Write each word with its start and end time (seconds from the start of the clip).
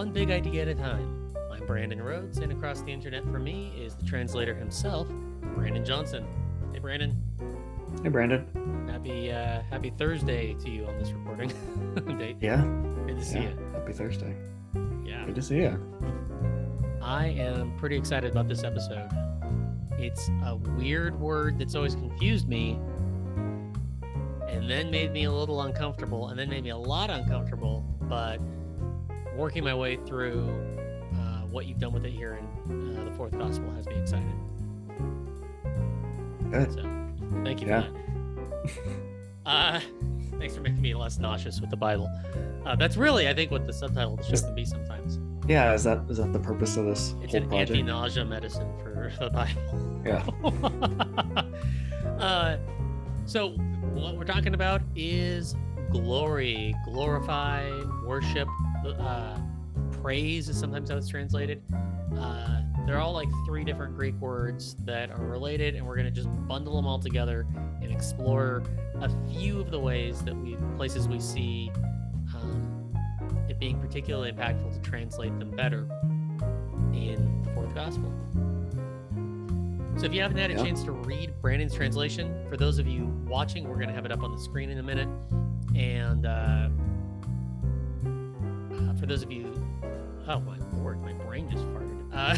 one 0.00 0.12
big 0.12 0.30
idea 0.30 0.62
at 0.62 0.68
a 0.68 0.74
time. 0.74 1.36
I'm 1.52 1.66
Brandon 1.66 2.00
Rhodes, 2.00 2.38
and 2.38 2.50
across 2.50 2.80
the 2.80 2.90
internet 2.90 3.22
for 3.24 3.38
me 3.38 3.70
is 3.78 3.94
the 3.94 4.06
translator 4.06 4.54
himself, 4.54 5.06
Brandon 5.54 5.84
Johnson. 5.84 6.26
Hey, 6.72 6.78
Brandon. 6.78 7.22
Hey, 8.02 8.08
Brandon. 8.08 8.88
Happy 8.90 9.30
uh, 9.30 9.60
Happy 9.68 9.90
Thursday 9.90 10.54
to 10.54 10.70
you 10.70 10.86
on 10.86 10.98
this 10.98 11.12
recording 11.12 11.48
date. 12.18 12.38
Yeah. 12.40 12.64
Good 13.06 13.18
to 13.18 13.24
see 13.26 13.40
yeah. 13.40 13.50
you. 13.50 13.58
Happy 13.74 13.92
Thursday. 13.92 14.34
Yeah. 15.04 15.26
Good 15.26 15.34
to 15.34 15.42
see 15.42 15.56
you. 15.56 15.78
I 17.02 17.26
am 17.26 17.76
pretty 17.76 17.98
excited 17.98 18.30
about 18.30 18.48
this 18.48 18.64
episode. 18.64 19.10
It's 19.98 20.30
a 20.46 20.56
weird 20.78 21.20
word 21.20 21.58
that's 21.58 21.74
always 21.74 21.94
confused 21.94 22.48
me 22.48 22.80
and 24.48 24.66
then 24.66 24.90
made 24.90 25.12
me 25.12 25.24
a 25.24 25.30
little 25.30 25.60
uncomfortable 25.60 26.28
and 26.28 26.38
then 26.38 26.48
made 26.48 26.64
me 26.64 26.70
a 26.70 26.78
lot 26.78 27.10
uncomfortable, 27.10 27.84
but 28.08 28.40
working 29.40 29.64
my 29.64 29.74
way 29.74 29.96
through 30.06 30.48
uh, 31.14 31.40
what 31.50 31.66
you've 31.66 31.78
done 31.78 31.92
with 31.92 32.04
it 32.04 32.12
here 32.12 32.38
in 32.68 32.96
uh, 32.98 33.04
the 33.04 33.10
fourth 33.12 33.36
gospel 33.36 33.70
has 33.72 33.86
me 33.86 33.94
excited. 33.94 34.26
Good. 36.50 36.72
So 36.74 36.82
thank 37.42 37.62
you 37.62 37.68
Yeah. 37.68 37.86
Uh, 39.46 39.80
thanks 40.38 40.54
for 40.54 40.60
making 40.60 40.82
me 40.82 40.94
less 40.94 41.18
nauseous 41.18 41.60
with 41.60 41.70
the 41.70 41.76
Bible. 41.76 42.10
Uh, 42.66 42.76
that's 42.76 42.96
really, 42.98 43.26
I 43.28 43.34
think, 43.34 43.50
what 43.50 43.66
the 43.66 43.72
subtitle 43.72 44.12
of 44.12 44.18
the 44.18 44.24
show 44.24 44.30
Just- 44.30 44.44
can 44.44 44.54
be 44.54 44.64
sometimes. 44.66 45.18
Yeah, 45.48 45.72
is 45.72 45.82
that 45.84 46.04
is 46.08 46.18
that 46.18 46.32
the 46.34 46.38
purpose 46.38 46.76
of 46.76 46.84
this 46.84 47.14
It's 47.22 47.32
whole 47.32 47.42
an 47.42 47.48
project? 47.48 47.70
anti-nausea 47.70 48.24
medicine 48.26 48.68
for 48.78 49.10
the 49.18 49.30
Bible. 49.30 50.02
Yeah. 50.04 50.22
uh, 52.22 52.58
so 53.24 53.48
what 53.94 54.16
we're 54.16 54.24
talking 54.26 54.52
about 54.54 54.82
is 54.94 55.56
glory, 55.90 56.74
glorify, 56.84 57.68
worship, 58.06 58.46
uh, 58.86 59.38
praise 60.02 60.48
is 60.48 60.58
sometimes 60.58 60.90
how 60.90 60.96
it's 60.96 61.08
translated. 61.08 61.62
Uh, 62.18 62.62
they're 62.86 62.98
all 62.98 63.12
like 63.12 63.28
three 63.46 63.64
different 63.64 63.94
Greek 63.96 64.14
words 64.20 64.76
that 64.84 65.10
are 65.10 65.24
related, 65.26 65.74
and 65.76 65.86
we're 65.86 65.96
going 65.96 66.06
to 66.06 66.10
just 66.12 66.28
bundle 66.48 66.76
them 66.76 66.86
all 66.86 66.98
together 66.98 67.46
and 67.82 67.92
explore 67.92 68.62
a 69.00 69.10
few 69.30 69.60
of 69.60 69.70
the 69.70 69.78
ways 69.78 70.22
that 70.22 70.36
we 70.36 70.56
places 70.76 71.06
we 71.08 71.20
see 71.20 71.70
um, 72.34 72.92
it 73.48 73.58
being 73.58 73.78
particularly 73.80 74.32
impactful 74.32 74.72
to 74.74 74.80
translate 74.80 75.38
them 75.38 75.50
better 75.52 75.86
in 76.92 77.42
the 77.44 77.50
fourth 77.52 77.74
gospel. 77.74 78.12
So 79.96 80.06
if 80.06 80.14
you 80.14 80.22
haven't 80.22 80.38
had 80.38 80.50
a 80.50 80.54
Yeah. 80.54 80.64
chance 80.64 80.82
to 80.84 80.92
read 80.92 81.34
Brandon's 81.42 81.74
translation, 81.74 82.34
for 82.48 82.56
those 82.56 82.78
of 82.78 82.86
you 82.86 83.06
watching, 83.28 83.68
we're 83.68 83.76
going 83.76 83.88
to 83.88 83.94
have 83.94 84.06
it 84.06 84.12
up 84.12 84.22
on 84.22 84.32
the 84.32 84.38
screen 84.40 84.70
in 84.70 84.78
a 84.78 84.82
minute. 84.82 85.08
And 85.74 86.24
uh, 86.26 86.28
uh, 86.30 86.68
for 89.00 89.06
those 89.06 89.22
of 89.22 89.32
you, 89.32 89.50
oh 90.28 90.40
my 90.40 90.58
lord, 90.74 91.00
my 91.00 91.14
brain 91.14 91.50
just 91.50 91.64
farted. 91.64 91.88
Uh, 92.12 92.36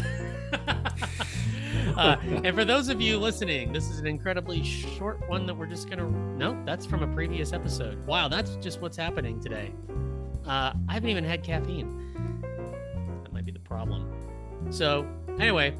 uh, 1.99 2.17
and 2.43 2.55
for 2.55 2.63
those 2.63 2.87
of 2.87 3.01
you 3.01 3.17
listening, 3.17 3.73
this 3.73 3.89
is 3.89 3.99
an 3.99 4.07
incredibly 4.07 4.63
short 4.63 5.27
one 5.27 5.45
that 5.45 5.53
we're 5.53 5.65
just 5.65 5.89
to. 5.99 6.09
No, 6.09 6.57
that's 6.65 6.85
from 6.85 7.03
a 7.03 7.07
previous 7.13 7.51
episode. 7.51 8.05
Wow, 8.07 8.29
that's 8.29 8.55
just 8.55 8.79
what's 8.81 8.95
happening 8.95 9.41
today. 9.41 9.73
Uh, 10.47 10.73
I 10.87 10.93
haven't 10.93 11.09
even 11.09 11.25
had 11.25 11.43
caffeine. 11.43 12.41
That 13.23 13.33
might 13.33 13.45
be 13.45 13.51
the 13.51 13.59
problem. 13.59 14.09
So, 14.69 15.05
anyway, 15.37 15.75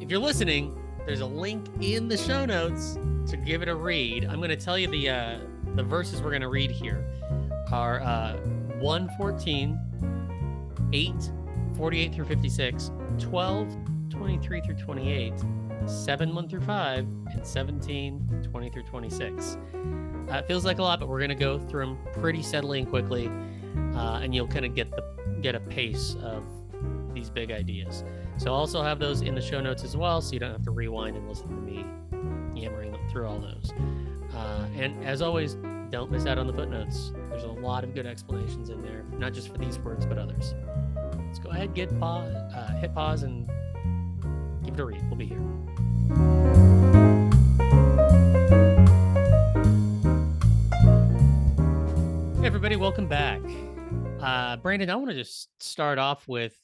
if 0.00 0.10
you're 0.10 0.20
listening, 0.20 0.76
there's 1.06 1.20
a 1.20 1.26
link 1.26 1.66
in 1.80 2.08
the 2.08 2.16
show 2.16 2.44
notes 2.44 2.98
to 3.28 3.36
give 3.36 3.62
it 3.62 3.68
a 3.68 3.74
read. 3.74 4.24
I'm 4.24 4.38
to 4.50 4.56
tell 4.56 4.76
you 4.76 4.88
the 4.88 5.08
uh, 5.08 5.38
the 5.76 5.82
verses 5.82 6.20
we're 6.20 6.30
to 6.42 6.48
read 6.48 6.70
here 6.70 7.04
are 7.70 8.00
uh, 8.02 8.36
114, 8.82 9.78
8, 10.92 11.32
48 11.76 12.14
through 12.14 12.24
56, 12.26 12.90
12, 13.18 13.76
23 14.10 14.60
through 14.60 14.74
28, 14.74 15.32
7, 15.86 16.34
1 16.34 16.48
through 16.48 16.60
5, 16.60 16.98
and 17.32 17.46
17, 17.46 18.48
20 18.50 18.70
through 18.70 18.82
26. 18.84 19.58
Uh, 20.30 20.36
it 20.36 20.46
feels 20.46 20.64
like 20.64 20.78
a 20.78 20.82
lot, 20.82 21.00
but 21.00 21.08
we're 21.08 21.18
going 21.18 21.28
to 21.28 21.34
go 21.34 21.58
through 21.58 21.86
them 21.86 21.98
pretty 22.12 22.42
steadily 22.42 22.78
and 22.78 22.88
quickly, 22.88 23.28
uh, 23.94 24.20
and 24.22 24.34
you'll 24.34 24.46
kind 24.46 24.64
of 24.64 24.74
get 24.74 24.90
the 24.90 25.02
get 25.40 25.54
a 25.56 25.60
pace 25.60 26.16
of 26.22 26.44
these 27.12 27.28
big 27.28 27.50
ideas. 27.50 28.04
So 28.36 28.52
I'll 28.52 28.60
also 28.60 28.82
have 28.82 28.98
those 28.98 29.22
in 29.22 29.34
the 29.34 29.40
show 29.40 29.60
notes 29.60 29.82
as 29.82 29.96
well, 29.96 30.20
so 30.20 30.32
you 30.32 30.38
don't 30.38 30.52
have 30.52 30.62
to 30.62 30.70
rewind 30.70 31.16
and 31.16 31.28
listen 31.28 31.48
to 31.48 31.54
me 31.54 31.84
yammering 32.54 32.96
through 33.10 33.26
all 33.26 33.38
those. 33.38 33.72
Uh, 34.34 34.66
and 34.76 35.04
as 35.04 35.20
always, 35.20 35.56
don't 35.92 36.10
miss 36.10 36.24
out 36.24 36.38
on 36.38 36.46
the 36.46 36.54
footnotes. 36.54 37.12
There's 37.28 37.44
a 37.44 37.48
lot 37.48 37.84
of 37.84 37.94
good 37.94 38.06
explanations 38.06 38.70
in 38.70 38.80
there, 38.80 39.04
not 39.18 39.34
just 39.34 39.52
for 39.52 39.58
these 39.58 39.78
words, 39.78 40.06
but 40.06 40.16
others. 40.16 40.54
Let's 41.18 41.38
go 41.38 41.50
ahead, 41.50 41.74
get 41.74 42.00
pause, 42.00 42.34
uh, 42.34 42.72
hit 42.80 42.94
pause, 42.94 43.24
and 43.24 43.46
give 44.64 44.72
it 44.72 44.80
a 44.80 44.84
read. 44.86 45.02
We'll 45.08 45.16
be 45.16 45.26
here. 45.26 45.38
Hey 52.40 52.46
everybody, 52.46 52.76
welcome 52.76 53.06
back. 53.06 53.42
Uh, 54.18 54.56
Brandon, 54.56 54.88
I 54.88 54.96
want 54.96 55.10
to 55.10 55.14
just 55.14 55.50
start 55.60 55.98
off 55.98 56.26
with 56.26 56.58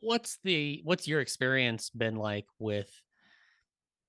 what's 0.00 0.38
the 0.44 0.82
what's 0.84 1.08
your 1.08 1.22
experience 1.22 1.88
been 1.88 2.16
like 2.16 2.46
with 2.58 2.90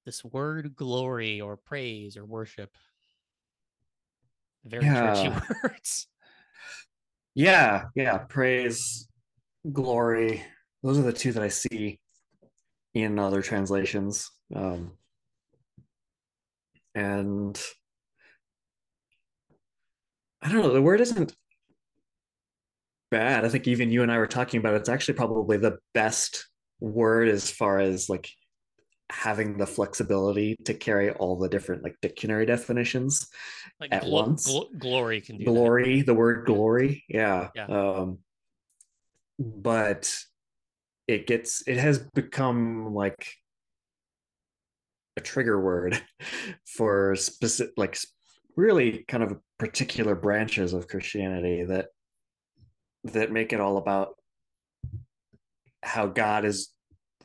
this 0.06 0.25
word 0.25 0.75
glory 0.75 1.40
or 1.40 1.56
praise 1.56 2.17
or 2.17 2.25
worship? 2.25 2.75
Very 4.65 4.83
churchy 4.83 5.23
Yeah. 5.23 5.41
words. 5.63 6.07
Yeah, 7.35 7.83
yeah. 7.95 8.17
Praise, 8.19 9.07
glory. 9.71 10.43
Those 10.83 10.97
are 10.97 11.03
the 11.03 11.13
two 11.13 11.31
that 11.33 11.43
I 11.43 11.49
see 11.49 11.99
in 12.93 13.19
other 13.19 13.41
translations. 13.41 14.31
Um, 14.55 14.93
and 16.95 17.61
I 20.41 20.51
don't 20.51 20.61
know, 20.61 20.73
the 20.73 20.81
word 20.81 21.01
isn't 21.01 21.35
bad. 23.11 23.45
I 23.45 23.49
think 23.49 23.67
even 23.67 23.91
you 23.91 24.01
and 24.01 24.11
I 24.11 24.17
were 24.17 24.27
talking 24.27 24.59
about 24.59 24.73
it. 24.73 24.77
It's 24.77 24.89
actually 24.89 25.15
probably 25.15 25.57
the 25.57 25.77
best 25.93 26.47
word 26.79 27.27
as 27.27 27.51
far 27.51 27.79
as 27.79 28.09
like 28.09 28.29
having 29.11 29.57
the 29.57 29.67
flexibility 29.67 30.55
to 30.66 30.73
carry 30.73 31.11
all 31.11 31.38
the 31.38 31.47
different 31.49 31.83
like 31.83 31.95
dictionary 32.01 32.45
definitions 32.45 33.27
Like 33.79 33.93
At 33.93 34.03
glo- 34.03 34.23
once. 34.23 34.45
glo- 34.47 34.69
glory 34.77 35.21
can 35.21 35.38
do 35.38 35.45
that. 35.45 35.51
glory 35.51 36.01
the 36.01 36.13
word 36.13 36.45
glory 36.45 37.03
yeah 37.07 37.49
Yeah. 37.55 37.66
um 37.67 38.19
but 39.38 40.11
it 41.07 41.27
gets 41.27 41.67
it 41.67 41.77
has 41.77 41.99
become 41.99 42.93
like 42.95 43.33
a 45.17 45.22
trigger 45.22 45.59
word 45.61 46.01
for 46.66 47.16
specific 47.16 47.73
like 47.77 47.97
really 48.57 49.03
kind 49.07 49.22
of 49.23 49.37
particular 49.59 50.16
branches 50.16 50.73
of 50.73 50.87
christianity 50.87 51.63
that 51.63 51.87
that 53.03 53.31
make 53.31 53.53
it 53.53 53.59
all 53.59 53.77
about 53.77 54.16
how 55.83 56.07
god 56.07 56.43
is 56.43 56.69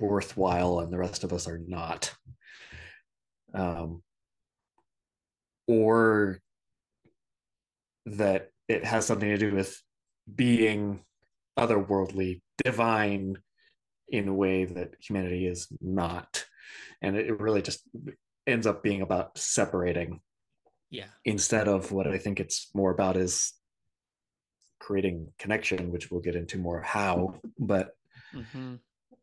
worthwhile 0.00 0.80
and 0.80 0.92
the 0.92 0.98
rest 0.98 1.24
of 1.24 1.32
us 1.32 1.46
are 1.46 1.60
not 1.66 2.14
um 3.54 4.02
or 5.66 6.40
that 8.06 8.50
it 8.68 8.84
has 8.84 9.06
something 9.06 9.28
to 9.28 9.36
do 9.38 9.54
with 9.54 9.80
being 10.34 11.04
otherworldly, 11.58 12.40
divine 12.64 13.36
in 14.08 14.28
a 14.28 14.34
way 14.34 14.64
that 14.64 14.94
humanity 15.00 15.46
is 15.46 15.68
not. 15.80 16.46
And 17.02 17.16
it 17.16 17.40
really 17.40 17.62
just 17.62 17.82
ends 18.46 18.66
up 18.66 18.82
being 18.82 19.02
about 19.02 19.38
separating 19.38 20.20
Yeah. 20.90 21.06
instead 21.24 21.68
of 21.68 21.92
what 21.92 22.06
I 22.06 22.18
think 22.18 22.40
it's 22.40 22.70
more 22.74 22.90
about 22.90 23.16
is 23.16 23.52
creating 24.78 25.32
connection, 25.38 25.92
which 25.92 26.10
we'll 26.10 26.20
get 26.20 26.36
into 26.36 26.58
more 26.58 26.80
how. 26.80 27.40
But 27.58 27.90
hmm 28.32 28.76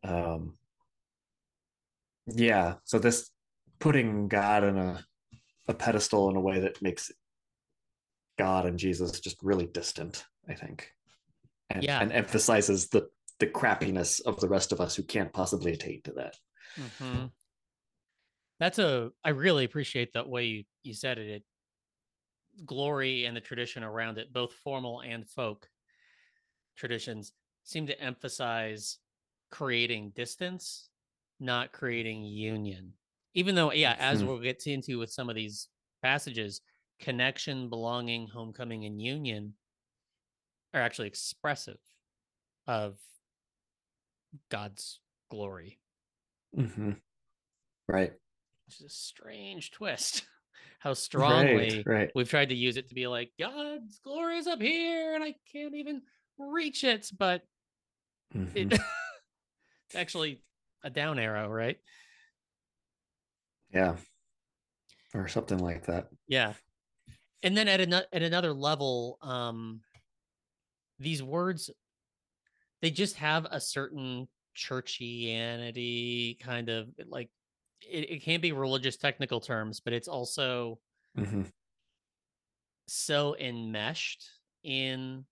um 0.04 0.57
yeah, 2.34 2.76
so 2.84 2.98
this 2.98 3.30
putting 3.78 4.28
God 4.28 4.64
in 4.64 4.76
a 4.76 5.04
a 5.68 5.74
pedestal 5.74 6.30
in 6.30 6.36
a 6.36 6.40
way 6.40 6.60
that 6.60 6.80
makes 6.80 7.12
God 8.38 8.64
and 8.66 8.78
Jesus 8.78 9.20
just 9.20 9.36
really 9.42 9.66
distant, 9.66 10.24
I 10.48 10.54
think. 10.54 10.92
And, 11.70 11.84
Yeah. 11.84 12.00
and 12.00 12.12
emphasizes 12.12 12.88
the 12.88 13.08
the 13.38 13.46
crappiness 13.46 14.20
of 14.24 14.40
the 14.40 14.48
rest 14.48 14.72
of 14.72 14.80
us 14.80 14.96
who 14.96 15.02
can't 15.04 15.32
possibly 15.32 15.72
attain 15.72 16.02
to 16.02 16.12
that. 16.12 16.36
hmm 16.76 17.26
That's 18.58 18.78
a. 18.78 19.10
I 19.22 19.30
really 19.30 19.64
appreciate 19.64 20.14
that 20.14 20.28
way 20.28 20.44
you 20.46 20.64
you 20.82 20.94
said 20.94 21.18
it. 21.18 21.28
It 21.28 21.42
glory 22.64 23.24
and 23.26 23.36
the 23.36 23.40
tradition 23.40 23.84
around 23.84 24.18
it, 24.18 24.32
both 24.32 24.52
formal 24.52 25.02
and 25.02 25.28
folk 25.28 25.68
traditions, 26.76 27.32
seem 27.64 27.86
to 27.86 28.00
emphasize 28.00 28.98
creating 29.50 30.10
distance, 30.10 30.87
not 31.40 31.72
creating 31.72 32.24
union. 32.24 32.92
Even 33.34 33.54
though, 33.54 33.72
yeah, 33.72 33.96
as 33.98 34.22
Mhm. 34.22 34.26
we'll 34.26 34.38
get 34.40 34.66
into 34.66 34.98
with 34.98 35.12
some 35.12 35.28
of 35.28 35.36
these 35.36 35.68
passages, 36.02 36.60
connection, 36.98 37.68
belonging, 37.68 38.26
homecoming, 38.26 38.84
and 38.84 39.00
union 39.00 39.54
are 40.74 40.80
actually 40.80 41.08
expressive 41.08 41.78
of 42.66 42.98
God's 44.48 45.00
glory. 45.30 45.80
Mm-hmm. 46.56 46.92
Right. 47.86 48.12
Which 48.66 48.80
is 48.80 48.86
a 48.86 48.88
strange 48.90 49.70
twist. 49.70 50.26
How 50.80 50.94
strongly 50.94 51.78
Right. 51.78 51.86
Right. 51.86 52.10
we've 52.14 52.28
tried 52.28 52.50
to 52.50 52.54
use 52.54 52.76
it 52.76 52.88
to 52.88 52.94
be 52.94 53.06
like 53.06 53.32
God's 53.38 53.98
glory 54.00 54.38
is 54.38 54.46
up 54.46 54.60
here 54.60 55.14
and 55.14 55.24
I 55.24 55.34
can't 55.50 55.74
even 55.74 56.02
reach 56.38 56.84
it, 56.84 57.10
but 57.16 57.42
Mhm. 58.34 58.72
it 58.72 58.80
actually 59.94 60.42
a 60.82 60.90
down 60.90 61.18
arrow, 61.18 61.48
right? 61.48 61.78
Yeah. 63.72 63.96
Or 65.14 65.28
something 65.28 65.58
like 65.58 65.86
that. 65.86 66.08
Yeah. 66.26 66.54
And 67.42 67.56
then 67.56 67.68
at 67.68 67.80
another 67.80 68.06
at 68.12 68.22
another 68.22 68.52
level, 68.52 69.18
um 69.22 69.80
these 70.98 71.22
words 71.22 71.70
they 72.82 72.90
just 72.90 73.16
have 73.16 73.46
a 73.50 73.60
certain 73.60 74.28
churchianity 74.56 76.38
kind 76.40 76.68
of 76.68 76.88
like 77.06 77.30
it, 77.82 78.10
it 78.10 78.22
can 78.22 78.40
be 78.40 78.52
religious 78.52 78.96
technical 78.96 79.40
terms, 79.40 79.80
but 79.80 79.92
it's 79.92 80.08
also 80.08 80.78
hmm 81.16 81.42
so 82.86 83.36
enmeshed 83.36 84.30
in 84.64 85.24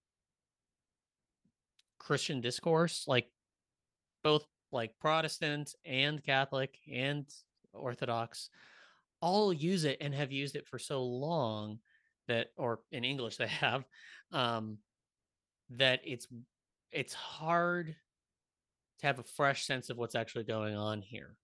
Christian 1.98 2.40
discourse, 2.40 3.04
like 3.08 3.28
both 4.22 4.46
like 4.76 4.98
Protestant 5.00 5.74
and 5.84 6.22
Catholic 6.22 6.78
and 6.92 7.26
Orthodox 7.72 8.50
all 9.20 9.52
use 9.52 9.84
it 9.84 9.96
and 10.00 10.14
have 10.14 10.30
used 10.30 10.54
it 10.54 10.68
for 10.68 10.78
so 10.78 11.02
long 11.02 11.80
that 12.28 12.48
or 12.56 12.80
in 12.92 13.04
English 13.04 13.36
they 13.38 13.46
have 13.66 13.84
um 14.32 14.78
that 15.70 16.00
it's 16.04 16.28
it's 16.92 17.14
hard 17.14 17.96
to 18.98 19.06
have 19.06 19.18
a 19.18 19.24
fresh 19.24 19.64
sense 19.66 19.90
of 19.90 19.96
what's 19.96 20.14
actually 20.14 20.44
going 20.44 20.74
on 20.76 21.02
here. 21.02 21.36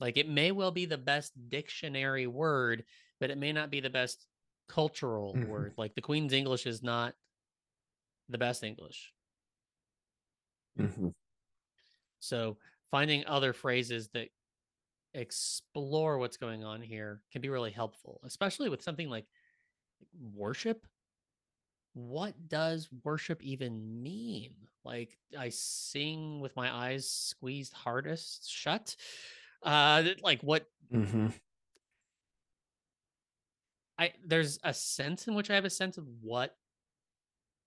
Like 0.00 0.16
it 0.16 0.28
may 0.28 0.52
well 0.52 0.70
be 0.70 0.86
the 0.86 0.98
best 0.98 1.32
dictionary 1.48 2.26
word, 2.26 2.84
but 3.20 3.30
it 3.30 3.38
may 3.38 3.52
not 3.52 3.70
be 3.70 3.80
the 3.80 3.90
best 3.90 4.26
cultural 4.68 5.34
Mhm. 5.34 5.48
word. 5.48 5.74
Like 5.76 5.94
the 5.94 6.00
Queen's 6.00 6.32
English 6.32 6.66
is 6.66 6.82
not 6.82 7.14
the 8.28 8.38
best 8.38 8.62
English. 8.62 9.12
hmm 10.76 11.10
So 12.20 12.58
finding 12.90 13.26
other 13.26 13.52
phrases 13.52 14.08
that 14.14 14.28
explore 15.14 16.18
what's 16.18 16.36
going 16.36 16.64
on 16.64 16.80
here 16.80 17.22
can 17.32 17.40
be 17.40 17.48
really 17.48 17.70
helpful, 17.72 18.20
especially 18.24 18.68
with 18.68 18.82
something 18.82 19.08
like 19.08 19.26
worship. 20.34 20.86
What 21.94 22.34
does 22.48 22.88
worship 23.04 23.42
even 23.42 24.02
mean? 24.02 24.54
Like 24.84 25.18
I 25.36 25.48
sing 25.48 26.40
with 26.40 26.54
my 26.56 26.72
eyes 26.72 27.10
squeezed 27.10 27.72
hardest 27.72 28.50
shut. 28.50 28.94
Uh 29.62 30.04
like 30.22 30.40
what 30.42 30.66
mm-hmm. 30.92 31.28
I 33.98 34.12
there's 34.24 34.58
a 34.64 34.72
sense 34.72 35.28
in 35.28 35.34
which 35.34 35.50
I 35.50 35.56
have 35.56 35.66
a 35.66 35.70
sense 35.70 35.98
of 35.98 36.06
what 36.22 36.56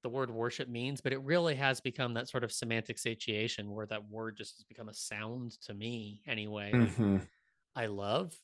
the 0.03 0.09
word 0.09 0.31
worship 0.31 0.69
means, 0.69 1.01
but 1.01 1.13
it 1.13 1.19
really 1.19 1.55
has 1.55 1.81
become 1.81 2.13
that 2.15 2.29
sort 2.29 2.43
of 2.43 2.51
semantic 2.51 2.99
satiation 2.99 3.71
where 3.71 3.87
that 3.87 4.09
word 4.09 4.37
just 4.37 4.57
has 4.57 4.65
become 4.65 4.89
a 4.89 4.93
sound 4.93 5.53
to 5.61 5.73
me 5.73 6.21
anyway. 6.27 6.75
Like, 6.75 6.93
hmm 6.93 7.17
I 7.75 7.87
love 7.87 8.35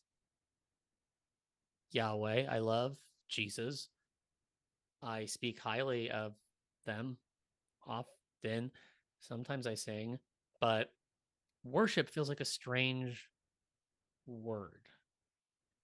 Yahweh. 1.91 2.45
I 2.50 2.59
love 2.59 2.97
Jesus. 3.27 3.89
I 5.01 5.25
speak 5.25 5.59
highly 5.59 6.09
of 6.11 6.35
them 6.85 7.17
often. 7.83 8.71
Sometimes 9.19 9.67
I 9.67 9.75
sing, 9.75 10.19
but 10.59 10.94
worship 11.63 12.09
feels 12.09 12.29
like 12.29 12.41
a 12.41 12.45
strange 12.45 13.29
word. 14.27 14.89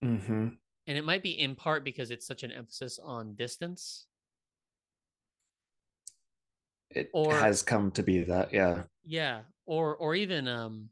hmm 0.02 0.58
And 0.88 0.98
it 0.98 1.04
might 1.06 1.22
be 1.24 1.40
in 1.40 1.56
part 1.56 1.84
because 1.84 2.10
it's 2.12 2.26
such 2.26 2.44
an 2.44 2.52
emphasis 2.52 2.98
on 3.00 3.36
distance. 3.36 4.08
It 6.92 7.10
Or- 7.14 7.34
has 7.36 7.62
come 7.62 7.92
to 7.92 8.04
be 8.04 8.24
that. 8.24 8.54
Yeah. 8.54 8.84
Yeah. 9.04 9.42
Or 9.66 9.96
or 9.96 10.16
even 10.16 10.48
um 10.48 10.90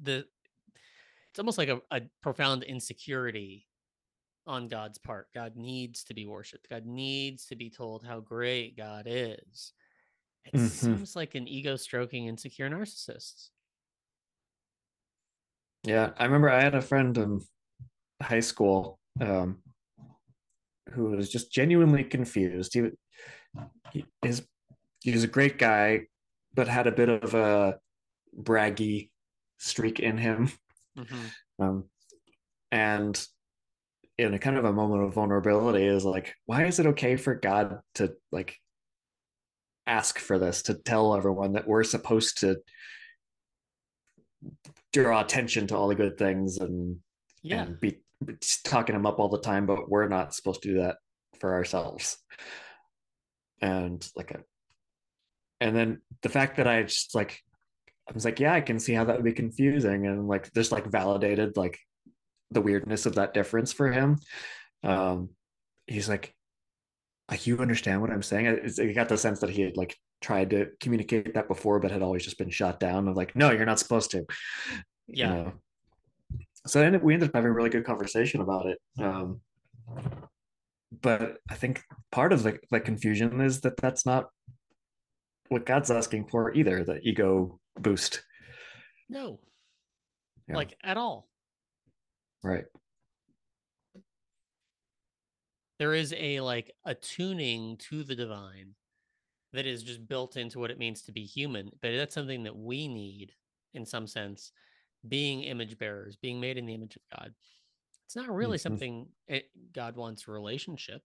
the 0.00 0.24
it's 1.30 1.38
almost 1.38 1.58
like 1.58 1.68
a, 1.68 1.80
a 1.90 2.02
profound 2.22 2.62
insecurity 2.62 3.66
on 4.46 4.68
God's 4.68 4.98
part. 4.98 5.28
God 5.34 5.56
needs 5.56 6.04
to 6.04 6.14
be 6.14 6.26
worshipped. 6.26 6.68
God 6.70 6.86
needs 6.86 7.46
to 7.46 7.56
be 7.56 7.68
told 7.68 8.04
how 8.04 8.20
great 8.20 8.76
God 8.76 9.04
is. 9.06 9.72
It 10.46 10.54
Mhm. 10.54 10.68
seems 10.68 11.16
like 11.16 11.34
an 11.34 11.46
ego 11.46 11.76
stroking 11.76 12.26
insecure 12.28 12.70
narcissist. 12.70 13.50
Yeah. 15.84 16.12
I 16.16 16.24
remember 16.24 16.48
I 16.48 16.62
had 16.62 16.74
a 16.74 16.80
friend 16.82 17.16
in 17.18 17.40
high 18.22 18.40
school 18.40 18.98
um, 19.20 19.62
who 20.92 21.10
was 21.10 21.28
just 21.30 21.52
genuinely 21.52 22.04
confused. 22.04 22.72
He, 22.74 22.88
he 23.92 24.04
is 24.24 24.46
he 25.02 25.12
was 25.12 25.24
a 25.24 25.28
great 25.28 25.58
guy, 25.58 26.06
but 26.54 26.68
had 26.68 26.86
a 26.86 26.92
bit 26.92 27.08
of 27.08 27.34
a 27.34 27.78
braggy 28.38 29.10
streak 29.58 30.00
in 30.00 30.18
him. 30.18 30.50
Mhm. 30.96 31.30
Um, 31.60 31.84
and 32.72 33.26
in 34.18 34.34
a 34.34 34.38
kind 34.38 34.56
of 34.56 34.64
a 34.64 34.72
moment 34.72 35.04
of 35.04 35.14
vulnerability 35.14 35.86
is 35.86 36.04
like, 36.04 36.34
why 36.46 36.64
is 36.66 36.80
it 36.80 36.86
okay 36.86 37.16
for 37.16 37.34
God 37.36 37.80
to 37.94 38.14
like 38.32 38.56
ask 39.86 40.18
for 40.18 40.38
this, 40.38 40.62
to 40.62 40.74
tell 40.74 41.14
everyone 41.14 41.52
that 41.52 41.66
we're 41.68 41.84
supposed 41.84 42.38
to 42.40 42.56
draw 44.92 45.20
attention 45.20 45.66
to 45.68 45.76
all 45.76 45.88
the 45.88 45.94
good 45.94 46.18
things 46.18 46.58
and 46.58 47.00
Yeah. 47.42 47.62
and 47.62 47.80
be 47.80 48.00
just 48.40 48.64
talking 48.66 48.94
them 48.94 49.06
up 49.06 49.18
all 49.20 49.28
the 49.28 49.40
time, 49.40 49.66
but 49.66 49.88
we're 49.88 50.08
not 50.08 50.34
supposed 50.34 50.62
to 50.62 50.68
do 50.68 50.78
that 50.80 50.98
for 51.38 51.54
ourselves. 51.54 52.18
And 53.60 54.06
like 54.16 54.30
a 54.30 54.40
and 55.60 55.74
then 55.74 56.00
the 56.22 56.28
fact 56.28 56.56
that 56.56 56.68
I 56.68 56.84
just 56.84 57.14
like 57.14 57.42
I 58.08 58.12
was 58.12 58.24
like, 58.24 58.40
yeah, 58.40 58.54
I 58.54 58.60
can 58.60 58.78
see 58.78 58.94
how 58.94 59.04
that 59.04 59.16
would 59.16 59.24
be 59.24 59.32
confusing 59.32 60.06
and 60.06 60.28
like 60.28 60.52
just 60.54 60.72
like 60.72 60.86
validated 60.86 61.56
like 61.56 61.78
the 62.50 62.60
weirdness 62.60 63.04
of 63.06 63.16
that 63.16 63.34
difference 63.34 63.72
for 63.72 63.90
him. 63.90 64.18
Um 64.82 65.30
he's 65.86 66.08
like 66.08 66.34
like 67.30 67.46
you 67.46 67.58
understand 67.58 68.00
what 68.00 68.10
I'm 68.10 68.22
saying? 68.22 68.46
It's, 68.46 68.78
I 68.78 68.92
got 68.92 69.08
the 69.08 69.18
sense 69.18 69.40
that 69.40 69.50
he 69.50 69.62
had 69.62 69.76
like 69.76 69.96
tried 70.20 70.50
to 70.50 70.68
communicate 70.80 71.34
that 71.34 71.48
before, 71.48 71.78
but 71.78 71.90
had 71.90 72.02
always 72.02 72.24
just 72.24 72.38
been 72.38 72.50
shot 72.50 72.80
down 72.80 73.06
of 73.06 73.16
like, 73.16 73.36
no, 73.36 73.50
you're 73.50 73.66
not 73.66 73.78
supposed 73.78 74.10
to. 74.12 74.18
You 74.18 74.26
Yeah. 75.06 75.28
know? 75.28 75.52
So 76.66 76.80
then 76.80 77.00
we 77.02 77.14
ended 77.14 77.28
up 77.28 77.34
having 77.34 77.50
a 77.50 77.54
really 77.54 77.70
good 77.70 77.84
conversation 77.84 78.40
about 78.40 78.66
it. 78.66 78.78
Um, 78.98 79.40
but 80.90 81.38
I 81.50 81.54
think 81.54 81.82
part 82.10 82.32
of 82.32 82.42
the, 82.42 82.58
the 82.70 82.80
confusion 82.80 83.40
is 83.40 83.60
that 83.62 83.76
that's 83.76 84.06
not 84.06 84.26
what 85.48 85.66
God's 85.66 85.90
asking 85.90 86.28
for 86.28 86.54
either, 86.54 86.84
the 86.84 87.00
ego 87.02 87.58
boost. 87.78 88.22
No. 89.08 89.40
Yeah. 90.48 90.56
Like 90.56 90.76
at 90.82 90.96
all. 90.96 91.28
Right. 92.42 92.64
There 95.78 95.94
is 95.94 96.14
a 96.16 96.40
like 96.40 96.72
attuning 96.84 97.76
to 97.88 98.02
the 98.02 98.16
divine 98.16 98.74
that 99.52 99.66
is 99.66 99.82
just 99.82 100.06
built 100.06 100.36
into 100.36 100.58
what 100.58 100.70
it 100.70 100.78
means 100.78 101.02
to 101.02 101.12
be 101.12 101.24
human, 101.24 101.70
but 101.80 101.94
that's 101.96 102.14
something 102.14 102.42
that 102.44 102.56
we 102.56 102.88
need 102.88 103.32
in 103.74 103.86
some 103.86 104.06
sense, 104.06 104.52
being 105.06 105.44
image 105.44 105.78
bearers, 105.78 106.16
being 106.16 106.40
made 106.40 106.58
in 106.58 106.66
the 106.66 106.74
image 106.74 106.96
of 106.96 107.02
God. 107.18 107.32
It's 108.08 108.16
not 108.16 108.30
really 108.30 108.56
Mhm. 108.56 108.62
something 108.62 109.12
it, 109.26 109.50
God 109.74 109.94
wants 109.94 110.26
relationship. 110.26 111.04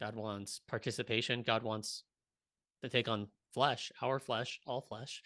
God 0.00 0.16
wants 0.16 0.58
participation. 0.66 1.44
God 1.44 1.62
wants 1.62 2.02
to 2.82 2.88
take 2.88 3.06
on 3.06 3.30
flesh, 3.54 3.92
our 4.02 4.18
flesh, 4.18 4.60
all 4.66 4.80
flesh, 4.80 5.22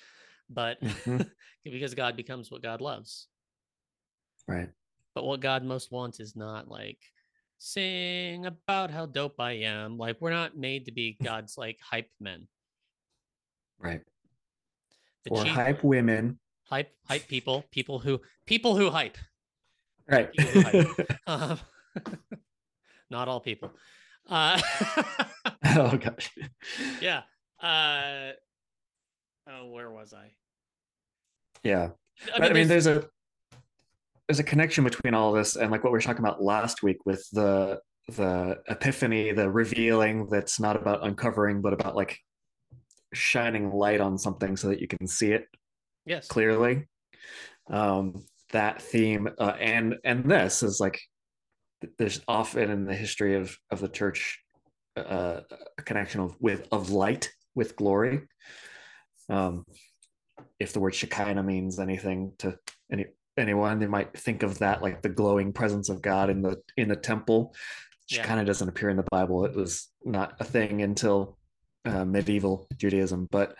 but 0.50 0.78
Mhm. 0.82 1.32
because 1.64 1.94
God 1.94 2.14
becomes 2.14 2.50
what 2.50 2.60
God 2.60 2.82
loves. 2.82 3.28
Right. 4.46 4.70
But 5.14 5.24
what 5.24 5.40
God 5.40 5.64
most 5.64 5.90
wants 5.90 6.20
is 6.20 6.36
not 6.36 6.68
like 6.68 7.10
sing 7.56 8.44
about 8.44 8.90
how 8.90 9.06
dope 9.06 9.40
I 9.40 9.52
am. 9.52 9.96
Like 9.96 10.20
we're 10.20 10.28
not 10.30 10.58
made 10.58 10.84
to 10.84 10.92
be 10.92 11.14
God's 11.22 11.56
like 11.56 11.80
hype 11.80 12.10
men. 12.20 12.48
Right. 13.78 14.02
The 15.24 15.30
or 15.30 15.44
hype 15.46 15.82
women. 15.82 16.38
hype 16.64 16.94
hype 17.06 17.26
people, 17.28 17.62
people 17.70 17.98
who 17.98 18.20
people 18.44 18.76
who 18.76 18.90
hype. 18.90 19.16
Right. 20.08 20.30
Um, 21.26 21.58
not 23.10 23.28
all 23.28 23.40
people. 23.40 23.72
Uh, 24.28 24.60
oh 25.76 25.96
gosh. 25.96 26.30
yeah. 27.00 27.22
Uh, 27.62 28.32
oh, 29.50 29.66
where 29.70 29.90
was 29.90 30.12
I? 30.14 30.30
Yeah. 31.62 31.90
I 32.34 32.38
But, 32.38 32.50
I 32.50 32.54
mean, 32.54 32.68
there's- 32.68 32.84
there's 32.84 32.98
a 33.04 33.08
there's 34.28 34.38
a 34.38 34.44
connection 34.44 34.84
between 34.84 35.12
all 35.12 35.32
this 35.32 35.56
and 35.56 35.72
like 35.72 35.82
what 35.82 35.90
we 35.92 35.96
were 35.96 36.02
talking 36.02 36.24
about 36.24 36.40
last 36.40 36.82
week 36.84 36.98
with 37.04 37.28
the 37.32 37.80
the 38.08 38.58
epiphany, 38.68 39.32
the 39.32 39.50
revealing 39.50 40.28
that's 40.28 40.60
not 40.60 40.76
about 40.76 41.04
uncovering, 41.04 41.60
but 41.60 41.72
about 41.72 41.96
like 41.96 42.16
shining 43.12 43.72
light 43.72 44.00
on 44.00 44.16
something 44.16 44.56
so 44.56 44.68
that 44.68 44.80
you 44.80 44.86
can 44.86 45.06
see 45.08 45.32
it 45.32 45.46
yes 46.06 46.28
clearly. 46.28 46.86
Um, 47.68 48.24
that 48.52 48.82
theme 48.82 49.28
uh, 49.38 49.54
and 49.60 49.96
and 50.04 50.24
this 50.24 50.62
is 50.62 50.80
like 50.80 51.00
there's 51.98 52.20
often 52.28 52.70
in 52.70 52.84
the 52.84 52.94
history 52.94 53.36
of 53.36 53.56
of 53.70 53.80
the 53.80 53.88
church 53.88 54.40
uh, 54.96 55.40
a 55.78 55.82
connection 55.82 56.20
of 56.20 56.36
with 56.40 56.66
of 56.72 56.90
light 56.90 57.30
with 57.54 57.76
glory. 57.76 58.22
Um, 59.28 59.64
if 60.58 60.72
the 60.72 60.80
word 60.80 60.94
Shekinah 60.94 61.42
means 61.42 61.78
anything 61.78 62.32
to 62.38 62.58
any 62.92 63.06
anyone, 63.36 63.78
they 63.78 63.86
might 63.86 64.16
think 64.16 64.42
of 64.42 64.58
that 64.58 64.82
like 64.82 65.02
the 65.02 65.08
glowing 65.08 65.52
presence 65.52 65.88
of 65.88 66.02
God 66.02 66.30
in 66.30 66.42
the 66.42 66.60
in 66.76 66.88
the 66.88 66.96
temple. 66.96 67.54
Shekinah 68.06 68.38
yeah. 68.42 68.44
doesn't 68.44 68.68
appear 68.68 68.90
in 68.90 68.96
the 68.96 69.06
Bible. 69.10 69.44
It 69.44 69.54
was 69.54 69.88
not 70.04 70.34
a 70.40 70.44
thing 70.44 70.82
until 70.82 71.38
uh, 71.84 72.04
medieval 72.04 72.66
Judaism, 72.76 73.28
but 73.30 73.54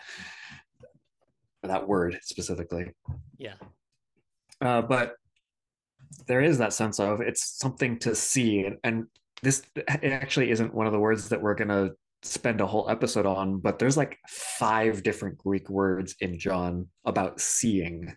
that 1.63 1.87
word 1.87 2.19
specifically. 2.21 2.91
Yeah. 3.37 3.53
Uh, 4.61 4.81
but 4.81 5.15
there 6.27 6.41
is 6.41 6.57
that 6.59 6.73
sense 6.73 6.99
of 6.99 7.21
it's 7.21 7.57
something 7.57 7.97
to 7.99 8.15
see, 8.15 8.65
and, 8.65 8.77
and 8.83 9.05
this 9.41 9.63
actually 9.87 10.51
isn't 10.51 10.73
one 10.73 10.85
of 10.85 10.93
the 10.93 10.99
words 10.99 11.29
that 11.29 11.41
we're 11.41 11.55
going 11.55 11.69
to 11.69 11.91
spend 12.23 12.61
a 12.61 12.67
whole 12.67 12.89
episode 12.89 13.25
on, 13.25 13.59
but 13.59 13.79
there's 13.79 13.97
like 13.97 14.19
five 14.27 15.03
different 15.03 15.37
Greek 15.37 15.69
words 15.69 16.15
in 16.19 16.37
John 16.37 16.87
about 17.05 17.41
seeing 17.41 18.15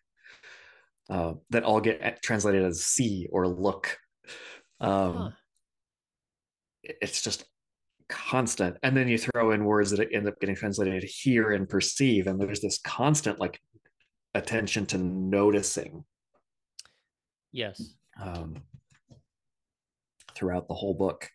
uh, 1.09 1.35
that 1.51 1.65
all 1.65 1.81
get 1.81 2.23
translated 2.23 2.63
as 2.63 2.85
see 2.85 3.27
or 3.31 3.49
look. 3.49 3.97
Um, 4.81 5.17
huh. 5.17 5.31
It's 6.83 7.23
just 7.23 7.45
constant. 8.09 8.77
And 8.83 8.95
then 8.97 9.09
you 9.09 9.17
throw 9.17 9.53
in 9.53 9.65
words 9.65 9.91
that 9.91 10.13
end 10.13 10.29
up 10.29 10.39
getting 10.39 10.57
translated 10.57 11.03
hear 11.03 11.53
and 11.53 11.69
perceive. 11.69 12.27
And 12.27 12.39
there's 12.39 12.61
this 12.61 12.79
constant 12.79 13.41
like 13.41 13.61
attention 14.35 14.85
to 14.87 14.99
noticing. 14.99 16.05
Yes. 17.55 17.95
Um, 18.21 18.57
throughout 20.35 20.67
the 20.67 20.75
whole 20.75 20.95
book. 20.95 21.31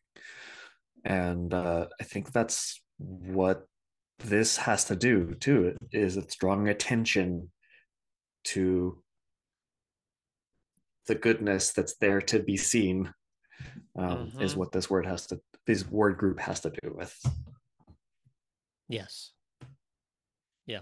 And 1.06 1.54
uh, 1.54 1.88
I 2.00 2.04
think 2.04 2.34
that's 2.34 2.82
what 2.98 3.66
this 4.20 4.58
has 4.58 4.84
to 4.86 4.98
do 4.98 5.34
too, 5.36 5.78
is 5.94 6.18
it's 6.18 6.36
drawing 6.36 6.68
attention 6.68 7.50
to 8.46 9.02
the 11.08 11.16
goodness 11.16 11.72
that's 11.72 11.96
there 11.96 12.22
to 12.22 12.40
be 12.40 12.58
seen 12.58 13.14
um, 13.98 14.28
mm-hmm. 14.28 14.42
is 14.42 14.56
what 14.56 14.74
this 14.74 14.90
word 14.90 15.06
has 15.06 15.26
to 15.28 15.40
this 15.66 15.88
word 15.88 16.18
group 16.18 16.40
has 16.40 16.60
to 16.62 16.72
do 16.82 16.94
with 16.96 17.16
yes 18.88 19.32
yeah 20.66 20.80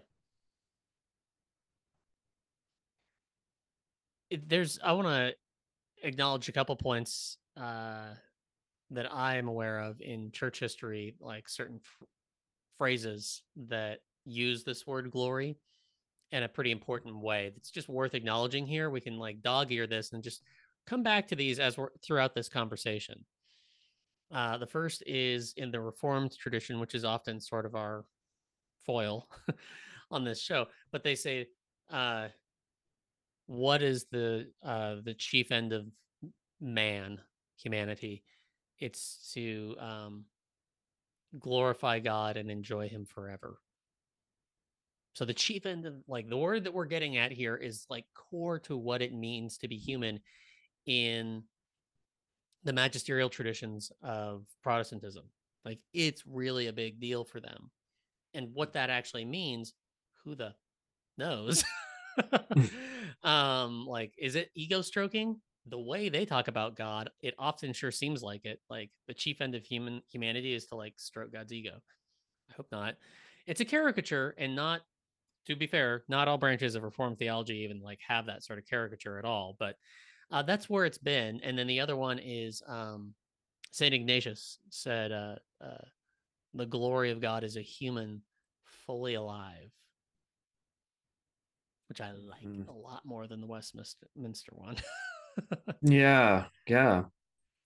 it, 4.30 4.48
there's 4.48 4.80
i 4.84 4.92
want 4.92 5.08
to 5.08 5.34
acknowledge 6.04 6.48
a 6.50 6.52
couple 6.52 6.76
points 6.76 7.38
uh, 7.58 8.14
that 8.92 9.12
i 9.14 9.36
am 9.36 9.48
aware 9.48 9.80
of 9.80 10.00
in 10.02 10.32
church 10.32 10.60
history 10.60 11.16
like 11.20 11.50
certain 11.50 11.80
f- 11.84 12.08
phrases 12.78 13.42
that 13.56 14.00
use 14.26 14.64
this 14.64 14.86
word 14.86 15.10
glory 15.12 15.58
in 16.32 16.44
a 16.44 16.48
pretty 16.48 16.72
important 16.72 17.18
way 17.18 17.52
that's 17.54 17.72
just 17.72 17.88
worth 17.88 18.14
acknowledging 18.14 18.68
here. 18.68 18.90
We 18.90 19.02
can 19.02 19.18
like 19.18 19.42
dog 19.42 19.72
ear 19.72 19.88
this 19.88 20.12
and 20.12 20.24
just 20.24 20.44
come 20.86 21.04
back 21.04 21.28
to 21.28 21.36
these 21.36 21.60
as 21.60 21.78
we're 21.78 21.90
throughout 22.02 22.36
this 22.36 22.50
conversation. 22.50 23.24
Uh, 24.32 24.58
the 24.58 24.68
first 24.68 25.04
is 25.06 25.54
in 25.56 25.72
the 25.72 25.80
reformed 25.80 26.38
tradition 26.38 26.82
which 26.82 26.96
is 26.96 27.06
often 27.06 27.40
sort 27.40 27.66
of 27.66 27.76
our 27.76 28.04
foil 28.86 29.30
on 30.12 30.26
this 30.26 30.42
show 30.42 30.66
but 30.92 31.02
they 31.02 31.16
say 31.16 31.48
uh, 31.92 32.28
what 33.48 33.82
is 33.82 34.06
the 34.12 34.50
uh, 34.64 34.96
the 35.04 35.14
chief 35.14 35.52
end 35.52 35.74
of 35.74 35.86
man 36.62 37.20
humanity 37.58 38.24
it's 38.80 39.32
to 39.34 39.76
um, 39.80 40.26
glorify 41.40 42.00
god 42.00 42.38
and 42.38 42.52
enjoy 42.52 42.88
him 42.88 43.06
forever 43.06 43.60
so 45.18 45.26
the 45.26 45.34
chief 45.34 45.66
end 45.66 45.88
of 45.88 45.96
like 46.08 46.30
the 46.30 46.38
word 46.38 46.64
that 46.66 46.74
we're 46.76 46.86
getting 46.86 47.18
at 47.18 47.32
here 47.32 47.56
is 47.56 47.88
like 47.90 48.06
core 48.14 48.60
to 48.60 48.78
what 48.78 49.02
it 49.02 49.16
means 49.16 49.58
to 49.58 49.68
be 49.68 49.76
human 49.76 50.20
in 50.86 51.42
the 52.64 52.74
magisterial 52.74 53.28
traditions 53.28 53.92
of 54.04 54.46
Protestantism. 54.62 55.24
Like 55.66 55.80
it's 55.92 56.22
really 56.28 56.68
a 56.68 56.74
big 56.74 57.00
deal 57.00 57.24
for 57.24 57.40
them. 57.40 57.72
And 58.36 58.54
what 58.54 58.74
that 58.74 58.92
actually 58.92 59.26
means, 59.26 59.74
who 60.24 60.36
the 60.36 60.54
knows? 61.18 61.64
um, 63.24 63.86
like, 63.86 64.14
is 64.18 64.36
it 64.36 64.52
ego 64.56 64.82
stroking? 64.82 65.40
The 65.70 65.80
way 65.80 66.10
they 66.10 66.26
talk 66.26 66.48
about 66.48 66.78
God, 66.78 67.10
it 67.22 67.36
often 67.38 67.74
sure 67.74 67.92
seems 67.92 68.24
like 68.24 68.46
it. 68.46 68.62
Like 68.70 68.90
the 69.08 69.14
chief 69.14 69.42
end 69.42 69.56
of 69.56 69.66
human 69.66 70.02
humanity 70.10 70.54
is 70.54 70.66
to 70.68 70.76
like 70.76 70.94
stroke 70.98 71.34
God's 71.34 71.52
ego. 71.52 71.82
I 72.50 72.54
hope 72.54 72.68
not. 72.72 72.96
It's 73.46 73.62
a 73.62 73.66
caricature 73.66 74.34
and 74.38 74.56
not 74.56 74.82
to 75.48 75.56
be 75.56 75.68
fair, 75.68 76.04
not 76.08 76.28
all 76.28 76.38
branches 76.38 76.76
of 76.76 76.84
Reformed 76.84 77.18
theology 77.18 77.56
even 77.60 77.82
like 77.82 78.00
have 78.06 78.26
that 78.26 78.44
sort 78.44 78.60
of 78.60 78.66
caricature 78.66 79.18
at 79.18 79.26
all, 79.26 79.56
but 79.60 79.78
uh, 80.30 80.42
that's 80.42 80.70
where 80.70 80.86
it's 80.86 80.98
been. 80.98 81.40
And 81.42 81.58
then 81.58 81.68
the 81.68 81.80
other 81.80 81.96
one 81.96 82.20
is 82.20 82.62
um, 82.68 83.14
Saint 83.72 83.94
Ignatius 83.94 84.60
said, 84.70 85.12
uh, 85.12 85.36
uh, 85.62 85.86
"The 86.54 86.66
glory 86.66 87.12
of 87.12 87.22
God 87.22 87.44
is 87.44 87.56
a 87.56 87.62
human 87.62 88.22
fully 88.86 89.14
alive," 89.14 89.72
which 91.90 92.02
I 92.02 92.12
like 92.12 92.44
mm. 92.46 92.68
a 92.68 92.72
lot 92.72 93.02
more 93.06 93.28
than 93.28 93.42
the 93.42 93.48
Westminster 93.48 94.52
one. 94.52 94.78
yeah, 95.82 96.46
yeah. 96.68 97.04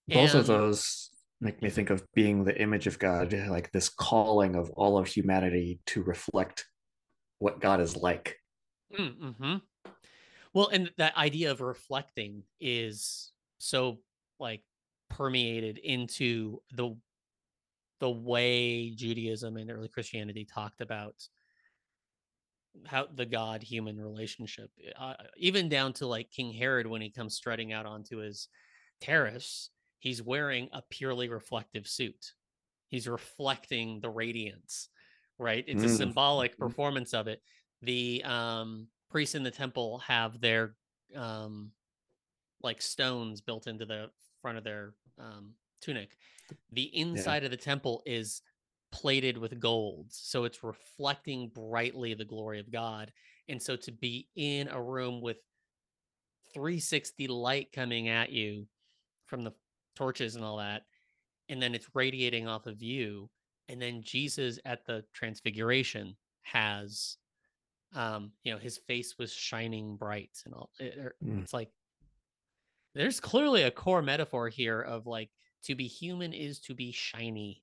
Both 0.08 0.32
and, 0.32 0.40
of 0.40 0.48
those 0.48 1.10
make 1.40 1.62
me 1.62 1.70
think 1.70 1.90
of 1.90 2.04
being 2.14 2.44
the 2.44 2.60
image 2.62 2.88
of 2.88 3.00
God, 3.00 3.34
like 3.50 3.72
this 3.72 3.90
calling 3.90 4.56
of 4.56 4.70
all 4.72 4.98
of 4.98 5.08
humanity 5.08 5.80
to 5.88 6.04
reflect 6.04 6.66
what 7.40 7.60
God 7.60 7.82
is 7.82 7.98
like. 7.98 8.38
Mm, 8.98 9.18
mm-hmm. 9.18 9.56
Well, 10.54 10.68
and 10.68 10.92
that 10.98 11.18
idea 11.18 11.52
of 11.52 11.62
reflecting 11.62 12.44
is 12.60 13.32
so 13.58 14.00
like 14.40 14.62
permeated 15.10 15.78
into 15.78 16.62
the 16.74 16.96
the 18.00 18.10
way 18.10 18.90
Judaism 18.90 19.58
and 19.58 19.72
early 19.72 19.88
Christianity 19.88 20.44
talked 20.44 20.82
about 20.82 21.16
how 22.86 23.08
the 23.16 23.26
God 23.26 23.64
human 23.64 24.00
relationship, 24.00 24.70
uh, 25.00 25.14
even 25.38 25.70
down 25.70 25.94
to 25.94 26.08
like 26.08 26.32
King 26.32 26.54
Herod 26.54 26.88
when 26.88 27.02
he 27.02 27.10
comes 27.10 27.36
strutting 27.36 27.74
out 27.74 27.86
onto 27.86 28.18
his 28.18 28.48
terrace, 29.00 29.70
he's 30.00 30.22
wearing 30.22 30.70
a 30.72 30.82
purely 30.90 31.30
reflective 31.30 31.88
suit. 31.88 32.34
He's 32.88 33.08
reflecting 33.08 34.00
the 34.02 34.10
radiance 34.10 34.90
right? 35.42 35.66
It's 35.68 35.82
mm. 35.82 35.88
a 35.88 35.90
symbolic 35.90 36.54
mm-hmm. 36.54 36.64
performance 36.64 37.14
of 37.14 37.28
it. 37.28 37.42
The 37.82 38.24
um, 38.24 38.88
priests 39.10 39.36
in 39.36 39.44
the 39.44 39.52
temple 39.52 39.98
have 40.00 40.40
their 40.40 40.76
um, 41.16 41.72
like 42.62 42.82
stones 42.82 43.42
built 43.42 43.68
into 43.68 43.86
the 43.86 44.12
front 44.42 44.60
of 44.60 44.64
their 44.64 44.94
um, 45.20 45.54
tunic. 45.82 46.12
The 46.72 46.96
inside 46.96 47.42
yeah. 47.42 47.46
of 47.46 47.52
the 47.52 47.58
temple 47.58 48.04
is 48.06 48.42
plated 48.92 49.38
with 49.38 49.60
gold, 49.60 50.08
so 50.10 50.44
it's 50.44 50.64
reflecting 50.64 51.50
brightly 51.54 52.14
the 52.14 52.26
glory 52.26 52.60
of 52.60 52.72
God. 52.72 53.12
And 53.48 53.62
so 53.62 53.76
to 53.76 53.92
be 53.92 54.28
in 54.36 54.68
a 54.68 54.82
room 54.82 55.22
with 55.22 55.38
360 56.54 57.28
light 57.28 57.72
coming 57.74 58.10
at 58.10 58.32
you 58.32 58.68
from 59.28 59.44
the 59.44 59.54
torches 59.96 60.36
and 60.36 60.44
all 60.44 60.58
that, 60.58 60.84
and 61.50 61.62
then 61.62 61.76
it's 61.76 61.88
radiating 61.94 62.48
off 62.48 62.66
of 62.66 62.82
you 62.82 63.30
and 63.72 63.82
then 63.82 64.02
jesus 64.04 64.60
at 64.66 64.86
the 64.86 65.04
transfiguration 65.14 66.16
has 66.42 67.18
um 67.96 68.32
you 68.44 68.52
know 68.52 68.60
his 68.60 68.78
face 68.88 69.16
was 69.20 69.32
shining 69.32 69.96
bright 69.96 70.32
and 70.46 70.54
all 70.54 70.70
it, 70.80 70.98
er, 70.98 71.16
mm. 71.24 71.42
it's 71.42 71.54
like 71.54 71.70
there's 72.96 73.20
clearly 73.20 73.64
a 73.64 73.72
core 73.72 74.02
metaphor 74.02 74.50
here 74.50 74.82
of 74.82 75.08
like 75.08 75.30
to 75.64 75.76
be 75.76 75.88
human 75.88 76.34
is 76.34 76.60
to 76.60 76.74
be 76.74 76.92
shiny 76.92 77.62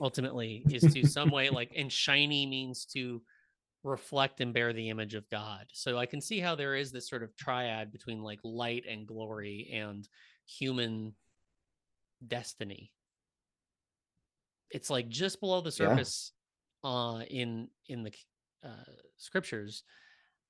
ultimately 0.00 0.64
is 0.70 0.92
to 0.94 1.06
some 1.06 1.30
way 1.30 1.50
like 1.50 1.72
and 1.76 1.92
shiny 1.92 2.46
means 2.46 2.84
to 2.86 3.22
reflect 3.82 4.40
and 4.40 4.52
bear 4.52 4.72
the 4.72 4.88
image 4.88 5.14
of 5.14 5.28
god. 5.30 5.66
So 5.72 5.98
i 5.98 6.06
can 6.06 6.20
see 6.20 6.40
how 6.40 6.54
there 6.54 6.74
is 6.74 6.92
this 6.92 7.08
sort 7.08 7.22
of 7.22 7.36
triad 7.36 7.92
between 7.92 8.22
like 8.22 8.40
light 8.42 8.84
and 8.88 9.06
glory 9.06 9.70
and 9.72 10.08
human 10.46 11.14
destiny. 12.26 12.92
It's 14.70 14.90
like 14.90 15.08
just 15.08 15.40
below 15.40 15.60
the 15.60 15.72
surface 15.72 16.32
yeah. 16.82 16.90
uh 16.90 17.20
in 17.30 17.68
in 17.88 18.02
the 18.02 18.12
uh 18.64 18.92
scriptures. 19.16 19.82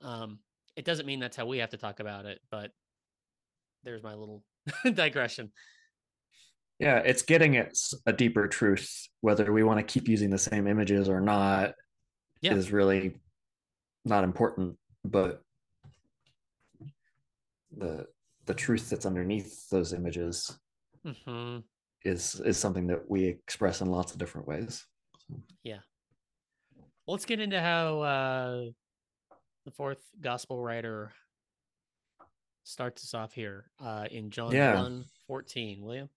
Um 0.03 0.39
it 0.77 0.85
doesn't 0.85 1.07
mean 1.07 1.21
that's 1.21 1.37
how 1.37 1.47
we 1.47 1.59
have 1.59 1.71
to 1.71 1.77
talk 1.77 2.01
about 2.01 2.27
it 2.27 2.41
but 2.51 2.71
there's 3.85 4.03
my 4.03 4.15
little 4.15 4.45
digression 4.95 5.51
yeah 6.81 6.99
it's 6.99 7.23
getting 7.23 7.57
at 7.57 7.73
a 8.07 8.13
deeper 8.13 8.49
truth 8.49 9.07
whether 9.21 9.53
we 9.53 9.63
want 9.63 9.79
to 9.79 9.85
keep 9.93 10.09
using 10.09 10.31
the 10.31 10.39
same 10.39 10.67
images 10.67 11.09
or 11.09 11.21
not 11.21 11.75
Yeah. 12.41 12.55
is 12.55 12.73
really 12.73 13.21
not 14.05 14.25
important, 14.25 14.79
but 15.05 15.43
the 17.77 18.07
the 18.47 18.55
truth 18.55 18.89
that's 18.91 19.05
underneath 19.07 19.69
those 19.69 19.93
images 19.93 20.59
hmm 21.05 21.59
is 22.03 22.41
is 22.41 22.57
something 22.57 22.87
that 22.87 23.03
we 23.09 23.25
express 23.27 23.83
in 23.83 23.91
lots 23.91 24.13
of 24.13 24.19
different 24.19 24.49
ways. 24.49 24.87
Yeah. 25.63 25.81
Let's 27.07 27.27
get 27.27 27.41
into 27.41 27.61
how 27.61 28.01
uh, 28.01 28.65
the 29.67 29.71
fourth 29.71 30.03
gospel 30.21 30.63
writer 30.63 31.13
starts 32.65 33.05
us 33.05 33.13
off 33.15 33.35
here 33.35 33.71
uh, 33.81 34.07
in 34.11 34.31
John 34.31 34.53
Yeah. 34.53 34.81
1 34.81 35.05
14. 35.27 35.83
Will 35.83 35.95
you? 35.95 36.09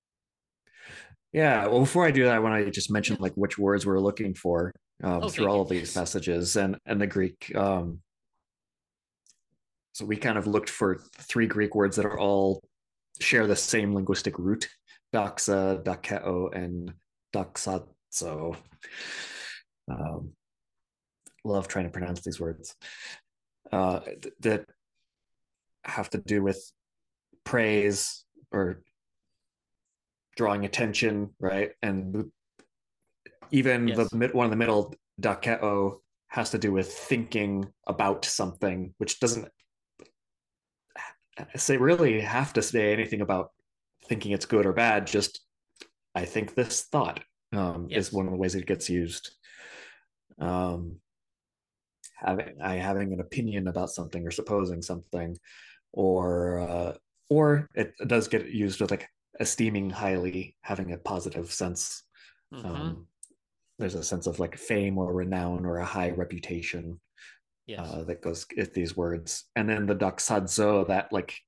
Yeah. 1.31 1.67
Well, 1.67 1.79
before 1.79 2.05
I 2.05 2.11
do 2.11 2.25
that, 2.25 2.35
I 2.35 2.39
want 2.39 2.63
to 2.63 2.71
just 2.71 2.91
mention 2.91 3.17
like 3.19 3.33
which 3.33 3.57
words 3.57 3.85
we're 3.85 3.99
looking 3.99 4.33
for 4.33 4.71
um, 5.03 5.23
Oh, 5.23 5.29
through 5.29 5.47
all 5.47 5.61
of 5.61 5.69
these 5.69 5.95
messages 5.95 6.55
and 6.55 6.77
and 6.85 7.01
the 7.01 7.07
Greek. 7.07 7.51
Um, 7.55 7.99
so 9.93 10.05
we 10.05 10.15
kind 10.15 10.37
of 10.37 10.47
looked 10.47 10.69
for 10.69 10.99
three 11.17 11.47
Greek 11.47 11.75
words 11.75 11.95
that 11.97 12.05
are 12.05 12.19
all 12.19 12.61
share 13.19 13.47
the 13.47 13.55
same 13.55 13.93
linguistic 13.93 14.37
root: 14.39 14.69
doxa, 15.13 15.83
dokeo, 15.83 16.53
and 16.55 16.93
doxazo. 17.33 18.55
Um, 19.89 20.31
love 21.43 21.67
trying 21.67 21.85
to 21.85 21.91
pronounce 21.91 22.21
these 22.21 22.39
words. 22.39 22.75
Uh, 23.71 23.99
th- 23.99 24.33
that 24.41 24.65
have 25.83 26.09
to 26.11 26.17
do 26.17 26.41
with 26.41 26.71
praise 27.43 28.23
or 28.51 28.81
drawing 30.35 30.65
attention, 30.65 31.29
right? 31.39 31.71
And 31.81 32.31
even 33.51 33.87
Yes. 33.89 33.97
the 33.97 34.15
mid, 34.15 34.33
one 34.33 34.45
in 34.45 34.51
the 34.51 34.57
middle, 34.57 34.93
dokeo, 35.21 35.99
has 36.27 36.49
to 36.51 36.57
do 36.57 36.71
with 36.71 36.91
thinking 36.91 37.71
about 37.87 38.25
something, 38.25 38.93
which 38.97 39.19
doesn't 39.19 39.47
say 41.55 41.77
really 41.77 42.21
have 42.21 42.53
to 42.53 42.61
say 42.61 42.93
anything 42.93 43.21
about 43.21 43.51
thinking 44.07 44.31
it's 44.31 44.45
good 44.45 44.65
or 44.65 44.73
bad. 44.73 45.07
Just 45.07 45.41
I 46.15 46.25
think 46.25 46.55
this 46.55 46.83
thought 46.83 47.23
um, 47.51 47.87
Yes. 47.89 48.07
is 48.07 48.13
one 48.13 48.25
of 48.25 48.31
the 48.31 48.37
ways 48.37 48.55
it 48.55 48.65
gets 48.65 48.89
used. 48.89 49.31
Um, 50.39 50.99
having 52.15 52.61
I 52.61 52.75
having 52.75 53.13
an 53.13 53.19
opinion 53.19 53.67
about 53.67 53.89
something 53.89 54.25
or 54.25 54.31
supposing 54.31 54.81
something, 54.81 55.37
or 55.91 56.59
uh, 56.59 56.93
or 57.29 57.67
it 57.75 57.93
does 58.07 58.27
get 58.27 58.47
used 58.47 58.81
with 58.81 58.91
like 58.91 59.07
esteeming 59.39 59.89
highly, 59.89 60.55
having 60.61 60.91
a 60.91 60.97
positive 60.97 61.51
sense. 61.51 62.03
Mhm. 62.53 62.65
Um, 62.65 63.07
there's 63.79 63.95
a 63.95 64.03
sense 64.03 64.27
of 64.27 64.39
like 64.39 64.57
fame 64.57 64.97
or 64.97 65.13
renown 65.13 65.65
or 65.65 65.77
a 65.77 65.85
high 65.85 66.11
reputation 66.11 66.99
yes. 67.65 67.79
uh, 67.79 68.03
that 68.03 68.21
goes 68.21 68.45
with 68.55 68.73
these 68.73 68.95
words. 68.95 69.45
And 69.55 69.67
then 69.69 69.85
the 69.85 69.95
doxazo, 69.95 70.87
that 70.87 71.11
like 71.11 71.39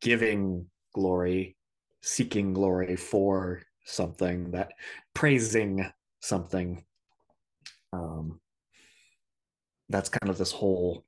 giving 0.00 0.66
glory, 0.94 1.56
seeking 2.02 2.52
glory 2.52 2.96
for 2.96 3.62
something, 3.84 4.50
that 4.50 4.72
praising 5.14 5.90
something. 6.20 6.84
Um, 7.92 8.40
that's 9.88 10.08
kind 10.08 10.30
of 10.30 10.38
this 10.38 10.52
whole 10.52 11.04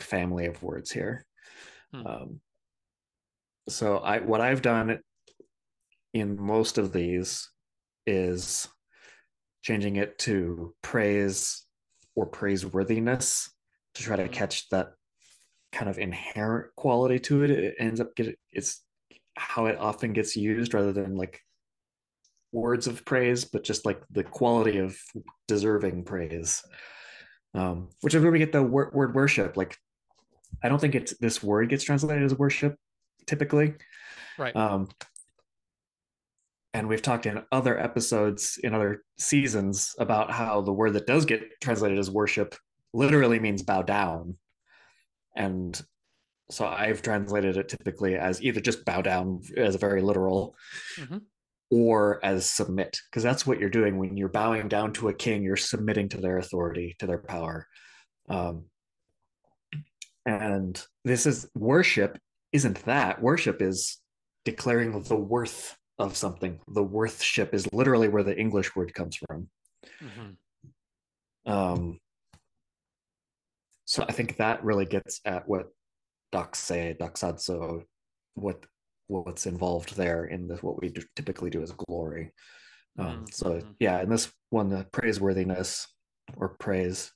family 0.00 0.46
of 0.46 0.62
words 0.62 0.90
here. 0.90 1.26
Hmm. 1.92 2.06
Um, 2.06 2.40
so 3.68 3.98
I 3.98 4.20
what 4.20 4.40
I've 4.40 4.62
done 4.62 4.98
in 6.12 6.40
most 6.40 6.78
of 6.78 6.92
these 6.92 7.48
is 8.06 8.68
changing 9.62 9.96
it 9.96 10.18
to 10.18 10.74
praise 10.82 11.64
or 12.14 12.28
praiseworthiness 12.28 13.48
to 13.94 14.02
try 14.02 14.16
to 14.16 14.28
Mhm. 14.28 14.32
catch 14.32 14.68
that 14.70 14.94
kind 15.70 15.88
of 15.88 15.98
inherent 15.98 16.74
quality 16.76 17.18
to 17.18 17.44
it. 17.44 17.50
It 17.50 17.74
ends 17.78 18.00
up 18.00 18.14
getting 18.14 18.34
it's 18.50 18.84
how 19.36 19.66
it 19.66 19.78
often 19.78 20.12
gets 20.12 20.36
used 20.36 20.74
rather 20.74 20.92
than 20.92 21.16
like 21.16 21.40
words 22.52 22.86
of 22.86 23.04
praise, 23.06 23.46
but 23.46 23.64
just 23.64 23.86
like 23.86 24.02
the 24.10 24.24
quality 24.24 24.78
of 24.78 24.98
deserving 25.48 26.04
praise. 26.04 26.62
Um, 27.54 27.90
which 28.00 28.14
is 28.14 28.22
where 28.22 28.32
we 28.32 28.38
get 28.38 28.52
the 28.52 28.62
word, 28.62 28.94
word 28.94 29.14
worship. 29.14 29.56
Like, 29.56 29.76
I 30.62 30.68
don't 30.68 30.78
think 30.78 30.94
it's 30.94 31.16
this 31.18 31.42
word 31.42 31.68
gets 31.68 31.84
translated 31.84 32.22
as 32.24 32.34
worship 32.34 32.76
typically. 33.26 33.74
right. 34.38 34.54
Um, 34.56 34.88
and 36.74 36.88
we've 36.88 37.02
talked 37.02 37.26
in 37.26 37.42
other 37.52 37.78
episodes 37.78 38.58
in 38.62 38.74
other 38.74 39.02
seasons 39.18 39.94
about 39.98 40.30
how 40.30 40.62
the 40.62 40.72
word 40.72 40.94
that 40.94 41.06
does 41.06 41.26
get 41.26 41.42
translated 41.60 41.98
as 41.98 42.10
worship 42.10 42.54
literally 42.94 43.38
means 43.38 43.62
bow 43.62 43.82
down. 43.82 44.36
And 45.36 45.80
so 46.50 46.66
I've 46.66 47.02
translated 47.02 47.56
it 47.56 47.68
typically 47.68 48.16
as 48.16 48.42
either 48.42 48.60
just 48.60 48.84
bow 48.84 49.02
down 49.02 49.40
as 49.56 49.74
a 49.74 49.78
very 49.78 50.00
literal 50.02 50.56
Mhm. 50.96 51.22
or 51.70 52.24
as 52.24 52.48
submit, 52.48 52.98
because 53.10 53.22
that's 53.22 53.46
what 53.46 53.58
you're 53.58 53.70
doing 53.70 53.98
when 53.98 54.16
you're 54.16 54.28
bowing 54.28 54.68
down 54.68 54.92
to 54.94 55.08
a 55.08 55.14
king, 55.14 55.42
you're 55.42 55.56
submitting 55.56 56.08
to 56.10 56.18
their 56.20 56.38
authority, 56.38 56.96
to 56.98 57.06
their 57.06 57.18
power. 57.18 57.66
Um, 58.28 58.66
and 60.26 60.82
this 61.04 61.26
is 61.26 61.48
worship, 61.54 62.18
isn't 62.52 62.84
that? 62.84 63.20
Worship 63.22 63.62
is 63.62 63.98
declaring 64.44 65.02
the 65.02 65.16
worth 65.16 65.76
of 65.98 66.16
something. 66.16 66.60
The 66.68 66.82
worthship 66.82 67.54
is 67.54 67.72
literally 67.72 68.08
where 68.08 68.22
the 68.22 68.38
English 68.38 68.74
word 68.74 68.94
comes 68.94 69.16
from. 69.16 69.48
Mhm. 70.00 70.36
Um, 71.44 72.00
so 73.84 74.04
I 74.08 74.12
think 74.12 74.36
that 74.36 74.64
really 74.64 74.86
gets 74.86 75.20
at 75.24 75.48
what 75.48 75.68
docs 76.30 76.58
say, 76.58 76.96
doxazo, 76.98 77.84
what 78.34 78.64
what's 79.08 79.46
involved 79.46 79.94
there 79.96 80.24
in 80.24 80.48
the, 80.48 80.56
what 80.56 80.80
we 80.80 80.88
do, 80.88 81.02
typically 81.16 81.50
do 81.50 81.62
as 81.62 81.72
glory. 81.72 82.32
Um, 82.98 83.24
Mhm, 83.24 83.34
so 83.34 83.60
mhm. 83.60 83.76
yeah, 83.78 84.00
in 84.00 84.08
this 84.08 84.32
one, 84.50 84.68
the 84.70 84.84
praiseworthiness 84.92 85.86
or 86.36 86.50
praise. 86.50 87.12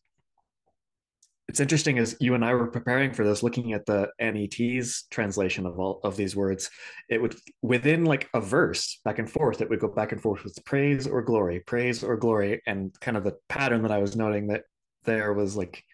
It's 1.48 1.61
interesting 1.61 1.98
as 1.98 2.16
you 2.18 2.35
and 2.35 2.44
I 2.44 2.54
were 2.54 2.66
preparing 2.66 3.12
for 3.12 3.24
this, 3.24 3.42
looking 3.42 3.72
at 3.72 3.87
the 3.87 4.09
NET's 4.20 5.04
translation 5.11 5.64
of 5.64 5.78
all 5.78 6.00
of 6.02 6.16
these 6.16 6.35
words, 6.35 6.70
it 7.09 7.22
would 7.22 7.37
within 7.62 8.04
like 8.04 8.28
a 8.35 8.40
verse 8.40 9.00
back 9.04 9.20
and 9.20 9.30
forth, 9.30 9.61
it 9.61 9.70
would 9.70 9.78
go 9.78 9.88
back 9.88 10.11
and 10.11 10.20
forth 10.20 10.42
with 10.42 10.59
praise 10.64 11.06
or 11.06 11.22
glory, 11.22 11.61
praise 11.61 12.02
or 12.02 12.16
glory, 12.16 12.62
and 12.66 12.98
kind 13.00 13.16
of 13.16 13.22
the 13.22 13.37
pattern 13.48 13.82
that 13.82 13.92
I 13.92 13.98
was 13.98 14.16
noting 14.16 14.48
that 14.48 14.64
there 15.04 15.32
was 15.32 15.56
like 15.56 15.85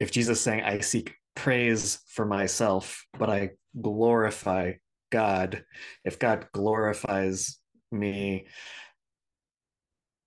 if 0.00 0.10
Jesus 0.10 0.40
saying, 0.40 0.62
I 0.62 0.80
seek 0.80 1.14
praise 1.34 2.00
for 2.08 2.26
myself, 2.26 3.06
but 3.18 3.30
I 3.30 3.50
glorify 3.80 4.72
God, 5.10 5.64
if 6.04 6.18
God 6.18 6.48
glorifies 6.52 7.58
me, 7.92 8.46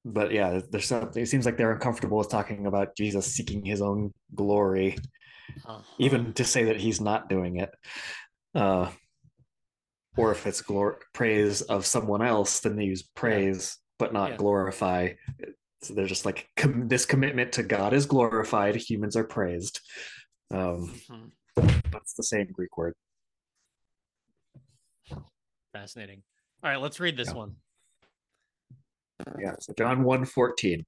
but 0.06 0.32
yeah, 0.32 0.62
there's 0.72 0.86
something, 0.86 1.22
it 1.22 1.28
seems 1.28 1.46
like 1.46 1.58
they're 1.58 1.72
uncomfortable 1.74 2.18
with 2.18 2.30
talking 2.30 2.66
about 2.66 2.96
Jesus 2.96 3.34
seeking 3.34 3.64
his 3.66 3.82
own 3.82 4.14
glory, 4.36 4.98
Uh-huh. 5.66 5.82
even 6.00 6.34
to 6.34 6.44
say 6.44 6.66
that 6.66 6.78
he's 6.78 7.02
not 7.02 7.30
doing 7.30 7.58
it. 7.58 7.70
Uh, 8.56 8.90
or 10.16 10.32
if 10.32 10.48
it's 10.48 10.62
glor- 10.62 10.98
praise 11.14 11.62
of 11.62 11.86
someone 11.86 12.22
else, 12.22 12.62
then 12.62 12.76
they 12.76 12.86
use 12.86 13.04
praise, 13.04 13.78
but 14.00 14.14
not 14.14 14.32
Yeah. 14.32 14.38
glorify. 14.38 15.14
So 15.84 15.94
they're 15.94 16.08
just 16.08 16.26
like 16.26 16.50
com- 16.56 16.88
this 16.88 17.06
commitment 17.06 17.52
to 17.54 17.64
God 17.64 17.94
is 17.94 18.06
glorified, 18.08 18.76
humans 18.76 19.16
are 19.16 19.24
praised. 19.24 19.80
Um, 20.50 21.00
Mhm. 21.08 21.32
that's 21.92 22.14
the 22.14 22.24
same 22.24 22.48
Greek 22.52 22.76
word. 22.78 22.96
Fascinating. 25.74 26.24
All 26.64 26.72
right, 26.72 26.82
let's 26.82 27.00
read 27.00 27.18
this 27.18 27.28
Yeah. 27.28 27.36
one. 27.36 27.56
Yeah. 29.40 29.56
So 29.60 29.74
John 29.78 30.04
1 30.04 30.26
14. 30.26 30.86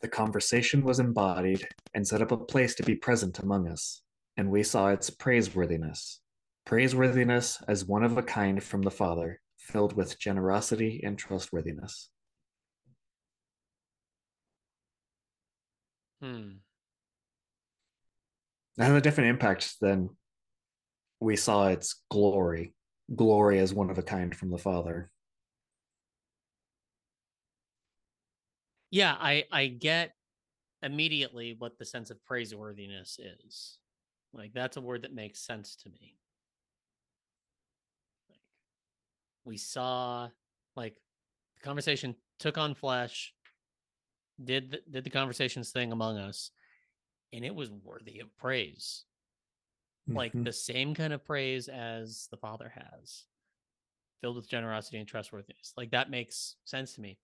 The 0.00 0.08
conversation 0.08 0.82
was 0.82 0.98
embodied 0.98 1.66
and 1.94 2.06
set 2.06 2.22
up 2.22 2.32
a 2.32 2.36
place 2.36 2.74
to 2.76 2.82
be 2.82 2.94
present 2.94 3.38
among 3.38 3.68
us, 3.68 4.02
and 4.36 4.50
we 4.50 4.62
saw 4.62 4.88
its 4.88 5.10
praiseworthiness. 5.10 6.20
Praiseworthiness 6.66 7.62
as 7.68 7.84
one 7.84 8.02
of 8.02 8.16
a 8.16 8.22
kind 8.22 8.62
from 8.62 8.82
the 8.82 8.90
Father, 8.90 9.40
filled 9.58 9.94
with 9.94 10.18
generosity 10.18 11.00
and 11.04 11.18
trustworthiness. 11.18 12.08
Hmm. 16.22 16.50
That 18.76 18.86
has 18.86 18.96
a 18.96 19.00
different 19.00 19.30
impact 19.30 19.74
than 19.80 20.10
we 21.18 21.36
saw 21.36 21.68
its 21.68 22.02
glory. 22.10 22.72
Glory 23.14 23.58
as 23.58 23.74
one 23.74 23.90
of 23.90 23.98
a 23.98 24.02
kind 24.02 24.34
from 24.34 24.50
the 24.50 24.58
Father. 24.58 25.10
Yeah, 28.90 29.16
I 29.18 29.44
I 29.50 29.66
get 29.68 30.16
immediately 30.82 31.54
what 31.58 31.78
the 31.78 31.84
sense 31.84 32.10
of 32.10 32.24
praiseworthiness 32.24 33.18
is. 33.18 33.78
Like 34.32 34.52
that's 34.52 34.76
a 34.76 34.80
word 34.80 35.02
that 35.02 35.14
makes 35.14 35.40
sense 35.40 35.76
to 35.76 35.90
me. 35.90 36.18
Like 38.28 38.40
we 39.44 39.56
saw 39.56 40.30
like 40.76 40.96
the 41.56 41.60
conversation 41.62 42.16
took 42.38 42.58
on 42.58 42.74
flesh. 42.74 43.34
did 44.42 44.70
the, 44.70 44.82
did 44.90 45.04
the 45.04 45.10
conversations 45.10 45.70
thing 45.72 45.92
among 45.92 46.18
us, 46.18 46.50
and 47.32 47.44
it 47.44 47.54
was 47.54 47.70
worthy 47.70 48.20
of 48.20 48.36
praise, 48.36 49.06
like 50.08 50.34
Mhm. 50.34 50.44
the 50.44 50.52
same 50.52 50.94
kind 50.94 51.12
of 51.12 51.24
praise 51.24 51.68
as 51.68 52.28
the 52.30 52.36
Father 52.36 52.68
has, 52.68 53.26
filled 54.20 54.36
with 54.36 54.48
generosity 54.48 54.98
and 54.98 55.08
trustworthiness. 55.08 55.74
Like 55.76 55.92
that 55.92 56.10
makes 56.10 56.56
sense 56.64 56.94
to 56.94 57.00
me. 57.00 57.18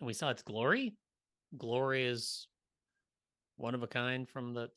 And 0.00 0.06
we 0.06 0.12
saw 0.12 0.30
its 0.30 0.42
glory. 0.42 0.94
Glory 1.56 2.04
is 2.04 2.48
one 3.56 3.74
of 3.74 3.82
a 3.82 3.86
kind 3.86 4.28
from 4.28 4.54
the. 4.54 4.68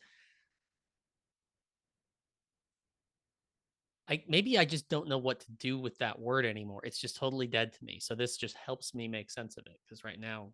I 4.07 4.23
maybe 4.27 4.57
I 4.57 4.65
just 4.65 4.89
don't 4.89 5.07
know 5.07 5.17
what 5.19 5.41
to 5.41 5.51
do 5.51 5.77
with 5.77 5.97
that 5.99 6.19
word 6.19 6.45
anymore. 6.45 6.81
It's 6.83 6.99
just 6.99 7.15
totally 7.17 7.47
dead 7.47 7.73
to 7.73 7.83
me. 7.83 7.99
So 7.99 8.15
this 8.15 8.37
just 8.37 8.55
helps 8.57 8.95
me 8.95 9.07
make 9.07 9.29
sense 9.29 9.57
of 9.57 9.65
it 9.67 9.77
because 9.85 10.03
right 10.03 10.19
now 10.19 10.53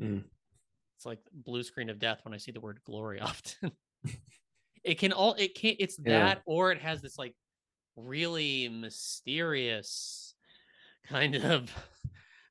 Mm. 0.00 0.24
it's 0.96 1.06
like 1.06 1.20
blue 1.32 1.62
screen 1.62 1.88
of 1.88 2.00
death 2.00 2.24
when 2.24 2.34
I 2.34 2.36
see 2.36 2.50
the 2.50 2.60
word 2.60 2.80
glory 2.84 3.20
often. 3.20 3.70
it 4.82 4.98
can 4.98 5.12
all 5.12 5.34
it 5.34 5.54
can't 5.54 5.76
it's 5.78 5.96
Yeah. 6.04 6.18
that 6.24 6.42
or 6.46 6.72
it 6.72 6.80
has 6.80 7.00
this 7.00 7.16
like 7.16 7.36
really 7.96 8.68
mysterious 8.68 10.34
kind 11.06 11.36
of 11.36 11.70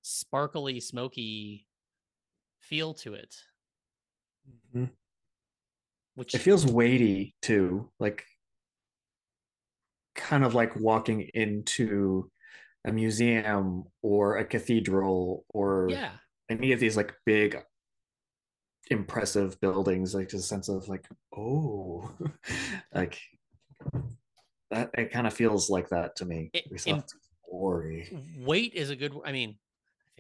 sparkly 0.04 0.80
smoky 0.80 1.66
feel 2.60 2.94
to 2.94 3.16
it. 3.16 3.36
Mhm. 4.76 4.92
which 6.16 6.36
It 6.36 6.40
feels 6.40 6.66
weighty 6.66 7.34
too, 7.42 7.90
like 8.00 8.26
kind 10.16 10.44
of 10.46 10.54
like 10.54 10.76
walking 10.76 11.22
into 11.34 12.30
a 12.86 12.92
museum 12.92 13.86
or 14.02 14.38
a 14.38 14.46
cathedral 14.46 15.46
or 15.50 15.88
yeah. 15.90 16.12
any 16.50 16.72
of 16.74 16.80
these 16.80 16.96
like 16.98 17.14
big 17.26 17.58
impressive 18.92 19.60
buildings 19.62 20.14
like 20.14 20.30
just 20.30 20.44
a 20.44 20.48
sense 20.48 20.68
of 20.68 20.88
like 20.90 21.08
oh 21.36 22.12
like 22.94 23.18
that 24.70 24.90
it 24.94 25.12
kind 25.12 25.26
of 25.26 25.34
feels 25.34 25.70
like 25.70 25.88
that 25.90 26.16
to 26.18 26.26
me 26.26 26.52
It- 26.54 26.66
in- 26.86 27.04
glory 27.50 28.10
weight 28.40 28.74
is 28.76 28.90
a 28.90 28.96
good 28.96 29.14
i 29.26 29.32
mean 29.32 29.58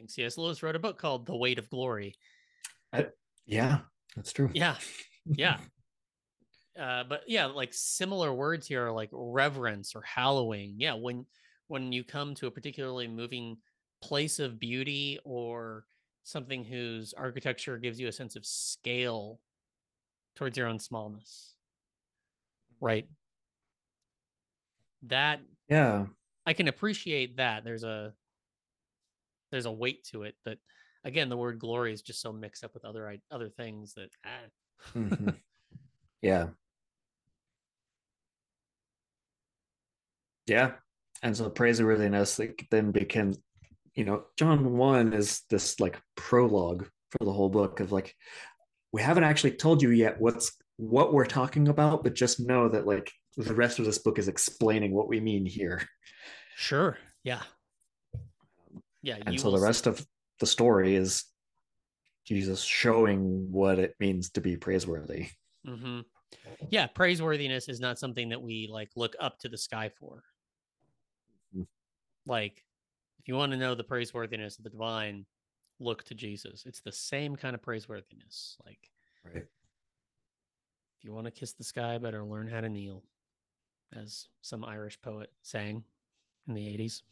cs 0.10 0.38
lewis 0.38 0.64
wrote 0.64 0.76
a 0.76 0.80
book 0.80 0.98
called 0.98 1.26
the 1.26 1.36
weight 1.36 1.60
of 1.60 1.70
glory. 1.70 2.16
Yeah 3.46 3.80
that's 4.16 4.32
true. 4.32 4.50
Yeah 4.54 4.76
yeah. 5.26 5.58
Uh 6.80 7.04
but 7.04 7.24
yeah 7.28 7.46
like 7.46 7.74
similar 7.74 8.34
words 8.34 8.68
here 8.68 8.88
are 8.88 8.92
like 8.92 9.10
reverence 9.12 9.96
or 9.96 10.02
hallowing. 10.02 10.76
Yeah 10.78 10.94
when 10.94 11.26
when 11.68 11.92
you 11.92 12.04
come 12.04 12.36
to 12.36 12.48
a 12.48 12.52
particularly 12.52 13.08
moving 13.08 13.58
place 14.02 14.40
of 14.40 14.60
beauty 14.60 15.20
or 15.24 15.86
something 16.24 16.64
whose 16.64 17.14
architecture 17.14 17.78
gives 17.78 18.00
you 18.00 18.08
a 18.08 18.12
sense 18.12 18.36
of 18.36 18.46
scale 18.46 19.40
towards 20.36 20.58
your 20.58 20.68
own 20.68 20.80
smallness. 20.80 21.56
Right? 22.80 23.08
That 25.04 25.42
yeah. 25.70 26.06
I 26.46 26.54
can 26.54 26.68
appreciate 26.68 27.38
that. 27.38 27.64
There's 27.64 27.84
a 27.84 28.14
there's 29.54 29.68
a 29.68 29.72
weight 29.72 30.04
to 30.04 30.24
it 30.24 30.36
but 30.44 30.58
again 31.04 31.30
the 31.30 31.38
word 31.38 31.60
glory 31.60 31.94
is 31.94 32.02
just 32.02 32.20
so 32.20 32.34
mixed 32.34 32.64
up 32.64 32.74
with 32.74 32.84
other 32.84 33.16
other 33.30 33.50
things 33.50 33.94
that 33.94 34.10
ah, 34.26 34.30
Mhm. 34.96 35.36
yeah. 36.22 36.48
Yeah. 40.48 40.74
And 41.22 41.38
so 41.38 41.50
praiseworthiness 41.50 42.40
like 42.40 42.68
then 42.72 42.92
became 42.92 43.36
you 43.94 44.04
know 44.04 44.26
john 44.38 44.76
1 44.76 45.14
is 45.14 45.44
this 45.52 45.80
like 45.80 46.02
prologue 46.16 46.88
for 47.12 47.24
the 47.24 47.32
whole 47.32 47.50
book 47.50 47.80
of 47.80 47.92
like 47.92 48.16
we 48.92 49.04
haven't 49.04 49.24
actually 49.24 49.52
told 49.52 49.84
you 49.84 49.92
yet 49.92 50.20
what's 50.20 50.58
what 50.78 51.14
we're 51.14 51.26
talking 51.26 51.68
about 51.68 52.04
but 52.04 52.16
just 52.16 52.40
know 52.40 52.68
that 52.68 52.88
like 52.88 53.12
the 53.38 53.54
rest 53.54 53.78
of 53.78 53.86
this 53.86 54.00
book 54.00 54.18
is 54.18 54.28
explaining 54.28 54.94
what 54.94 55.08
we 55.08 55.20
mean 55.20 55.46
here. 55.46 55.88
Sure. 56.56 56.98
Yeah 57.24 57.44
yeah 59.04 59.18
and 59.26 59.40
so 59.40 59.52
the 59.52 59.60
rest 59.60 59.86
of 59.86 60.06
the 60.40 60.48
story 60.48 60.96
is 60.96 61.26
jesus 62.26 62.64
showing 62.64 63.52
what 63.52 63.78
it 63.78 63.94
means 64.00 64.32
to 64.32 64.42
be 64.42 64.58
praiseworthy 64.58 65.28
hmm 65.66 66.00
Yeah, 66.70 66.88
praiseworthiness 66.88 67.70
is 67.70 67.80
not 67.80 68.00
something 68.00 68.30
that 68.30 68.42
we 68.42 68.68
like 68.68 68.90
look 68.96 69.16
up 69.20 69.40
to 69.40 69.50
the 69.50 69.58
sky 69.58 69.90
for. 69.90 70.24
Mhm. 71.54 71.68
Like, 72.26 72.66
if 73.20 73.28
you 73.28 73.36
want 73.36 73.52
to 73.52 73.58
know 73.58 73.76
the 73.76 73.84
praiseworthiness 73.84 74.58
of 74.58 74.64
the 74.64 74.70
divine, 74.70 75.26
look 75.80 76.04
to 76.06 76.16
Jesus. 76.16 76.66
It's 76.66 76.82
the 76.82 76.92
same 76.92 77.36
kind 77.36 77.56
of 77.56 77.62
praiseworthiness. 77.62 78.58
Like, 78.66 78.92
right 79.24 79.48
if 80.98 81.04
you 81.04 81.14
want 81.14 81.26
to 81.26 81.32
kiss 81.32 81.54
the 81.54 81.64
sky, 81.64 81.98
better 81.98 82.24
learn 82.24 82.48
how 82.48 82.62
to 82.62 82.70
kneel, 82.70 83.04
as 83.94 84.28
some 84.42 84.64
Irish 84.64 85.02
poet 85.02 85.32
sang 85.42 85.84
in 86.48 86.54
the 86.54 86.66
80s. 86.68 87.04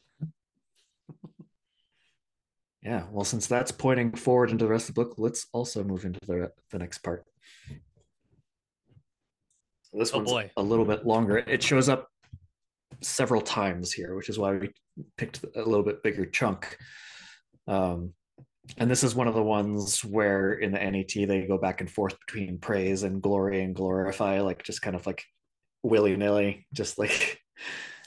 Yeah 2.83 3.03
well 3.11 3.23
since 3.23 3.47
that's 3.47 3.71
pointing 3.71 4.11
forward 4.11 4.49
into 4.51 4.65
the 4.65 4.71
rest 4.71 4.89
of 4.89 4.95
the 4.95 5.03
book 5.03 5.15
let's 5.17 5.47
also 5.53 5.83
move 5.83 6.03
into 6.05 6.19
the, 6.27 6.51
the 6.71 6.79
next 6.79 6.99
part 6.99 7.23
So 9.83 9.97
this 9.99 10.11
Oh, 10.13 10.17
one's 10.17 10.29
boy. 10.31 10.51
a 10.57 10.63
little 10.63 10.85
bit 10.85 11.05
longer. 11.05 11.37
It 11.39 11.61
shows 11.61 11.89
up 11.89 12.07
several 13.01 13.41
times 13.41 13.91
here, 13.91 14.15
which 14.15 14.29
is 14.29 14.39
why 14.39 14.53
we 14.53 14.69
picked 15.17 15.43
a 15.55 15.63
little 15.63 15.83
bit 15.83 16.01
bigger 16.01 16.25
chunk. 16.25 16.77
Um, 17.67 18.13
and 18.77 18.89
this 18.89 19.03
is 19.03 19.15
one 19.15 19.27
of 19.27 19.33
the 19.33 19.43
ones 19.43 19.99
where 20.05 20.53
in 20.53 20.71
the 20.71 20.79
NET 20.79 21.11
they 21.27 21.45
go 21.45 21.57
back 21.57 21.81
and 21.81 21.89
forth 21.91 22.15
between 22.25 22.57
praise 22.59 23.03
and 23.03 23.21
glory 23.21 23.63
and 23.63 23.75
glorify, 23.75 24.39
like 24.39 24.63
just 24.63 24.81
kind 24.81 24.95
of 24.95 25.05
like 25.05 25.23
willy 25.83 26.15
nilly, 26.15 26.65
just 26.73 26.97
like 26.97 27.41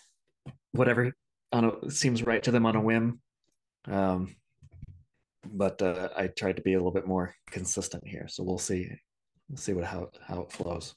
whatever 0.72 1.12
on 1.52 1.64
a, 1.66 1.90
seems 1.90 2.22
right 2.22 2.42
to 2.44 2.50
them 2.50 2.64
on 2.66 2.76
a 2.76 2.80
whim. 2.80 3.20
Um, 3.86 4.34
but 5.54 5.80
uh, 5.80 6.08
I 6.16 6.26
tried 6.26 6.56
to 6.56 6.62
be 6.62 6.74
a 6.74 6.78
little 6.78 6.92
bit 6.92 7.06
more 7.06 7.34
consistent 7.50 8.06
here, 8.06 8.26
so 8.28 8.42
we'll 8.42 8.58
see. 8.58 8.90
We'll 9.48 9.58
see 9.58 9.72
what 9.72 9.84
how 9.84 10.10
how 10.26 10.42
it 10.42 10.52
flows. 10.52 10.94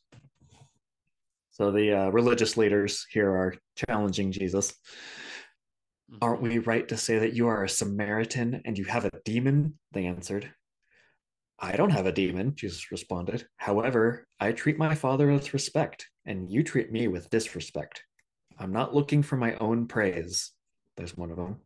So 1.51 1.71
the 1.71 1.93
uh, 1.93 2.09
religious 2.09 2.57
leaders 2.57 3.05
here 3.11 3.29
are 3.29 3.55
challenging 3.75 4.31
Jesus. 4.31 4.73
Mhm. 6.11 6.17
Aren't 6.21 6.41
we 6.41 6.59
right 6.59 6.87
to 6.87 6.97
say 6.97 7.19
that 7.19 7.33
you 7.33 7.47
are 7.47 7.63
a 7.63 7.69
Samaritan 7.69 8.61
and 8.65 8.77
you 8.77 8.85
have 8.85 9.05
a 9.05 9.11
demon? 9.25 9.77
They 9.91 10.05
answered. 10.05 10.53
I 11.59 11.75
don't 11.75 11.89
have 11.89 12.05
a 12.05 12.11
demon, 12.11 12.53
Jesus 12.55 12.91
responded. 12.91 13.47
However, 13.57 14.27
I 14.39 14.51
treat 14.51 14.77
my 14.77 14.93
father 14.93 15.31
with 15.31 15.53
respect, 15.53 16.07
and 16.25 16.49
you 16.51 16.63
treat 16.63 16.91
me 16.91 17.07
with 17.07 17.31
disrespect. 17.31 18.03
I'm 18.59 18.71
not 18.71 18.93
looking 18.93 19.23
for 19.23 19.37
my 19.37 19.55
own 19.55 19.87
praise. 19.87 20.51
There's 20.95 21.17
one 21.17 21.31
of 21.31 21.37
them. 21.37 21.61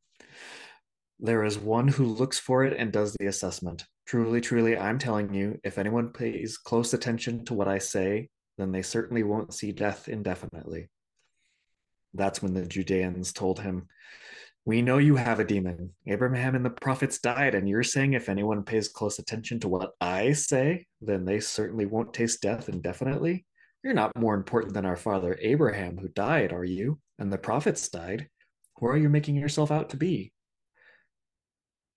There 1.24 1.44
is 1.44 1.60
one 1.60 1.88
who 1.88 2.06
looks 2.06 2.40
for 2.40 2.66
it 2.66 2.76
and 2.76 2.92
does 2.92 3.14
the 3.14 3.28
assessment. 3.28 3.86
Truly, 4.08 4.42
truly, 4.42 4.76
I'm 4.76 4.98
telling 4.98 5.32
you, 5.32 5.60
if 5.64 5.78
anyone 5.78 6.10
pays 6.10 6.58
close 6.58 6.96
attention 6.96 7.46
to 7.46 7.54
what 7.54 7.68
I 7.68 7.78
say, 7.78 8.30
then 8.58 8.72
they 8.72 8.82
certainly 8.82 9.22
won't 9.22 9.54
see 9.54 9.72
death 9.72 10.10
indefinitely. 10.10 10.90
That's 12.16 12.42
when 12.42 12.56
the 12.56 12.66
Judeans 12.66 13.34
told 13.34 13.60
him, 13.60 13.88
We 14.66 14.82
know 14.82 14.98
you 14.98 15.16
have 15.16 15.40
a 15.40 15.46
demon. 15.46 15.92
Abraham 16.08 16.56
and 16.56 16.66
the 16.66 16.72
prophets 16.72 17.20
died, 17.20 17.54
and 17.54 17.70
you're 17.70 17.84
saying 17.84 18.14
if 18.14 18.28
anyone 18.28 18.64
pays 18.64 18.88
close 18.88 19.20
attention 19.20 19.60
to 19.60 19.70
what 19.70 19.92
I 20.02 20.34
say, 20.34 20.88
then 21.02 21.26
they 21.26 21.40
certainly 21.40 21.86
won't 21.86 22.16
taste 22.16 22.42
death 22.42 22.68
indefinitely? 22.68 23.46
You're 23.84 23.94
not 23.94 24.18
more 24.18 24.34
important 24.34 24.74
than 24.74 24.88
our 24.88 24.98
father 24.98 25.38
Abraham, 25.40 26.00
who 26.00 26.08
died, 26.08 26.52
are 26.52 26.66
you? 26.66 27.00
And 27.20 27.32
the 27.32 27.38
prophets 27.38 27.88
died. 27.90 28.28
Who 28.78 28.88
are 28.88 28.98
you 28.98 29.08
making 29.08 29.36
yourself 29.36 29.70
out 29.70 29.92
to 29.92 29.98
be? 29.98 30.34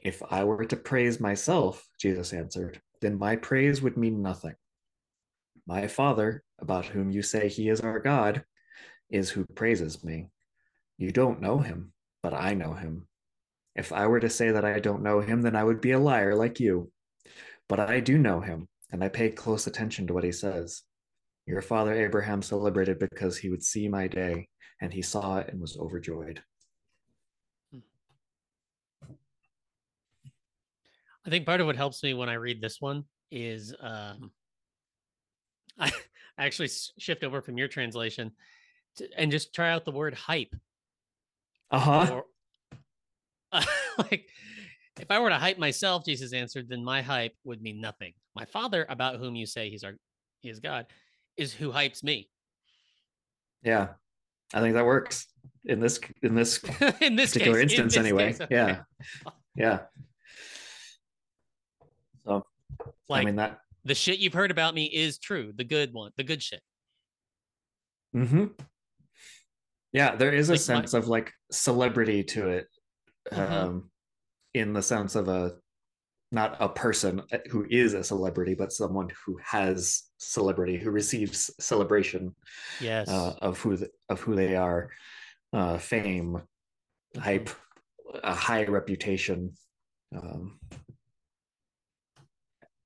If 0.05 0.23
I 0.31 0.45
were 0.45 0.67
to 0.67 0.77
praise 0.77 1.19
myself, 1.19 1.89
Jesus 1.99 2.35
answered, 2.35 2.81
then 3.01 3.19
my 3.19 3.37
praise 3.37 3.81
would 3.81 3.97
mean 3.97 4.21
nothing. 4.23 4.55
My 5.67 5.89
Father, 5.89 6.45
about 6.59 6.85
whom 6.85 7.11
you 7.11 7.23
say 7.23 7.49
he 7.49 7.71
is 7.71 7.81
our 7.81 7.99
God, 7.99 8.45
is 9.11 9.31
who 9.31 9.47
praises 9.55 10.05
me. 10.05 10.29
You 10.99 11.11
don't 11.11 11.41
know 11.41 11.59
him, 11.59 11.93
but 12.23 12.35
I 12.35 12.53
know 12.53 12.75
him. 12.75 13.09
If 13.75 13.93
I 13.93 14.07
were 14.07 14.21
to 14.21 14.29
say 14.29 14.51
that 14.51 14.65
I 14.65 14.79
don't 14.79 15.03
know 15.03 15.21
him, 15.21 15.41
then 15.41 15.57
I 15.57 15.65
would 15.65 15.81
be 15.81 15.93
a 15.93 15.99
liar 15.99 16.35
like 16.35 16.61
you. 16.61 16.93
But 17.69 17.81
I 17.81 18.01
do 18.01 18.19
know 18.19 18.41
him, 18.41 18.69
and 18.93 19.03
I 19.03 19.09
pay 19.09 19.31
close 19.31 19.67
attention 19.67 20.07
to 20.07 20.15
what 20.15 20.25
he 20.25 20.33
says. 20.33 20.83
Your 21.47 21.63
father 21.63 21.95
Abraham 21.95 22.43
celebrated 22.43 22.99
because 22.99 23.39
he 23.39 23.49
would 23.49 23.63
see 23.63 23.89
my 23.89 24.07
day, 24.07 24.49
and 24.81 24.93
he 24.93 25.03
saw 25.03 25.39
it 25.39 25.49
and 25.49 25.61
was 25.61 25.79
overjoyed. 25.79 26.43
I 31.27 31.31
think 31.31 31.47
part 31.47 31.61
of 31.61 31.67
what 31.67 31.77
helps 31.77 32.03
me 32.03 32.15
when 32.15 32.29
I 32.29 32.35
read 32.35 32.61
this 32.61 32.81
one 32.81 33.05
is 33.31 33.75
um, 33.81 34.31
I 35.79 35.91
actually 36.39 36.69
shift 36.99 37.25
over 37.25 37.41
from 37.41 37.57
your 37.59 37.69
translation 37.69 38.33
to, 38.97 39.09
and 39.17 39.31
just 39.31 39.55
try 39.55 39.71
out 39.71 39.85
the 39.85 39.91
word 39.93 40.15
hype 40.15 40.55
Uh 41.71 41.79
huh. 41.79 42.15
or 42.15 42.25
like 43.99 44.29
If 45.01 45.11
I 45.11 45.19
were 45.19 45.29
to 45.31 45.39
hype 45.39 45.59
myself, 45.59 46.05
Jesus 46.05 46.33
answered, 46.33 46.69
then 46.69 46.85
my 46.85 47.03
hype 47.03 47.35
would 47.45 47.63
mean 47.63 47.81
nothing. 47.81 48.13
My 48.37 48.45
Father, 48.45 48.87
about 48.89 49.17
whom 49.17 49.35
you 49.35 49.47
say 49.47 49.71
he's 49.71 49.83
our 49.85 49.95
he 50.43 50.51
is 50.51 50.61
God, 50.61 50.87
is 51.37 51.53
who 51.55 51.73
hypes 51.73 52.03
me. 52.05 52.29
Yeah. 53.63 53.89
I 54.53 54.61
think 54.61 54.75
that 54.75 54.85
works 54.85 55.27
in 55.65 55.81
this 55.81 55.99
in 56.23 56.35
this 56.35 56.63
in 57.01 57.17
this 57.17 57.33
particular 57.33 57.61
case, 57.63 57.73
in 57.73 57.85
instance 57.85 57.95
this 57.95 57.97
anyway. 57.97 58.27
case, 58.33 58.41
okay. 58.43 58.55
Yeah. 58.55 58.81
Yeah. 59.57 59.79
So 62.27 62.45
Like 63.09 63.23
I 63.23 63.25
mean 63.25 63.37
that 63.37 63.59
the 63.85 63.95
shit 63.95 64.19
you've 64.19 64.33
heard 64.33 64.51
about 64.51 64.75
me 64.75 64.85
is 64.87 65.19
true. 65.19 65.53
The 65.55 65.65
good 65.65 65.93
one, 65.93 66.11
the 66.17 66.25
good 66.25 66.43
shit. 66.43 66.61
hmm 68.13 68.47
Yeah, 69.93 70.17
there 70.17 70.33
is 70.33 70.49
a 70.49 70.53
Like 70.53 70.59
my- 70.61 70.65
sense 70.65 70.95
of 70.95 71.09
like 71.09 71.33
celebrity 71.53 72.25
to 72.25 72.49
it, 72.49 72.69
Mhm. 73.33 73.51
um, 73.51 73.91
in 74.55 74.73
the 74.73 74.83
sense 74.83 75.15
of 75.15 75.29
a 75.29 75.57
not 76.33 76.57
a 76.61 76.69
person 76.69 77.23
who 77.51 77.65
is 77.71 77.95
a 77.95 78.03
celebrity, 78.03 78.55
but 78.55 78.73
someone 78.73 79.09
who 79.25 79.39
has 79.45 80.05
celebrity, 80.19 80.77
who 80.79 80.91
receives 80.91 81.49
celebration 81.61 82.35
Yes. 82.81 83.09
uh, 83.09 83.37
of 83.41 83.61
who 83.61 83.79
of 84.09 84.21
who 84.21 84.35
they 84.35 84.57
are, 84.57 84.91
uh, 85.53 85.79
fame, 85.79 86.43
hype, 87.17 87.51
a 88.25 88.35
high 88.35 88.65
reputation. 88.65 89.55
Um, 90.17 90.59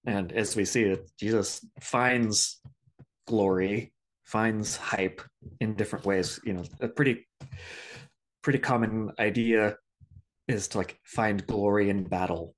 and 0.09 0.33
as 0.33 0.57
we 0.57 0.65
see 0.65 0.85
it, 0.85 1.11
Jesus 1.19 1.65
finds 1.83 2.63
glory, 3.27 3.93
finds 4.25 4.75
hype 4.75 5.21
in 5.61 5.75
different 5.75 6.07
ways. 6.07 6.41
You 6.45 6.55
know, 6.55 6.65
a 6.81 6.89
pretty 6.89 7.29
pretty 8.43 8.59
common 8.59 9.13
idea 9.19 9.77
is 10.49 10.69
to 10.69 10.79
like 10.79 10.99
find 11.05 11.47
glory 11.47 11.91
in 11.91 12.05
battle. 12.05 12.55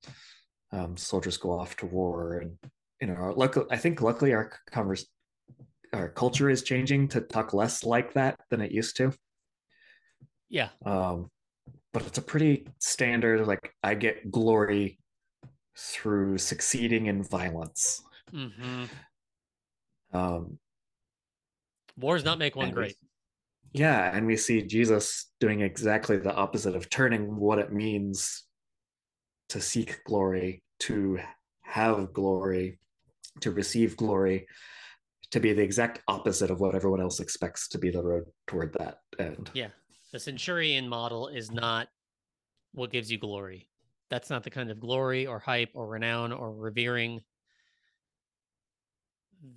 Um, 0.70 0.96
soldiers 0.96 1.38
go 1.38 1.58
off 1.58 1.76
to 1.78 1.86
war, 1.86 2.38
and 2.38 2.56
you 3.00 3.08
know, 3.08 3.34
luckily, 3.36 3.66
I 3.68 3.78
think 3.78 4.00
luckily 4.00 4.32
our 4.32 4.52
converse, 4.70 5.06
our 5.92 6.08
culture 6.08 6.50
is 6.50 6.62
changing 6.62 7.08
to 7.08 7.20
talk 7.20 7.52
less 7.52 7.82
like 7.82 8.14
that 8.14 8.38
than 8.50 8.60
it 8.60 8.70
used 8.70 8.96
to. 8.98 9.12
yeah. 10.48 10.68
Um, 10.86 11.28
but 11.92 12.06
it's 12.06 12.18
a 12.18 12.22
pretty 12.22 12.68
standard 12.78 13.44
like 13.48 13.74
I 13.82 13.94
get 13.94 14.30
glory 14.30 14.99
through 15.76 16.38
succeeding 16.38 17.06
in 17.06 17.22
violence. 17.22 18.02
hmm 18.30 18.84
Um, 20.12 20.58
Wars 21.96 22.24
not 22.24 22.38
make 22.38 22.56
one 22.56 22.68
and 22.68 22.76
we- 22.76 22.82
great. 22.82 22.96
yeah, 23.72 24.14
and 24.16 24.26
we 24.26 24.36
see 24.36 24.62
Jesus 24.62 25.30
doing 25.40 25.60
exactly 25.60 26.16
the 26.16 26.34
opposite 26.34 26.74
of 26.74 26.90
turning 26.90 27.36
what 27.36 27.58
it 27.58 27.72
means 27.72 28.44
to 29.50 29.60
seek 29.60 30.02
glory, 30.04 30.62
to 30.80 31.18
have 31.62 32.12
glory, 32.12 32.78
to 33.40 33.50
receive 33.52 33.96
glory, 33.96 34.46
to 35.30 35.38
be 35.40 35.52
the 35.52 35.62
exact 35.62 36.02
opposite 36.08 36.50
of 36.50 36.60
what 36.60 36.74
everyone 36.74 37.00
else 37.00 37.20
expects 37.20 37.68
to 37.68 37.78
be 37.78 37.90
the 37.90 38.02
road 38.02 38.24
toward 38.48 38.72
that 38.74 38.98
end. 39.18 39.50
Yeah. 39.54 39.68
The 40.12 40.18
centurion 40.18 40.88
model 40.88 41.28
is 41.28 41.52
not 41.52 41.88
what 42.72 42.90
gives 42.90 43.12
you 43.12 43.18
glory. 43.18 43.68
That's 44.10 44.28
not 44.28 44.42
the 44.42 44.50
kind 44.50 44.70
of 44.70 44.80
glory 44.80 45.26
or 45.26 45.38
hype 45.38 45.70
or 45.74 45.86
renown 45.86 46.32
or 46.32 46.52
revering 46.52 47.22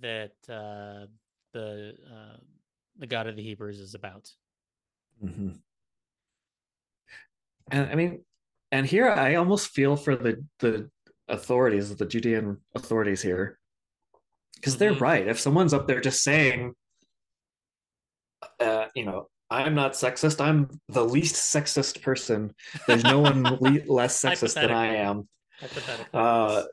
that 0.00 0.32
uh, 0.48 1.06
the 1.52 1.94
uh, 2.10 2.36
the 2.98 3.06
God 3.06 3.26
of 3.26 3.34
the 3.36 3.42
Hebrews 3.42 3.80
is 3.80 3.94
about. 3.94 4.30
Mhm. 5.22 5.60
And 7.70 7.90
I 7.90 7.94
mean, 7.96 8.24
and 8.70 8.86
here 8.86 9.08
I 9.08 9.34
almost 9.34 9.68
feel 9.70 9.96
for 9.96 10.14
the 10.16 10.44
the 10.60 10.90
authorities, 11.28 11.94
the 11.96 12.06
Judean 12.06 12.58
authorities 12.74 13.22
here, 13.22 13.58
because 14.54 14.78
they're 14.78 14.92
Mhm. 14.94 15.00
right. 15.00 15.26
If 15.26 15.40
someone's 15.40 15.74
up 15.74 15.88
there 15.88 16.00
just 16.00 16.22
saying, 16.22 16.74
uh, 18.60 18.88
you 18.94 19.04
know, 19.04 19.30
I'm 19.62 19.74
not 19.74 19.92
sexist. 19.92 20.40
I'm 20.40 20.68
the 20.88 21.04
least 21.04 21.34
sexist 21.54 22.02
person. 22.02 22.54
There's 22.86 23.04
no 23.04 23.20
one 23.20 23.42
le- 23.60 23.84
less 23.86 24.20
sexist 24.22 24.54
than 24.54 24.70
I 24.70 24.96
am. 24.96 25.28
Uh, 26.12 26.64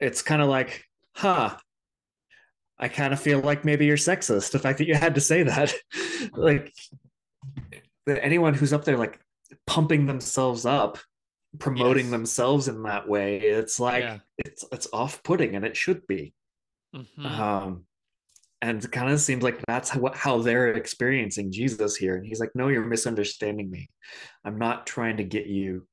it's 0.00 0.22
kind 0.22 0.42
of 0.42 0.48
like, 0.48 0.84
huh. 1.14 1.56
I 2.78 2.88
kind 2.88 3.12
of 3.12 3.20
feel 3.20 3.38
like 3.40 3.64
maybe 3.64 3.86
you're 3.86 3.96
sexist. 3.96 4.50
The 4.50 4.58
fact 4.58 4.78
that 4.78 4.88
you 4.88 4.94
had 4.94 5.14
to 5.14 5.20
say 5.20 5.42
that, 5.44 5.72
like, 6.32 6.72
that 8.06 8.24
anyone 8.24 8.54
who's 8.54 8.72
up 8.72 8.84
there 8.84 8.96
like 8.96 9.20
pumping 9.66 10.06
themselves 10.06 10.66
up, 10.66 10.98
promoting 11.60 12.06
Yes. 12.06 12.10
themselves 12.10 12.66
in 12.68 12.82
that 12.84 13.06
way, 13.08 13.38
it's 13.38 13.78
like 13.78 14.02
Yeah. 14.02 14.18
it's 14.38 14.64
it's 14.72 14.88
off-putting, 14.92 15.54
and 15.54 15.64
it 15.64 15.76
should 15.76 16.06
be. 16.08 16.32
Mhm. 16.96 17.24
Um, 17.24 17.84
and 18.62 18.82
it 18.82 18.92
kind 18.92 19.10
of 19.10 19.20
seems 19.20 19.42
like 19.42 19.60
that's 19.66 19.90
how, 19.90 20.10
how 20.14 20.38
they're 20.38 20.68
experiencing 20.68 21.50
Jesus 21.50 21.96
here. 21.96 22.16
And 22.16 22.24
he's 22.24 22.40
like, 22.40 22.52
"No, 22.54 22.68
you're 22.68 22.84
misunderstanding 22.84 23.68
me. 23.68 23.90
I'm 24.44 24.58
not 24.58 24.86
trying 24.86 25.16
to 25.18 25.24
get 25.24 25.46
you 25.46 25.86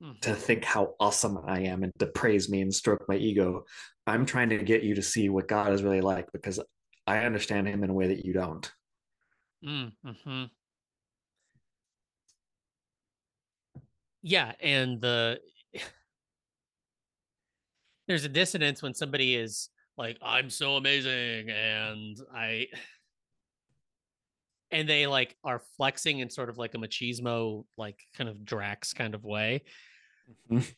to 0.00 0.30
Mhm. 0.30 0.36
think 0.36 0.64
how 0.64 0.94
awesome 1.00 1.38
I 1.44 1.60
am 1.62 1.82
and 1.82 1.92
to 1.98 2.06
praise 2.06 2.48
me 2.48 2.60
and 2.62 2.72
stroke 2.72 3.04
my 3.08 3.16
ego. 3.16 3.64
I'm 4.06 4.26
trying 4.26 4.48
to 4.50 4.58
get 4.58 4.84
you 4.84 4.94
to 4.94 5.02
see 5.02 5.28
what 5.28 5.48
God 5.48 5.72
is 5.72 5.82
really 5.82 6.00
like 6.00 6.30
because 6.32 6.60
I 7.06 7.24
understand 7.24 7.66
him 7.66 7.82
in 7.82 7.90
a 7.90 7.94
way 7.94 8.08
that 8.08 8.24
you 8.24 8.32
don't. 8.32 8.70
Mm, 9.64 9.92
mhm. 10.04 10.50
Yeah, 14.22 14.52
and 14.60 15.00
the 15.00 15.40
there's 18.06 18.24
a 18.24 18.28
dissonance 18.28 18.82
when 18.82 18.94
somebody 18.94 19.34
is 19.34 19.70
like, 19.98 20.18
"I'm 20.22 20.50
so 20.50 20.76
amazing," 20.76 21.50
and 21.50 22.16
I, 22.34 22.68
and 24.70 24.88
they 24.88 25.06
like 25.06 25.36
are 25.44 25.60
flexing 25.76 26.18
in 26.20 26.30
sort 26.30 26.50
of 26.50 26.58
like 26.58 26.74
a 26.74 26.78
machismo, 26.78 27.64
like 27.76 28.00
kind 28.16 28.28
of 28.30 28.44
Drax 28.44 28.92
kind 28.92 29.14
of 29.14 29.24
way. 29.24 29.64
Mhm. 30.50 30.74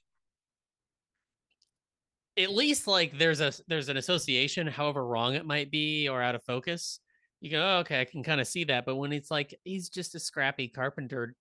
At 2.39 2.53
least 2.53 2.87
like 2.87 3.19
there's 3.19 3.41
a 3.41 3.53
there's 3.67 3.89
an 3.89 3.97
association, 3.97 4.67
however 4.67 5.05
wrong 5.05 5.35
it 5.35 5.45
might 5.45 5.71
be 5.71 6.09
or 6.09 6.23
out 6.23 6.35
of 6.35 6.45
focus. 6.45 7.01
You 7.41 7.51
go, 7.51 7.63
oh, 7.63 7.79
okay, 7.81 8.01
I 8.01 8.05
can 8.05 8.23
kind 8.23 8.41
of 8.41 8.47
see 8.47 8.65
that. 8.65 8.85
But 8.87 8.97
when 8.97 9.13
it's 9.13 9.31
like 9.31 9.55
he's 9.65 9.89
just 9.89 10.15
a 10.15 10.21
scrappy 10.21 10.69
carpenter 10.69 11.35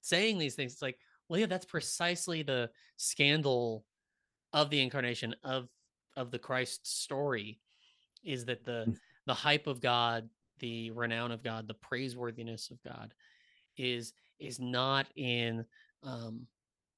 saying 0.00 0.38
these 0.38 0.54
things, 0.54 0.72
it's 0.72 0.82
like, 0.82 0.98
well, 1.28 1.38
yeah, 1.40 1.46
that's 1.46 1.66
precisely 1.66 2.42
the 2.42 2.70
scandal 2.96 3.84
of 4.52 4.70
the 4.70 4.80
incarnation 4.80 5.34
of 5.44 5.68
of 6.16 6.30
the 6.30 6.38
Christ 6.38 6.86
story, 6.86 7.58
is 8.24 8.44
that 8.46 8.64
the 8.64 8.84
Mm. 8.88 8.98
the 9.26 9.34
hype 9.34 9.66
of 9.66 9.80
God, 9.80 10.28
the 10.58 10.90
renown 10.90 11.30
of 11.30 11.42
God, 11.42 11.68
the 11.68 11.74
praiseworthiness 11.74 12.70
of 12.70 12.82
God, 12.82 13.14
is 13.76 14.12
is 14.38 14.58
not 14.58 15.06
in 15.16 15.64
um, 16.02 16.46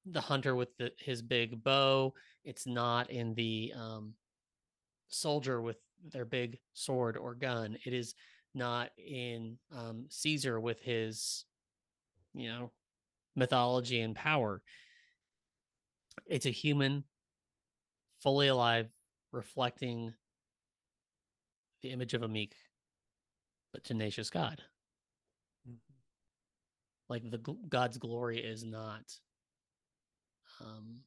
the 0.05 0.21
hunter 0.21 0.55
with 0.55 0.75
the, 0.77 0.91
his 0.97 1.21
big 1.21 1.63
bow. 1.63 2.13
It's 2.43 2.65
not 2.67 3.09
in 3.09 3.35
the 3.35 3.73
um, 3.75 4.13
soldier 5.07 5.61
with 5.61 5.77
their 6.11 6.25
big 6.25 6.59
sword 6.73 7.17
or 7.17 7.35
gun. 7.35 7.77
It 7.85 7.93
is 7.93 8.15
not 8.53 8.91
in 8.97 9.57
um, 9.71 10.05
Caesar 10.09 10.59
with 10.59 10.79
his, 10.81 11.45
you 12.33 12.49
know, 12.49 12.71
mythology 13.35 14.01
and 14.01 14.15
power. 14.15 14.61
It's 16.25 16.45
a 16.45 16.51
human, 16.51 17.03
fully 18.21 18.47
alive, 18.47 18.87
reflecting 19.35 20.13
the 21.83 21.91
image 21.91 22.13
of 22.13 22.23
a 22.23 22.27
meek 22.27 22.55
but 23.73 23.83
tenacious 23.83 24.29
God. 24.29 24.61
Like 27.09 27.29
the 27.29 27.37
God's 27.69 27.97
glory 27.99 28.39
is 28.39 28.63
not 28.63 29.03
um, 30.59 31.01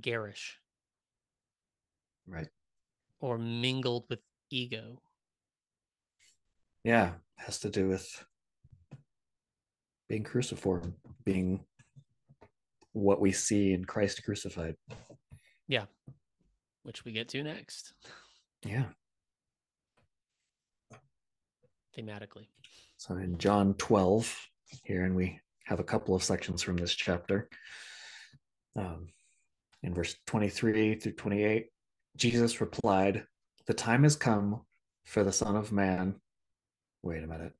garish 0.00 0.58
Right. 2.26 2.48
or 3.18 3.36
mingled 3.36 4.06
with 4.08 4.20
ego. 4.50 5.02
Yeah. 6.84 7.12
Has 7.36 7.58
to 7.60 7.70
do 7.70 7.88
with 7.88 8.24
being 10.08 10.22
cruciform, 10.22 10.94
being 11.24 11.64
what 12.92 13.20
we 13.20 13.32
see 13.32 13.72
in 13.72 13.84
Christ 13.84 14.24
crucified. 14.24 14.76
Yeah. 15.68 15.84
Which 16.82 17.04
we 17.04 17.12
get 17.12 17.28
to 17.28 17.42
next 17.42 17.92
Yeah. 18.64 18.86
thematically. 21.96 22.48
So 22.96 23.16
in 23.16 23.38
John 23.38 23.74
12 23.74 24.48
here, 24.84 25.04
and 25.04 25.16
we 25.16 25.40
have 25.64 25.80
a 25.80 25.84
couple 25.84 26.14
of 26.14 26.22
sections 26.22 26.62
from 26.62 26.76
this 26.76 26.94
chapter. 26.94 27.48
Um, 28.76 29.08
in 29.82 29.94
verse 29.94 30.16
23 30.26 30.96
through 30.96 31.12
28, 31.12 31.68
Jesus 32.16 32.60
replied, 32.60 33.26
The 33.66 33.74
time 33.74 34.04
has 34.04 34.16
come 34.16 34.64
for 35.04 35.24
the 35.24 35.32
Son 35.32 35.56
of 35.56 35.72
Man. 35.72 36.20
Wait 37.02 37.22
a 37.22 37.26
minute. 37.26 37.52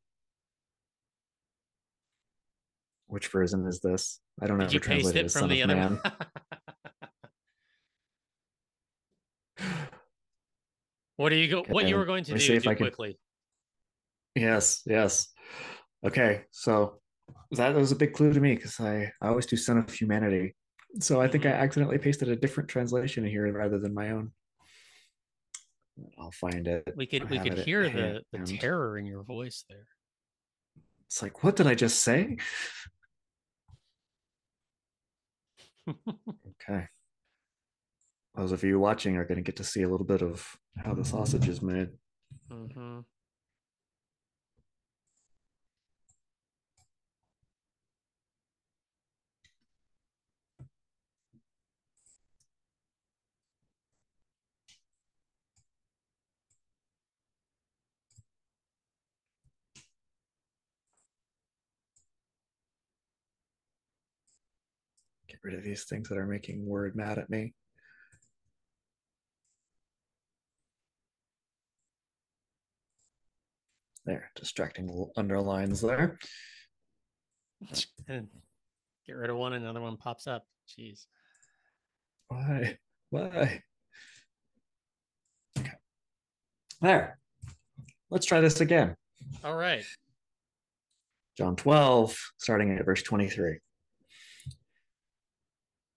which 3.10 3.26
version 3.26 3.66
is 3.66 3.80
this? 3.80 4.20
I 4.40 4.46
don't 4.46 4.58
know. 4.58 4.64
Did 4.64 4.74
you 4.74 4.80
paste 4.80 5.14
it 5.14 5.30
from 5.30 5.48
the 5.48 5.62
other 5.62 5.74
man. 5.74 6.00
what 11.16 11.32
are 11.32 11.36
you 11.36 11.48
go? 11.48 11.60
Okay, 11.60 11.72
what 11.72 11.88
you 11.88 11.96
were 11.96 12.06
going 12.06 12.24
to 12.24 12.38
do, 12.38 12.60
do 12.60 12.74
quickly? 12.76 13.18
Can... 14.34 14.44
Yes, 14.44 14.82
yes. 14.86 15.28
Okay, 16.04 16.42
so 16.50 17.00
that 17.52 17.74
was 17.74 17.92
a 17.92 17.96
big 17.96 18.14
clue 18.14 18.32
to 18.32 18.40
me 18.40 18.54
because 18.54 18.80
I, 18.80 19.12
I 19.20 19.28
always 19.28 19.44
do 19.46 19.56
Son 19.56 19.76
of 19.76 19.92
Humanity. 19.92 20.54
So 20.98 21.20
I 21.20 21.28
think 21.28 21.44
I 21.44 21.50
mm-hmm. 21.50 21.62
accidentally 21.62 21.98
pasted 21.98 22.28
a 22.28 22.36
different 22.36 22.70
translation 22.70 23.24
here 23.24 23.52
rather 23.52 23.78
than 23.78 23.94
my 23.94 24.10
own. 24.10 24.32
I'll 26.18 26.32
find 26.32 26.66
it. 26.66 26.92
We 26.96 27.06
could 27.06 27.28
we 27.28 27.38
could 27.38 27.58
hear 27.58 27.88
the, 27.90 28.22
the 28.32 28.56
terror 28.58 28.96
in 28.96 29.04
your 29.04 29.22
voice 29.22 29.64
there. 29.68 29.86
It's 31.06 31.22
like, 31.22 31.44
what 31.44 31.56
did 31.56 31.66
I 31.66 31.74
just 31.74 32.02
say? 32.02 32.38
Okay. 35.88 36.86
Those 38.34 38.52
of 38.52 38.62
you 38.62 38.78
watching 38.78 39.16
are 39.16 39.24
going 39.24 39.36
to 39.36 39.42
get 39.42 39.56
to 39.56 39.64
see 39.64 39.82
a 39.82 39.88
little 39.88 40.06
bit 40.06 40.22
of 40.22 40.56
how 40.76 40.94
the 40.94 41.04
sausage 41.04 41.48
is 41.48 41.60
made. 41.60 41.88
Mm-hmm. 42.50 43.00
Rid 65.42 65.54
of 65.54 65.64
these 65.64 65.84
things 65.84 66.08
that 66.08 66.18
are 66.18 66.26
making 66.26 66.66
Word 66.66 66.96
mad 66.96 67.18
at 67.18 67.30
me. 67.30 67.54
There, 74.06 74.30
distracting 74.34 74.88
little 74.88 75.12
underlines 75.16 75.80
there. 75.80 76.18
Get 78.08 79.16
rid 79.16 79.30
of 79.30 79.36
one, 79.36 79.52
another 79.52 79.80
one 79.80 79.96
pops 79.96 80.26
up. 80.26 80.44
Jeez. 80.68 81.06
Why? 82.28 82.78
Why? 83.10 83.62
Okay. 85.58 85.70
There. 86.80 87.18
Let's 88.10 88.26
try 88.26 88.40
this 88.40 88.60
again. 88.60 88.96
All 89.44 89.54
right. 89.54 89.84
John 91.36 91.56
12, 91.56 92.16
starting 92.38 92.76
at 92.76 92.84
verse 92.84 93.02
23. 93.02 93.58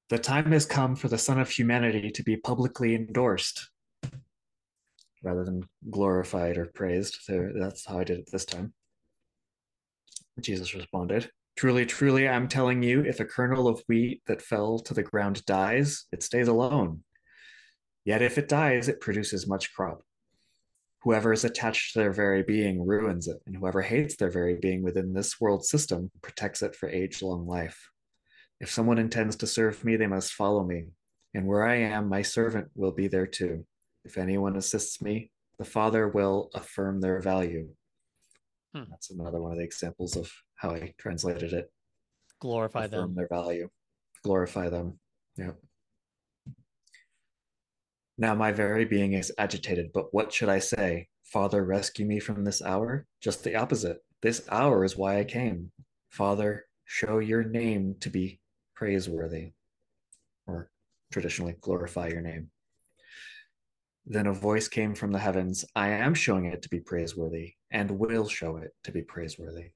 The 0.10 0.20
time 0.20 0.52
has 0.52 0.66
come 0.66 0.96
for 0.96 1.08
the 1.08 1.18
Son 1.18 1.40
of 1.40 1.50
Humanity 1.50 2.12
to 2.12 2.24
be 2.24 2.38
publicly 2.38 2.94
endorsed 2.94 3.70
rather 5.24 5.44
than 5.44 5.68
glorified 5.90 6.58
or 6.58 6.66
praised. 6.66 7.20
So 7.22 7.50
that's 7.56 7.86
how 7.86 8.00
I 8.00 8.04
did 8.04 8.20
it 8.20 8.30
this 8.32 8.46
time. 8.46 8.74
Jesus 10.42 10.76
responded, 10.76 11.30
Truly, 11.56 11.86
truly, 11.86 12.28
I'm 12.28 12.48
telling 12.48 12.82
you, 12.82 13.02
if 13.02 13.20
a 13.20 13.26
kernel 13.26 13.68
of 13.68 13.84
wheat 13.88 14.22
that 14.28 14.42
fell 14.42 14.80
to 14.80 14.94
the 14.94 15.04
ground 15.04 15.46
dies, 15.46 16.06
it 16.12 16.24
stays 16.24 16.48
alone. 16.48 17.04
Yet 18.06 18.22
if 18.22 18.38
it 18.38 18.50
dies, 18.50 18.90
it 18.90 19.00
produces 19.00 19.48
much 19.48 19.74
crop. 19.74 20.02
Whoever 21.04 21.32
is 21.32 21.46
attached 21.46 21.94
to 21.94 22.00
their 22.00 22.12
very 22.12 22.44
being 22.44 22.86
ruins 22.86 23.28
it, 23.28 23.38
and 23.46 23.56
whoever 23.56 23.82
hates 23.82 24.16
their 24.16 24.32
very 24.32 24.56
being 24.56 24.82
within 24.82 25.14
this 25.14 25.40
world 25.40 25.66
system 25.66 26.10
protects 26.22 26.62
it 26.62 26.76
for 26.76 26.90
age 26.90 27.22
long 27.22 27.46
life. 27.46 27.90
If 28.64 28.72
someone 28.72 28.98
intends 28.98 29.36
to 29.36 29.46
serve 29.46 29.84
me, 29.84 29.98
they 29.98 30.08
must 30.08 30.32
follow 30.32 30.64
me. 30.64 30.86
And 31.34 31.46
where 31.46 31.68
I 31.68 31.76
am, 31.80 32.08
my 32.08 32.22
servant 32.22 32.70
will 32.76 32.94
be 32.94 33.10
there 33.10 33.28
too. 33.28 33.66
If 34.06 34.18
anyone 34.18 34.56
assists 34.56 35.02
me, 35.02 35.32
the 35.60 35.66
Father 35.66 36.08
will 36.08 36.50
affirm 36.54 37.02
their 37.02 37.20
value. 37.20 37.68
Hmm. 38.74 38.84
That's 38.90 39.12
another 39.12 39.42
one 39.42 39.52
of 39.52 39.58
the 39.58 39.66
examples 39.66 40.16
of 40.16 40.32
how 40.56 40.72
I 40.72 40.94
translated 40.98 41.52
it. 41.52 41.74
Glorify 42.40 42.86
affirm 42.86 43.10
them. 43.10 43.16
their 43.16 43.28
value. 43.28 43.68
Glorify 44.24 44.70
them. 44.70 44.98
Yeah. 45.36 45.52
Now 48.18 48.34
my 48.34 48.54
very 48.54 48.86
being 48.86 49.12
is 49.12 49.34
agitated, 49.38 49.92
but 49.94 50.14
what 50.14 50.32
should 50.32 50.48
I 50.48 50.60
say? 50.60 51.10
Father, 51.26 51.66
rescue 51.66 52.06
me 52.06 52.22
from 52.22 52.46
this 52.46 52.62
hour? 52.62 53.08
Just 53.20 53.44
the 53.44 53.58
opposite. 53.58 53.98
This 54.22 54.48
hour 54.50 54.86
is 54.86 54.96
why 54.96 55.20
I 55.20 55.26
came. 55.26 55.74
Father, 56.12 56.64
show 56.86 57.20
your 57.20 57.44
name 57.44 57.96
to 58.00 58.10
be 58.10 58.40
praiseworthy, 58.84 59.54
or 60.46 60.70
traditionally 61.10 61.56
glorify 61.62 62.10
your 62.10 62.20
name. 62.20 62.50
Then 64.06 64.28
a 64.28 64.34
voice 64.34 64.68
came 64.68 64.94
from 64.94 65.14
the 65.14 65.20
heavens 65.20 65.64
I 65.74 65.92
am 65.92 66.14
showing 66.14 66.48
it 66.48 66.62
to 66.64 66.70
be 66.70 66.82
praiseworthy 66.82 67.54
and 67.72 67.92
will 67.92 68.28
show 68.28 68.58
it 68.58 68.72
to 68.84 68.92
be 68.92 69.02
praiseworthy. 69.02 69.70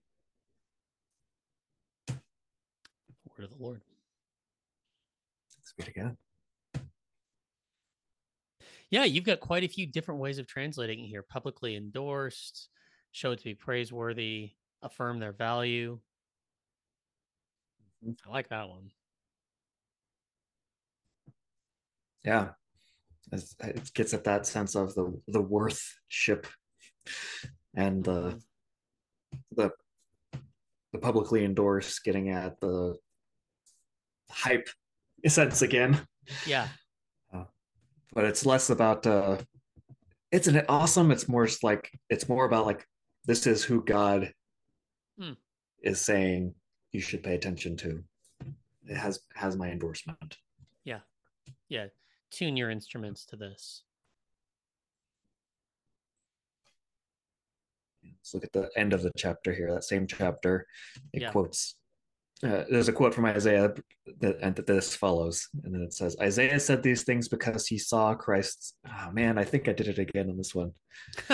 Word 2.10 3.46
of 3.46 3.50
the 3.58 3.64
Lord. 3.64 3.82
Speak 5.64 5.88
again. 5.88 6.18
Yeah, 8.90 9.06
you've 9.06 9.24
got 9.24 9.40
quite 9.40 9.64
a 9.64 9.70
few 9.70 9.86
different 9.86 10.20
ways 10.20 10.38
of 10.38 10.48
translating 10.48 11.00
it 11.00 11.08
here. 11.08 11.24
Publicly 11.24 11.78
endorsed, 11.78 12.68
show 13.14 13.32
it 13.32 13.38
to 13.38 13.46
be 13.46 13.56
praiseworthy, 13.56 14.52
affirm 14.82 15.20
their 15.20 15.32
value. 15.32 15.98
Mm-hmm. 18.06 18.30
I 18.30 18.34
like 18.34 18.50
that 18.50 18.68
one. 18.68 18.92
Yeah, 22.24 22.50
it 23.32 23.92
gets 23.94 24.14
at 24.14 24.24
that 24.26 24.46
sense 24.46 24.76
of 24.76 24.96
the 24.96 25.20
the 25.28 25.42
worthship 25.42 26.48
and 27.76 28.04
the 28.04 28.42
the 29.56 29.72
the 30.94 31.00
publicly 31.00 31.44
endorsed 31.44 32.04
getting 32.04 32.30
at 32.30 32.60
the 32.60 32.96
hype 34.30 34.68
sense 35.28 35.62
again. 35.62 36.00
Yeah. 36.46 36.68
Uh, 37.34 37.46
but 38.14 38.26
it's 38.26 38.46
less 38.46 38.70
about 38.70 39.06
uh 39.08 39.38
it's 40.32 40.48
an 40.48 40.62
awesome 40.68 41.12
it's 41.12 41.28
more 41.28 41.48
like 41.64 41.92
it's 42.10 42.28
more 42.28 42.46
about 42.46 42.66
like 42.66 42.86
this 43.26 43.48
is 43.48 43.64
who 43.64 43.84
god 43.84 44.34
hmm. 45.20 45.34
is 45.82 46.02
saying 46.02 46.54
you 46.92 47.00
should 47.00 47.24
pay 47.24 47.36
attention 47.36 47.78
to 47.78 48.04
it 48.88 48.98
has 48.98 49.20
has 49.36 49.56
my 49.56 49.70
endorsement 49.70 50.38
yeah 50.84 51.00
yeah 51.70 51.86
tune 52.32 52.58
your 52.58 52.70
instruments 52.70 53.26
to 53.28 53.36
this. 53.36 53.84
Let's 58.04 58.34
look 58.34 58.44
at 58.44 58.54
the 58.54 58.70
end 58.76 58.94
of 58.94 59.02
the 59.02 59.12
chapter 59.16 59.54
here. 59.54 59.72
That 59.74 59.84
same 59.84 60.06
chapter, 60.08 60.66
it 61.14 61.22
yeah. 61.22 61.32
quotes. 61.32 61.76
Uh, 62.44 62.66
there's 62.70 62.88
a 62.88 62.94
quote 62.94 63.16
from 63.16 63.26
Isaiah 63.26 63.74
that 64.20 64.38
and 64.42 64.56
that 64.56 64.68
this 64.68 64.96
follows, 64.96 65.48
and 65.64 65.74
then 65.74 65.82
it 65.82 65.94
says, 65.94 66.16
"Isaiah 66.22 66.60
said 66.60 66.84
these 66.84 67.04
things 67.04 67.30
because 67.30 67.66
he 67.66 67.78
saw 67.78 68.14
Christ's." 68.16 68.74
Oh 68.86 69.12
man, 69.12 69.38
I 69.38 69.44
think 69.44 69.68
I 69.68 69.74
did 69.74 69.88
it 69.88 69.98
again 69.98 70.30
on 70.30 70.38
this 70.38 70.54
one. 70.54 70.74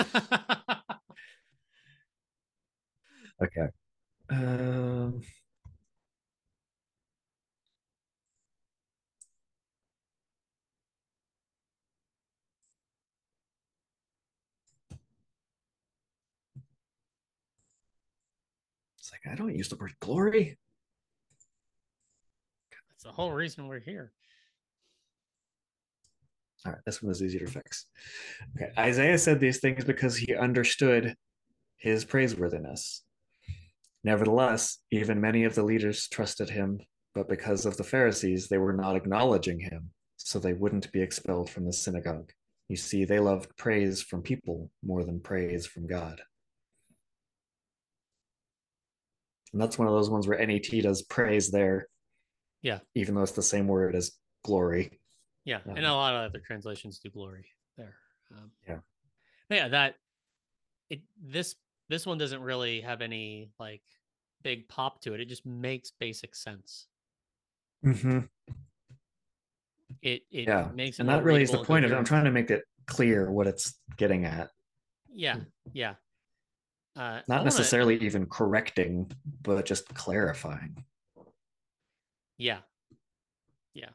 okay. 3.42 3.68
Um, 4.30 5.20
like, 19.14 19.32
I 19.32 19.36
don't 19.36 19.54
use 19.54 19.68
the 19.68 19.76
word 19.76 19.94
glory. 20.00 20.58
That's 22.90 23.04
the 23.04 23.12
whole 23.12 23.32
reason 23.32 23.68
we're 23.68 23.80
here. 23.80 24.12
All 26.66 26.72
right, 26.72 26.80
this 26.86 27.02
one 27.02 27.10
was 27.10 27.22
easier 27.22 27.46
to 27.46 27.52
fix. 27.52 27.86
Okay, 28.56 28.72
Isaiah 28.78 29.18
said 29.18 29.38
these 29.38 29.60
things 29.60 29.84
because 29.84 30.16
he 30.16 30.34
understood 30.34 31.14
his 31.76 32.04
praiseworthiness. 32.04 33.02
Nevertheless, 34.02 34.78
even 34.90 35.20
many 35.20 35.44
of 35.44 35.54
the 35.54 35.62
leaders 35.62 36.08
trusted 36.08 36.50
him, 36.50 36.80
but 37.14 37.28
because 37.28 37.66
of 37.66 37.76
the 37.76 37.84
Pharisees, 37.84 38.48
they 38.48 38.58
were 38.58 38.72
not 38.72 38.96
acknowledging 38.96 39.60
him, 39.60 39.90
so 40.16 40.38
they 40.38 40.54
wouldn't 40.54 40.90
be 40.92 41.02
expelled 41.02 41.50
from 41.50 41.66
the 41.66 41.72
synagogue. 41.72 42.32
You 42.68 42.76
see, 42.76 43.04
they 43.04 43.20
loved 43.20 43.56
praise 43.58 44.02
from 44.02 44.22
people 44.22 44.70
more 44.82 45.04
than 45.04 45.20
praise 45.20 45.66
from 45.66 45.86
God. 45.86 46.22
And 49.54 49.62
that's 49.62 49.78
one 49.78 49.86
of 49.86 49.94
those 49.94 50.10
ones 50.10 50.26
where 50.26 50.44
NET 50.44 50.66
does 50.82 51.02
praise 51.02 51.50
there. 51.50 51.86
Yeah, 52.60 52.80
even 52.94 53.14
though 53.14 53.22
it's 53.22 53.32
the 53.32 53.42
same 53.42 53.68
word 53.68 53.94
as 53.94 54.12
glory. 54.44 54.98
Yeah, 55.44 55.60
um, 55.68 55.76
and 55.76 55.86
a 55.86 55.92
lot 55.92 56.14
of 56.14 56.30
other 56.30 56.40
translations 56.40 56.98
do 56.98 57.08
glory 57.08 57.46
there. 57.78 57.94
Um, 58.36 58.50
yeah, 58.66 58.78
yeah, 59.48 59.68
that 59.68 59.94
it 60.90 61.02
this 61.22 61.54
this 61.88 62.04
one 62.04 62.18
doesn't 62.18 62.42
really 62.42 62.80
have 62.80 63.00
any 63.00 63.50
like 63.60 63.82
big 64.42 64.68
pop 64.68 65.00
to 65.02 65.14
it. 65.14 65.20
It 65.20 65.28
just 65.28 65.46
makes 65.46 65.92
basic 66.00 66.34
sense. 66.34 66.88
Mm-hmm. 67.84 68.20
It 70.02 70.22
it 70.32 70.48
Yeah, 70.48 70.68
makes 70.74 70.98
it 70.98 71.02
and 71.02 71.08
that 71.10 71.22
really 71.22 71.42
is 71.42 71.52
the 71.52 71.62
point 71.62 71.84
of 71.84 71.92
it. 71.92 71.94
I'm 71.94 72.04
trying 72.04 72.24
to 72.24 72.32
make 72.32 72.50
it 72.50 72.64
clear 72.86 73.30
what 73.30 73.46
it's 73.46 73.78
getting 73.96 74.24
at, 74.24 74.50
Yeah, 75.12 75.36
yeah. 75.72 75.94
Uh, 76.96 77.20
not 77.26 77.28
wanna- 77.28 77.44
necessarily 77.44 77.96
even 78.00 78.26
correcting, 78.26 79.10
but 79.42 79.66
just 79.66 79.92
clarifying. 79.94 80.84
Yeah. 82.38 82.60
Yeah. 83.74 83.90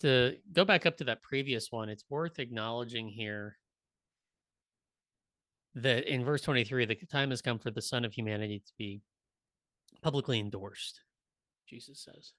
To 0.00 0.38
go 0.52 0.64
back 0.64 0.86
up 0.86 0.96
to 0.98 1.04
that 1.04 1.22
previous 1.22 1.70
one, 1.70 1.88
it's 1.88 2.04
worth 2.08 2.38
acknowledging 2.38 3.08
here 3.08 3.58
that 5.74 6.04
in 6.12 6.24
verse 6.24 6.42
23, 6.42 6.84
the 6.86 6.94
time 6.94 7.30
has 7.30 7.40
come 7.40 7.58
for 7.58 7.70
the 7.70 7.80
Son 7.82 8.04
of 8.04 8.12
Humanity 8.12 8.60
to 8.60 8.72
be 8.78 9.00
publicly 10.02 10.38
endorsed, 10.38 11.00
Jesus 11.68 12.00
says. 12.00 12.32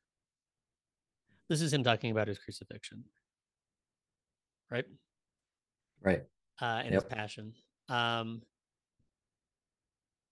This 1.50 1.62
is 1.62 1.74
him 1.74 1.84
talking 1.84 2.12
about 2.12 2.28
his 2.28 2.40
crucifixion, 2.40 3.04
right? 4.70 4.86
Right. 6.02 6.24
uh, 6.62 6.82
and 6.86 6.94
his 6.94 7.04
passion. 7.04 7.54
Um, 7.90 8.42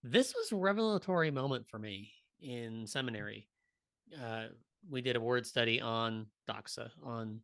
this 0.04 0.34
was 0.36 0.52
a 0.52 0.56
revelatory 0.56 1.32
moment 1.32 1.68
for 1.68 1.78
me 1.78 2.12
in 2.42 2.88
seminary. 2.88 3.48
Uh, 4.22 4.46
we 4.90 5.02
did 5.02 5.16
a 5.16 5.22
word 5.22 5.46
study 5.46 5.80
on 5.80 6.26
doxa, 6.50 6.90
on 7.04 7.40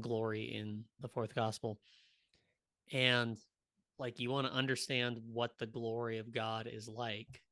glory 0.00 0.54
in 0.54 0.84
the 1.00 1.08
fourth 1.08 1.34
gospel. 1.34 1.78
And 2.92 3.38
like 3.98 4.20
you 4.20 4.30
want 4.30 4.46
to 4.46 4.52
understand 4.52 5.18
what 5.32 5.58
the 5.58 5.66
glory 5.66 6.18
of 6.18 6.32
God 6.32 6.68
is 6.70 6.88
like, 6.88 7.42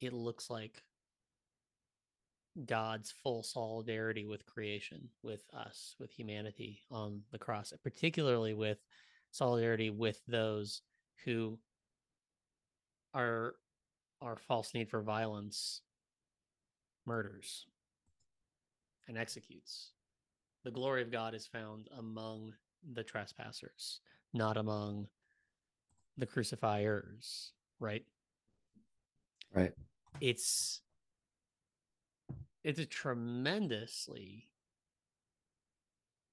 it 0.00 0.12
looks 0.12 0.50
like 0.50 0.82
God's 2.66 3.12
full 3.22 3.42
solidarity 3.42 4.24
with 4.24 4.46
creation, 4.46 5.08
with 5.22 5.42
us, 5.52 5.94
with 6.00 6.10
humanity 6.10 6.82
on 6.90 7.22
the 7.30 7.38
cross, 7.38 7.72
particularly 7.82 8.54
with 8.54 8.78
solidarity 9.30 9.90
with 9.90 10.20
those 10.26 10.82
who 11.24 11.58
are 13.14 13.54
our 14.20 14.36
false 14.36 14.74
need 14.74 14.90
for 14.90 15.02
violence 15.02 15.82
murders 17.06 17.66
and 19.06 19.16
executes. 19.16 19.92
The 20.64 20.70
glory 20.70 21.02
of 21.02 21.10
God 21.10 21.34
is 21.34 21.46
found 21.46 21.88
among 21.96 22.52
the 22.92 23.02
trespassers, 23.02 24.00
not 24.34 24.56
among 24.56 25.06
the 26.16 26.26
crucifiers, 26.26 27.52
right? 27.80 28.04
Right. 29.54 29.72
It's 30.20 30.80
it's 32.64 32.80
a 32.80 32.86
tremendously 32.86 34.48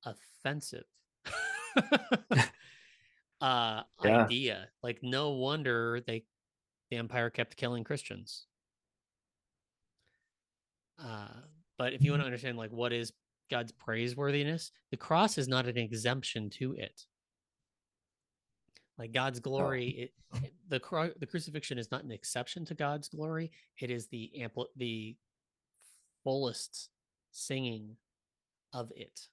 offensive 0.03 0.85
uh 3.41 3.83
Yeah. 4.03 4.23
idea. 4.23 4.67
Like 4.83 4.99
no 5.03 5.29
wonder 5.31 6.01
they 6.05 6.25
the 6.91 6.97
empire 6.97 7.29
kept 7.29 7.55
killing 7.57 7.83
Christians. 7.83 8.45
Uh 10.99 11.27
but 11.77 11.93
if 11.93 12.03
you 12.03 12.11
want 12.11 12.21
to 12.21 12.25
understand 12.25 12.57
like 12.57 12.71
what 12.71 12.93
is 12.93 13.11
God's 13.51 13.71
praiseworthiness, 13.73 14.71
the 14.91 14.97
cross 14.97 15.37
is 15.37 15.47
not 15.47 15.67
an 15.67 15.77
exemption 15.77 16.49
to 16.51 16.73
it. 16.73 17.05
Like 18.97 19.11
God's 19.11 19.39
glory, 19.41 19.87
it, 19.89 20.13
it- 20.43 20.53
the 20.69 20.79
cru- 20.79 21.13
the 21.19 21.25
crucifixion 21.27 21.77
is 21.77 21.91
not 21.91 22.03
an 22.03 22.11
exception 22.11 22.65
to 22.65 22.73
God's 22.73 23.07
glory. 23.09 23.51
It 23.79 23.91
is 23.91 24.07
the 24.07 24.31
ampli- 24.39 24.65
the 24.77 25.15
fullest 26.23 26.89
singing 27.31 27.97
of 28.73 28.91
it. 28.95 29.27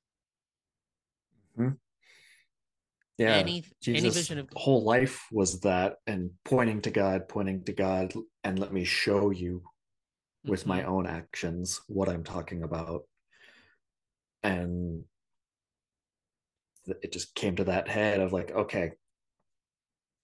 Yeah. 3.19 3.39
any 3.39 3.65
any 3.87 4.09
vision 4.09 4.39
of 4.39 4.49
whole 4.55 4.85
life 4.85 5.27
was 5.31 5.61
that 5.61 5.97
and 6.07 6.31
pointing 6.45 6.81
to 6.83 6.91
God, 6.91 7.29
pointing 7.29 7.65
to 7.65 7.73
God, 7.73 8.13
and 8.43 8.59
let 8.59 8.73
me 8.73 8.85
show 8.85 9.31
you 9.31 9.63
with 10.45 10.67
my 10.67 10.83
Mhm. 10.83 10.89
own 10.89 11.07
actions 11.07 11.81
what 11.87 12.09
I'm 12.09 12.25
talking 12.25 12.63
about. 12.63 13.03
And 14.43 15.05
it 16.87 17.13
just 17.13 17.35
came 17.35 17.57
to 17.57 17.65
that 17.65 17.87
head 17.87 18.21
of 18.21 18.33
like, 18.33 18.51
okay, 18.51 18.93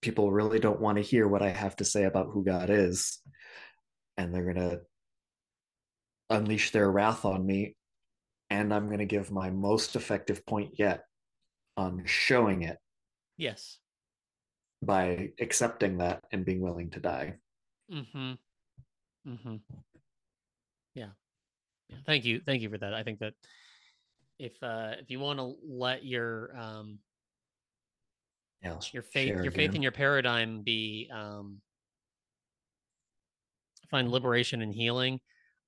people 0.01 0.33
really 0.33 0.59
don't 0.59 0.81
want 0.81 0.97
to 0.97 1.03
hear 1.03 1.29
what 1.29 1.43
I 1.43 1.51
have 1.51 1.77
to 1.77 1.85
say 1.85 2.05
about 2.05 2.31
who 2.33 2.45
God 2.45 2.69
is. 2.71 3.23
And 4.17 4.35
they're 4.35 4.53
going 4.53 4.71
to 4.71 4.81
unleash 6.31 6.73
their 6.73 6.91
wrath 6.91 7.25
on 7.25 7.47
me. 7.47 7.77
And 8.51 8.75
I'm 8.75 8.87
going 8.87 8.99
to 8.99 9.07
give 9.07 9.31
my 9.31 9.51
most 9.51 9.95
effective 9.95 10.45
point 10.47 10.79
yet 10.79 11.05
on 11.79 12.03
showing 12.05 12.63
it 12.63 12.77
yes. 13.37 13.79
by 14.83 15.31
accepting 15.41 15.99
that 15.99 16.25
and 16.33 16.45
being 16.45 16.61
willing 16.61 16.91
to 16.91 16.99
die. 16.99 17.35
Mm-hmm. 17.93 18.33
Mm-hmm. 19.29 19.57
Yeah. 20.95 21.11
Yeah. 21.89 21.97
Thank 22.05 22.25
you. 22.25 22.41
Thank 22.45 22.63
you 22.63 22.69
for 22.69 22.79
that. 22.79 22.93
I 22.93 23.05
think 23.05 23.21
that 23.21 23.35
if 24.39 24.53
uh 24.63 24.93
if 25.01 25.11
you 25.11 25.21
want 25.21 25.39
to 25.39 25.55
let 25.67 26.05
your 26.05 26.57
um 26.57 26.99
Yeah, 28.63 28.79
your 28.93 29.03
faith 29.03 29.29
your 29.29 29.51
faith 29.51 29.71
again. 29.71 29.77
in 29.77 29.83
your 29.83 29.93
paradigm 29.93 30.63
be 30.63 31.09
um 31.13 31.61
find 33.91 34.11
liberation 34.11 34.63
and 34.63 34.73
healing 34.73 35.19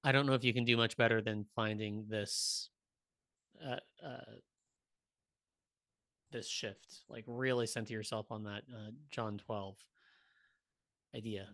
i 0.05 0.13
don't 0.13 0.27
know 0.27 0.35
if 0.35 0.45
you 0.45 0.53
can 0.53 0.65
do 0.65 0.77
much 0.77 0.97
better 0.97 1.23
than 1.23 1.47
finding 1.57 2.05
this 2.09 2.69
uh, 3.67 3.81
uh 4.05 4.35
this 6.31 6.49
shift 6.49 7.03
like 7.09 7.25
really 7.27 7.67
center 7.67 7.93
yourself 7.93 8.27
on 8.31 8.45
that 8.45 8.63
uh, 8.73 8.91
john 9.11 9.39
12 9.39 9.77
idea 11.15 11.49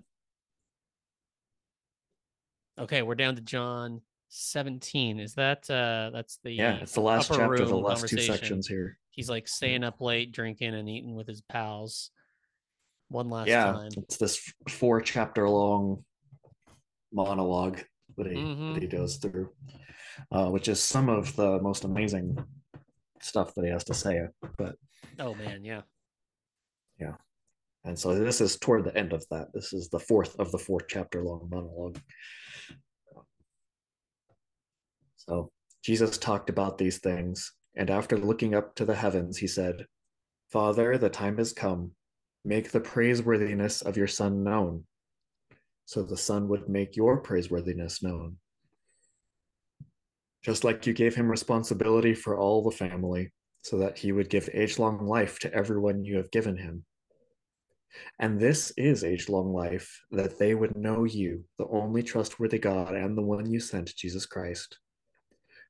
okay 2.78 3.02
we're 3.02 3.14
down 3.14 3.34
to 3.34 3.42
john 3.42 4.00
17 4.28 5.20
is 5.20 5.34
that 5.34 5.68
uh 5.70 6.10
that's 6.12 6.38
the 6.42 6.52
yeah, 6.52 6.76
it's 6.82 6.92
the 6.92 7.00
last 7.00 7.28
chapter, 7.28 7.64
the 7.64 7.76
last 7.76 8.08
two 8.08 8.18
sections 8.18 8.66
here. 8.66 8.98
he's 9.10 9.30
like 9.30 9.46
staying 9.46 9.84
up 9.84 10.00
late 10.00 10.32
drinking 10.32 10.74
and 10.74 10.88
eating 10.88 11.14
with 11.14 11.28
his 11.28 11.40
pals 11.42 12.10
one 13.08 13.30
last 13.30 13.48
yeah, 13.48 13.72
time 13.72 13.90
it's 13.96 14.16
this 14.16 14.52
four 14.68 15.00
chapter 15.00 15.48
long 15.48 16.04
monologue 17.12 17.80
that 18.16 18.26
he 18.26 18.38
Mhm. 18.38 18.74
that 18.74 18.82
he 18.82 18.88
goes 18.88 19.16
through, 19.16 19.50
uh, 20.32 20.50
which 20.50 20.68
is 20.68 20.80
some 20.80 21.08
of 21.08 21.34
the 21.36 21.60
most 21.60 21.84
amazing 21.84 22.36
stuff 23.26 23.54
that 23.54 23.64
he 23.64 23.70
has 23.70 23.84
to 23.84 23.94
say. 23.94 24.20
But 24.56 24.76
oh 25.18 25.34
man 25.34 25.64
yeah 25.64 25.82
yeah. 26.98 27.14
and 27.84 27.98
so 27.98 28.14
this 28.14 28.40
is 28.40 28.58
toward 28.58 28.84
the 28.84 28.96
end 28.96 29.12
of 29.12 29.24
that. 29.30 29.52
This 29.52 29.72
is 29.72 29.88
the 29.88 30.00
fourth 30.00 30.38
of 30.38 30.50
the 30.52 30.58
four 30.58 30.80
chapter 30.80 31.22
long 31.22 31.48
monologue. 31.50 32.00
So 35.16 35.50
Jesus 35.82 36.18
talked 36.18 36.50
about 36.50 36.78
these 36.78 36.98
things, 36.98 37.52
and 37.76 37.90
after 37.90 38.16
looking 38.16 38.54
up 38.54 38.74
to 38.76 38.84
the 38.84 38.94
heavens, 38.94 39.38
he 39.38 39.46
said, 39.46 39.86
Father, 40.50 40.96
the 40.98 41.10
time 41.10 41.38
has 41.38 41.52
come. 41.52 41.92
Make 42.44 42.70
the 42.70 42.80
praiseworthiness 42.80 43.82
of 43.82 43.96
your 43.96 44.06
Son 44.06 44.44
known. 44.44 44.84
So 45.84 46.02
the 46.02 46.16
Son 46.16 46.48
would 46.48 46.68
make 46.68 46.96
your 46.96 47.20
praiseworthiness 47.20 48.02
known. 48.02 48.36
Just 50.46 50.62
like 50.62 50.86
you 50.86 50.92
gave 50.92 51.16
him 51.16 51.28
responsibility 51.28 52.14
for 52.14 52.38
all 52.38 52.62
the 52.62 52.70
family, 52.70 53.32
so 53.64 53.78
that 53.78 53.98
he 53.98 54.12
would 54.12 54.30
give 54.30 54.48
age 54.54 54.78
long 54.78 55.04
life 55.04 55.40
to 55.40 55.52
everyone 55.52 56.04
you 56.04 56.18
have 56.18 56.30
given 56.30 56.56
him. 56.56 56.84
And 58.20 58.38
this 58.38 58.72
is 58.76 59.02
age 59.02 59.28
long 59.28 59.52
life, 59.52 60.04
that 60.12 60.38
they 60.38 60.54
would 60.54 60.76
know 60.76 61.02
you, 61.02 61.42
the 61.58 61.66
only 61.66 62.00
trustworthy 62.04 62.60
God, 62.60 62.94
and 62.94 63.18
the 63.18 63.22
one 63.22 63.50
you 63.50 63.58
sent, 63.58 63.96
Jesus 63.96 64.24
Christ. 64.24 64.78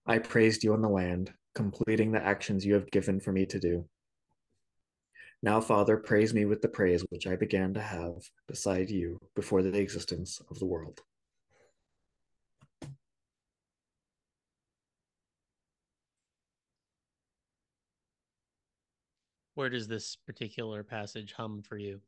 I 0.05 0.19
praised 0.19 0.63
you 0.63 0.75
on 0.75 0.83
the 0.83 0.91
land, 0.91 1.33
completing 1.55 2.13
the 2.13 2.23
actions 2.23 2.67
you 2.67 2.75
have 2.75 2.91
given 2.91 3.19
for 3.19 3.33
me 3.33 3.47
to 3.47 3.59
do. 3.59 3.89
Now, 5.43 5.63
Father, 5.63 5.97
praise 5.97 6.35
me 6.35 6.45
with 6.45 6.61
the 6.61 6.69
praise 6.69 7.03
which 7.09 7.27
I 7.27 7.37
began 7.37 7.73
to 7.73 7.81
have 7.81 8.29
beside 8.47 8.91
you 8.91 9.23
before 9.35 9.63
the 9.63 9.79
existence 9.79 10.39
of 10.51 10.59
the 10.59 10.67
world. 10.67 11.01
Where 19.57 19.69
does 19.69 19.89
this 19.89 20.17
particular 20.27 20.85
passage 20.85 21.33
hum 21.37 21.63
for 21.63 21.77
you 21.77 22.01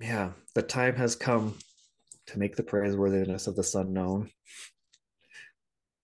Yeah, 0.00 0.32
the 0.54 0.62
time 0.62 0.96
has 0.96 1.16
come 1.16 1.56
to 2.26 2.38
make 2.38 2.56
the 2.56 2.62
praiseworthiness 2.62 3.46
of 3.46 3.56
the 3.56 3.64
Son 3.64 3.92
known. 3.92 4.28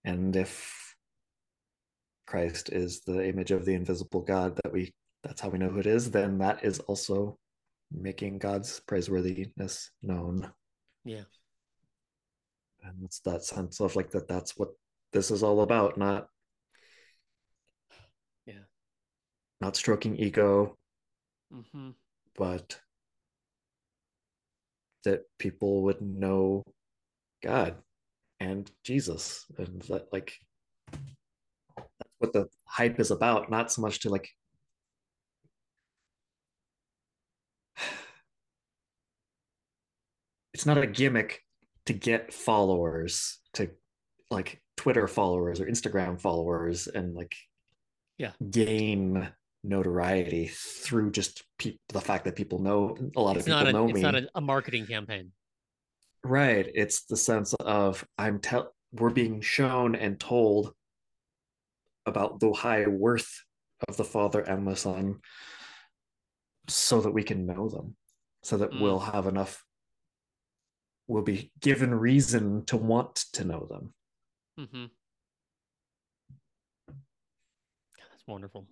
And 0.05 0.35
if 0.37 0.95
Christ 2.27 2.71
is 2.71 3.01
the 3.01 3.29
image 3.29 3.51
of 3.51 3.65
the 3.65 3.75
invisible 3.75 4.23
God 4.23 4.59
that 4.63 4.73
we 4.73 4.95
that's 5.23 5.43
how 5.43 5.51
we 5.51 5.59
know 5.59 5.69
who 5.69 5.81
it 5.81 5.87
is, 5.87 6.11
then 6.11 6.39
that 6.39 6.65
is 6.65 6.79
also 6.79 7.37
making 7.93 8.39
God's 8.39 8.81
praiseworthiness 8.89 9.91
known. 10.03 10.51
Yeah. 11.05 11.25
And 12.83 13.05
it's 13.05 13.21
that 13.21 13.45
sense 13.45 13.81
of 13.81 13.97
like 13.97 14.11
that 14.13 14.29
that's 14.29 14.57
what 14.57 14.71
this 15.13 15.31
is 15.31 15.43
all 15.43 15.63
about, 15.63 15.99
not 15.99 16.29
yeah, 18.47 18.65
not 19.61 19.77
stroking 19.77 20.17
ego, 20.17 20.77
mm-hmm. 21.53 21.91
but 22.37 22.81
that 25.05 25.23
people 25.39 25.83
would 25.83 26.01
know 26.03 26.63
God 27.43 27.77
and 28.39 28.71
Jesus 28.85 29.47
and 29.59 29.83
that 29.83 30.13
like 30.13 30.35
that's 31.77 32.15
what 32.19 32.33
the 32.33 32.49
hype 32.67 33.01
is 33.01 33.11
about, 33.11 33.51
not 33.51 33.73
so 33.73 33.83
much 33.83 34.01
to 34.01 34.11
like 34.11 34.29
it's 40.55 40.67
not 40.67 40.79
a 40.79 40.87
gimmick 40.87 41.43
to 41.87 41.93
get 41.93 42.33
followers 42.33 43.39
to 43.55 43.71
like 44.31 44.63
Twitter 44.77 45.07
followers 45.07 45.61
or 45.61 45.67
Instagram 45.67 46.21
followers 46.21 46.87
and 46.87 47.15
like 47.15 47.35
yeah 48.19 48.33
gain 48.51 49.29
notoriety 49.63 50.47
through 50.53 51.11
just 51.11 51.45
pe- 51.59 51.77
the 51.89 52.01
fact 52.01 52.25
that 52.25 52.37
people 52.37 52.61
know 52.61 52.97
a 53.17 53.21
lot 53.21 53.37
it's 53.37 53.47
of 53.47 53.53
people 53.53 53.69
a, 53.69 53.73
know 53.73 53.85
it's 53.85 53.95
me. 53.95 54.01
It's 54.01 54.03
not 54.03 54.15
a, 54.15 54.29
a 54.37 54.41
marketing 54.41 54.87
campaign 54.87 55.33
right. 56.25 56.67
It's 56.75 57.05
the 57.05 57.17
sense 57.17 57.55
of 57.55 58.07
I'm 58.19 58.41
tell 58.41 58.73
we're 58.93 59.11
being 59.11 59.41
shown 59.41 59.95
and 59.95 60.19
told 60.19 60.73
about 62.07 62.41
the 62.41 62.53
high 62.53 62.87
worth 62.87 63.43
of 63.89 63.97
the 63.97 64.05
Father 64.05 64.41
and 64.41 64.67
the 64.67 64.77
Son 64.77 65.21
so 66.69 67.01
that 67.01 67.13
we 67.13 67.23
can 67.23 67.47
know 67.47 67.69
them, 67.69 67.97
so 68.43 68.57
that 68.59 68.71
Mm. 68.73 68.81
we'll 68.81 68.99
have 68.99 69.27
enough 69.27 69.65
we'll 71.07 71.23
be 71.23 71.51
given 71.61 71.93
reason 71.95 72.65
to 72.67 72.77
want 72.77 73.17
to 73.33 73.45
know 73.45 73.67
them. 73.69 73.93
Mm-hmm. 74.61 74.85
that's 77.99 78.27
wonderful 78.27 78.67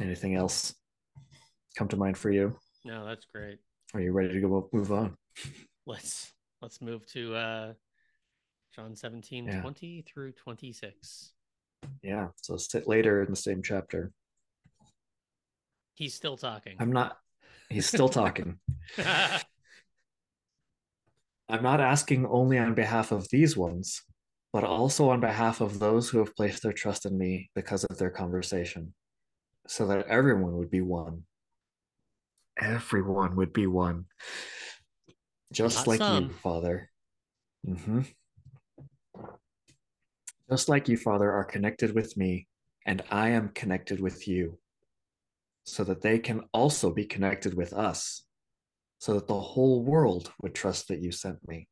Anything 0.00 0.36
else 0.36 0.74
come 1.76 1.88
to 1.88 1.96
mind 1.96 2.16
for 2.16 2.30
you? 2.30 2.56
no 2.84 3.04
that's 3.04 3.24
great 3.26 3.58
Are 3.94 4.00
you 4.00 4.12
ready 4.12 4.32
to 4.34 4.40
go 4.40 4.68
move 4.72 4.92
on? 4.92 5.16
let's 5.86 6.32
let's 6.62 6.80
move 6.80 7.04
to 7.06 7.34
uh 7.34 7.72
john 8.74 8.94
17 8.94 9.46
Yeah. 9.46 9.60
20 9.60 10.02
through 10.06 10.32
26 10.32 11.32
Yeah. 12.02 12.28
So 12.36 12.56
sit 12.56 12.86
later 12.86 13.22
in 13.22 13.30
the 13.30 13.36
same 13.36 13.62
chapter. 13.62 14.12
he's 15.94 16.14
still 16.14 16.36
talking 16.36 16.76
I'm 16.78 16.92
not 16.92 17.16
he's 17.68 17.86
still 17.86 18.08
talking. 18.08 18.58
I'm 21.48 21.62
not 21.62 21.80
asking 21.80 22.26
only 22.26 22.58
on 22.58 22.74
behalf 22.74 23.10
of 23.10 23.28
these 23.30 23.56
ones, 23.56 24.02
but 24.52 24.64
also 24.64 25.08
on 25.10 25.20
behalf 25.20 25.60
of 25.60 25.78
those 25.78 26.08
who 26.08 26.18
have 26.18 26.36
placed 26.36 26.62
their 26.62 26.72
trust 26.72 27.06
in 27.06 27.16
me 27.16 27.50
because 27.54 27.84
of 27.84 27.96
their 27.98 28.10
conversation, 28.10 28.94
so 29.66 29.86
that 29.86 30.06
everyone 30.08 30.56
would 30.58 30.70
be 30.70 30.82
one. 30.82 31.22
Everyone 32.60 33.36
would 33.36 33.52
be 33.52 33.66
one. 33.66 34.06
Just 35.52 35.78
Not 35.78 35.86
like 35.86 35.98
some. 35.98 36.24
you, 36.24 36.30
Father. 36.34 36.90
Mm-hmm. 37.66 38.00
Just 40.50 40.68
like 40.68 40.88
you, 40.88 40.96
Father, 40.96 41.30
are 41.30 41.44
connected 41.44 41.94
with 41.94 42.16
me, 42.16 42.46
and 42.84 43.02
I 43.10 43.30
am 43.30 43.50
connected 43.50 44.00
with 44.00 44.28
you, 44.28 44.58
so 45.64 45.84
that 45.84 46.02
they 46.02 46.18
can 46.18 46.42
also 46.52 46.92
be 46.92 47.06
connected 47.06 47.54
with 47.54 47.72
us 47.72 48.24
so 48.98 49.14
that 49.14 49.28
the 49.28 49.40
whole 49.40 49.82
world 49.82 50.32
would 50.40 50.54
trust 50.54 50.88
that 50.88 51.00
you 51.00 51.12
sent 51.12 51.46
me. 51.46 51.68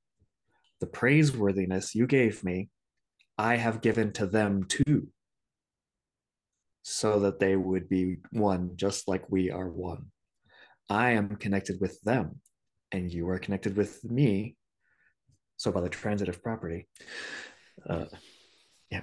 The 0.81 0.87
praiseworthiness 0.87 1.95
you 1.95 2.07
gave 2.07 2.45
me, 2.45 2.69
I 3.39 3.57
have 3.57 3.81
given 3.81 4.13
to 4.15 4.27
them 4.27 4.65
too, 4.65 5.09
so 6.83 7.21
that 7.21 7.41
they 7.41 7.57
would 7.57 7.89
be 7.89 8.19
one 8.31 8.77
just 8.77 9.09
like 9.09 9.31
we 9.31 9.51
are 9.51 9.69
one. 9.69 10.07
I 10.89 11.13
am 11.13 11.37
connected 11.37 11.81
with 11.81 12.01
them, 12.03 12.41
and 12.93 13.13
you 13.13 13.29
are 13.29 13.39
connected 13.39 13.77
with 13.77 14.05
me. 14.05 14.57
So, 15.57 15.73
by 15.73 15.81
the 15.81 15.89
transitive 15.89 16.43
property, 16.43 16.87
uh, 17.89 18.05
yeah, 18.91 19.03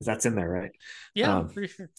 that's 0.00 0.26
in 0.26 0.34
there, 0.34 0.50
right? 0.50 0.72
yeah 1.14 1.36
Um, 1.36 1.48
pretty 1.48 1.72
sure 1.72 1.90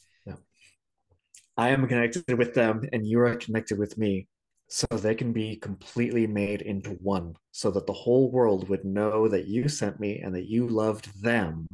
I 1.58 1.70
am 1.70 1.88
connected 1.88 2.38
with 2.38 2.54
them 2.54 2.82
and 2.92 3.06
you 3.06 3.20
are 3.20 3.36
connected 3.36 3.78
with 3.78 3.98
me 3.98 4.28
so 4.72 4.88
they 4.88 5.14
can 5.14 5.34
be 5.34 5.58
completely 5.58 6.26
made 6.26 6.62
into 6.62 6.92
one 7.02 7.36
so 7.52 7.70
that 7.70 7.86
the 7.86 7.92
whole 7.92 8.32
world 8.32 8.70
would 8.70 8.86
know 8.86 9.28
that 9.28 9.46
you 9.46 9.68
sent 9.68 10.00
me 10.00 10.20
and 10.20 10.34
that 10.34 10.48
you 10.48 10.66
loved 10.66 11.22
them 11.22 11.68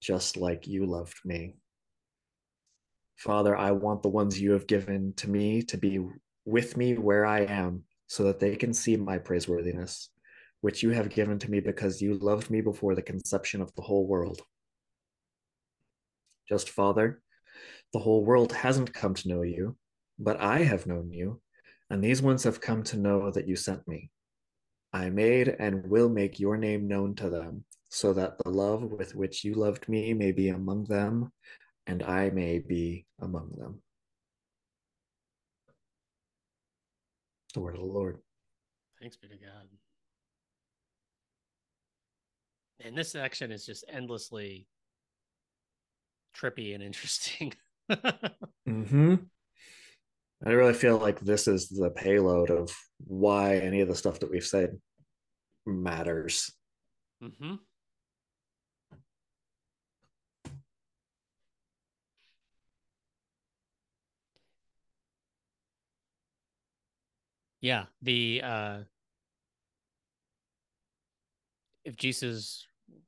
just 0.00 0.38
like 0.38 0.66
you 0.66 0.86
loved 0.86 1.20
me. 1.26 1.56
Father, 3.16 3.54
I 3.54 3.72
want 3.72 4.02
the 4.02 4.08
ones 4.08 4.40
you 4.40 4.52
have 4.52 4.66
given 4.66 5.12
to 5.16 5.28
me 5.28 5.60
to 5.64 5.76
be 5.76 6.00
with 6.46 6.78
me 6.78 6.96
where 6.96 7.26
I 7.26 7.40
am 7.40 7.82
so 8.06 8.24
that 8.24 8.40
they 8.40 8.56
can 8.56 8.72
see 8.72 8.96
my 8.96 9.18
praiseworthiness, 9.18 10.08
which 10.62 10.82
you 10.82 10.90
have 10.90 11.10
given 11.10 11.38
to 11.40 11.50
me 11.50 11.60
because 11.60 12.00
you 12.00 12.14
loved 12.14 12.48
me 12.48 12.62
before 12.62 12.94
the 12.94 13.02
conception 13.02 13.60
of 13.60 13.74
the 13.74 13.82
whole 13.82 14.06
world. 14.06 14.40
Just, 16.48 16.70
Father, 16.70 17.20
the 17.92 17.98
whole 17.98 18.24
world 18.24 18.54
hasn't 18.54 18.94
come 18.94 19.12
to 19.12 19.28
know 19.28 19.42
you, 19.42 19.76
but 20.18 20.40
I 20.40 20.60
have 20.60 20.86
known 20.86 21.10
you, 21.12 21.42
and 21.90 22.02
these 22.02 22.22
ones 22.22 22.44
have 22.44 22.60
come 22.60 22.82
to 22.84 22.96
know 22.96 23.30
that 23.30 23.48
you 23.48 23.56
sent 23.56 23.86
me. 23.88 24.10
I 24.92 25.10
made 25.10 25.48
and 25.58 25.86
will 25.88 26.08
make 26.08 26.40
your 26.40 26.56
name 26.56 26.88
known 26.88 27.14
to 27.16 27.28
them, 27.28 27.64
so 27.90 28.12
that 28.14 28.38
the 28.38 28.50
love 28.50 28.82
with 28.82 29.14
which 29.14 29.44
you 29.44 29.54
loved 29.54 29.88
me 29.88 30.14
may 30.14 30.32
be 30.32 30.48
among 30.48 30.84
them, 30.84 31.32
and 31.86 32.02
I 32.02 32.30
may 32.30 32.58
be 32.58 33.06
among 33.20 33.52
them. 33.58 33.82
The 37.54 37.60
word 37.60 37.74
of 37.74 37.80
the 37.80 37.86
Lord. 37.86 38.18
Thanks 39.00 39.16
be 39.16 39.28
to 39.28 39.36
God. 39.36 39.68
And 42.84 42.96
this 42.96 43.12
section 43.12 43.50
is 43.50 43.66
just 43.66 43.84
endlessly 43.88 44.66
trippy 46.36 46.74
and 46.74 46.82
interesting. 46.82 47.54
Mm-hmm. 48.68 49.14
I 50.44 50.50
really 50.50 50.74
feel 50.74 50.98
like 50.98 51.20
this 51.20 51.48
is 51.48 51.68
the 51.68 51.90
payload 51.90 52.50
of 52.50 52.74
why 52.98 53.56
any 53.56 53.80
of 53.80 53.88
the 53.88 53.94
stuff 53.94 54.20
that 54.20 54.30
we've 54.30 54.44
said 54.44 54.78
matters. 55.66 56.52
mm-hmm. 57.22 57.54
Yeah, 67.60 67.86
the 68.02 68.40
uh 68.44 68.78
if 71.84 71.96
Jesus 71.96 72.66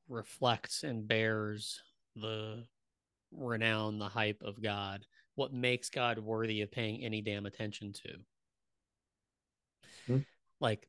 reflects 0.08 0.82
and 0.82 1.06
bears 1.06 1.80
the 2.16 2.64
renown, 3.30 3.98
the 3.98 4.08
hype 4.08 4.42
of 4.42 4.60
God, 4.60 5.06
what 5.34 5.52
makes 5.52 5.90
God 5.90 6.18
worthy 6.18 6.62
of 6.62 6.70
paying 6.70 7.02
any 7.02 7.20
damn 7.22 7.46
attention 7.46 7.92
to? 7.92 8.16
Hmm. 10.06 10.18
Like, 10.60 10.88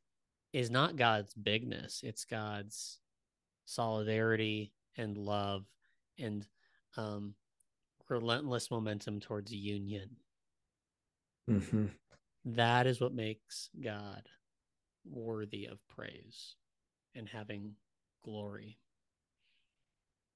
is 0.52 0.70
not 0.70 0.96
God's 0.96 1.32
bigness, 1.34 2.00
it's 2.02 2.24
God's 2.24 2.98
solidarity 3.64 4.72
and 4.96 5.16
love 5.16 5.64
and 6.18 6.46
um, 6.96 7.34
relentless 8.08 8.70
momentum 8.70 9.20
towards 9.20 9.52
union. 9.52 10.10
Mm-hmm. 11.48 11.86
That 12.44 12.86
is 12.86 13.00
what 13.00 13.14
makes 13.14 13.70
God 13.82 14.28
worthy 15.04 15.66
of 15.66 15.78
praise 15.88 16.56
and 17.14 17.28
having 17.28 17.74
glory. 18.22 18.78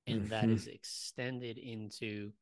And 0.06 0.28
that 0.30 0.44
Mhm. 0.44 0.54
is 0.54 0.66
extended 0.68 1.58
into 1.58 2.32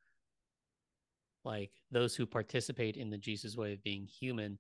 like 1.45 1.70
those 1.90 2.14
who 2.14 2.26
participate 2.26 2.97
in 2.97 3.11
the 3.11 3.18
Jesus 3.18 3.57
way 3.57 3.72
of 3.72 3.82
being 3.82 4.07
human. 4.07 4.59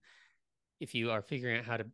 If 0.80 0.94
you 0.94 1.10
are 1.10 1.22
figuring 1.22 1.58
out 1.58 1.64
how 1.64 1.76
to 1.76 1.86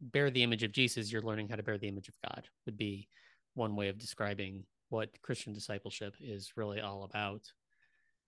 bear 0.00 0.30
the 0.30 0.42
image 0.42 0.62
of 0.62 0.72
Jesus, 0.72 1.10
you're 1.10 1.22
learning 1.22 1.48
how 1.48 1.56
to 1.56 1.62
bear 1.62 1.78
the 1.78 1.88
image 1.88 2.08
of 2.08 2.14
God, 2.22 2.48
would 2.66 2.76
be 2.76 3.08
one 3.54 3.74
way 3.74 3.88
of 3.88 3.98
describing 3.98 4.64
what 4.90 5.20
Christian 5.22 5.52
discipleship 5.52 6.14
is 6.20 6.52
really 6.56 6.80
all 6.80 7.04
about. 7.04 7.42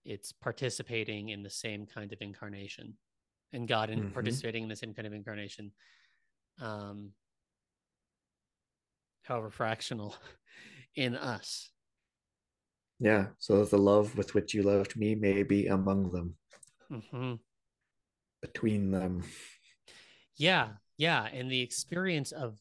It's 0.05 0.33
participating 0.33 1.29
in 1.29 1.43
the 1.43 1.51
same 1.51 1.87
kind 1.87 2.13
of 2.13 2.21
incarnation 2.21 2.97
and 3.53 3.69
God 3.69 3.91
in 3.91 4.11
Mhm. 4.11 4.15
participating 4.15 4.63
in 4.65 4.69
the 4.69 4.77
same 4.77 4.95
kind 4.95 5.07
of 5.07 5.13
incarnation. 5.13 5.73
Um, 6.59 7.15
however 9.23 9.51
fractional 9.51 10.17
in 10.95 11.15
us. 11.15 11.71
Yeah, 13.01 13.29
so 13.39 13.65
the 13.65 13.79
love 13.79 14.17
with 14.17 14.35
which 14.35 14.53
you 14.53 14.63
loved 14.63 14.97
me 14.97 15.15
may 15.15 15.43
be 15.43 15.67
among 15.67 16.11
them, 16.11 16.37
hmm 17.11 17.35
between 18.43 18.91
them. 18.91 19.23
Yeah, 20.37 20.69
yeah. 20.97 21.27
And 21.27 21.51
the 21.51 21.61
experience 21.61 22.33
of 22.33 22.59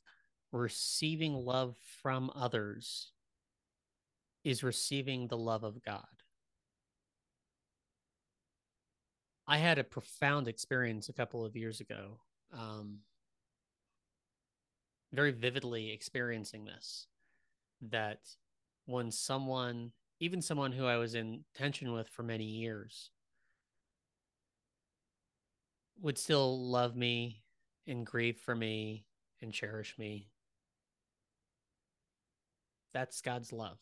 receiving 0.52 1.34
love 1.34 1.78
from 2.02 2.32
others 2.36 3.12
is 4.44 4.64
receiving 4.64 5.28
the 5.28 5.38
love 5.38 5.64
of 5.64 5.82
God. 5.84 6.06
I 9.48 9.58
had 9.58 9.80
a 9.80 9.84
profound 9.84 10.48
experience 10.48 11.10
a 11.10 11.14
couple 11.14 11.44
of 11.46 11.56
years 11.56 11.80
ago, 11.80 12.20
um, 12.54 13.00
very 15.12 15.32
vividly 15.32 15.92
experiencing 15.92 16.66
this. 16.66 17.08
That 17.82 18.20
when 18.86 19.12
someone, 19.12 19.92
even 20.20 20.41
someone 20.41 20.72
who 20.72 20.86
I 20.86 20.97
was 20.97 21.15
in 21.15 21.43
tension 21.55 21.93
with 21.93 22.09
for 22.09 22.24
many 22.24 22.43
years, 22.43 23.11
would 26.01 26.17
still 26.17 26.70
love 26.70 26.95
me 26.95 27.43
and 27.88 28.05
grieve 28.05 28.38
for 28.38 28.55
me 28.55 29.05
and 29.41 29.51
cherish 29.51 29.97
me. 29.97 30.30
That's 32.93 33.22
God's 33.22 33.53
love. 33.53 33.78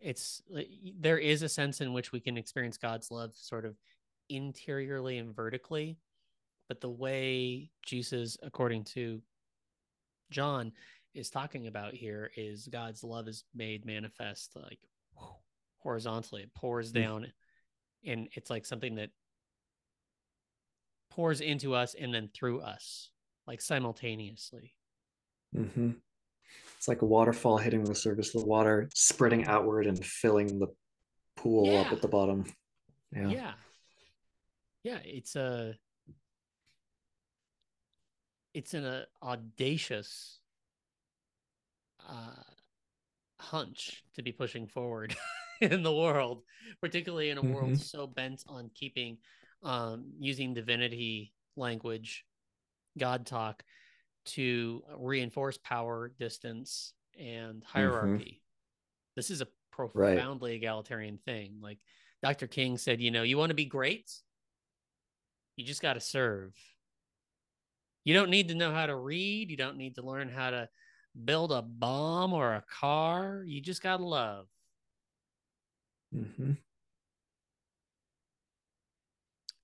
It's 0.00 0.42
there 0.98 1.18
is 1.18 1.42
a 1.42 1.48
sense 1.48 1.80
in 1.80 1.92
which 1.92 2.12
we 2.12 2.20
can 2.20 2.36
experience 2.36 2.76
God's 2.76 3.10
love 3.10 3.32
sort 3.34 3.64
of 3.64 3.76
interiorly 4.28 5.18
and 5.18 5.34
vertically, 5.34 5.98
but 6.68 6.80
the 6.80 6.90
way 6.90 7.70
Jesus, 7.84 8.36
according 8.42 8.84
to 8.84 9.22
John, 10.30 10.72
is 11.16 11.30
talking 11.30 11.66
about 11.66 11.94
here 11.94 12.30
is 12.36 12.68
God's 12.68 13.02
love 13.02 13.26
is 13.26 13.44
made 13.54 13.86
manifest 13.86 14.54
like 14.54 14.78
horizontally. 15.78 16.42
It 16.42 16.54
pours 16.54 16.90
Mm. 16.92 16.94
down, 16.94 17.32
and 18.04 18.28
it's 18.34 18.50
like 18.50 18.66
something 18.66 18.96
that 18.96 19.10
pours 21.10 21.40
into 21.40 21.74
us 21.74 21.94
and 21.94 22.12
then 22.12 22.28
through 22.28 22.60
us, 22.60 23.10
like 23.46 23.60
simultaneously. 23.60 24.74
hmm 25.54 25.92
It's 26.76 26.88
like 26.88 27.00
a 27.00 27.06
waterfall 27.06 27.56
hitting 27.56 27.84
the 27.84 27.94
surface 27.94 28.34
of 28.34 28.42
the 28.42 28.46
water, 28.46 28.90
spreading 28.94 29.46
outward 29.46 29.86
and 29.86 30.04
filling 30.04 30.58
the 30.58 30.68
pool 31.36 31.78
up 31.78 31.92
at 31.92 32.02
the 32.02 32.08
bottom. 32.08 32.44
Yeah. 33.12 33.30
Yeah. 33.30 33.54
Yeah, 34.82 34.98
it's 35.04 35.34
a 35.34 35.78
it's 38.52 38.74
an 38.74 38.84
uh, 38.84 39.04
audacious 39.22 40.40
uh 42.06 42.42
hunch 43.38 44.04
to 44.14 44.22
be 44.22 44.32
pushing 44.32 44.66
forward 44.66 45.14
in 45.60 45.82
the 45.82 45.92
world, 45.94 46.42
particularly 46.80 47.30
in 47.30 47.38
a 47.38 47.42
world 47.42 47.72
Mhm. 47.72 47.82
so 47.82 48.06
bent 48.06 48.44
on 48.48 48.70
keeping 48.74 49.18
um 49.62 50.12
using 50.18 50.54
divinity 50.54 51.32
language, 51.56 52.24
God 52.98 53.26
talk 53.26 53.62
to 54.26 54.82
reinforce 54.98 55.58
power, 55.58 56.08
distance, 56.18 56.92
and 57.18 57.62
hierarchy. 57.64 58.42
This 59.14 59.30
is 59.30 59.40
a 59.40 59.48
profoundly 59.70 60.54
egalitarian 60.56 61.18
thing. 61.18 61.58
Like 61.60 61.78
Dr. 62.22 62.46
King 62.46 62.76
said, 62.78 63.00
you 63.00 63.10
know, 63.10 63.22
you 63.22 63.38
want 63.38 63.50
to 63.50 63.54
be 63.54 63.66
great, 63.66 64.10
you 65.56 65.64
just 65.64 65.82
got 65.82 65.94
to 65.94 66.00
serve. 66.00 66.54
You 68.04 68.14
don't 68.14 68.30
need 68.30 68.48
to 68.48 68.54
know 68.54 68.72
how 68.72 68.86
to 68.86 68.94
read. 68.96 69.50
You 69.50 69.56
don't 69.56 69.76
need 69.76 69.96
to 69.96 70.02
learn 70.02 70.28
how 70.28 70.50
to 70.50 70.68
build 71.24 71.52
a 71.52 71.62
bomb 71.62 72.32
or 72.32 72.54
a 72.54 72.64
car. 72.70 73.42
You 73.46 73.60
just 73.60 73.82
got 73.82 73.98
to 73.98 74.04
love. 74.04 74.46
hmm 76.12 76.52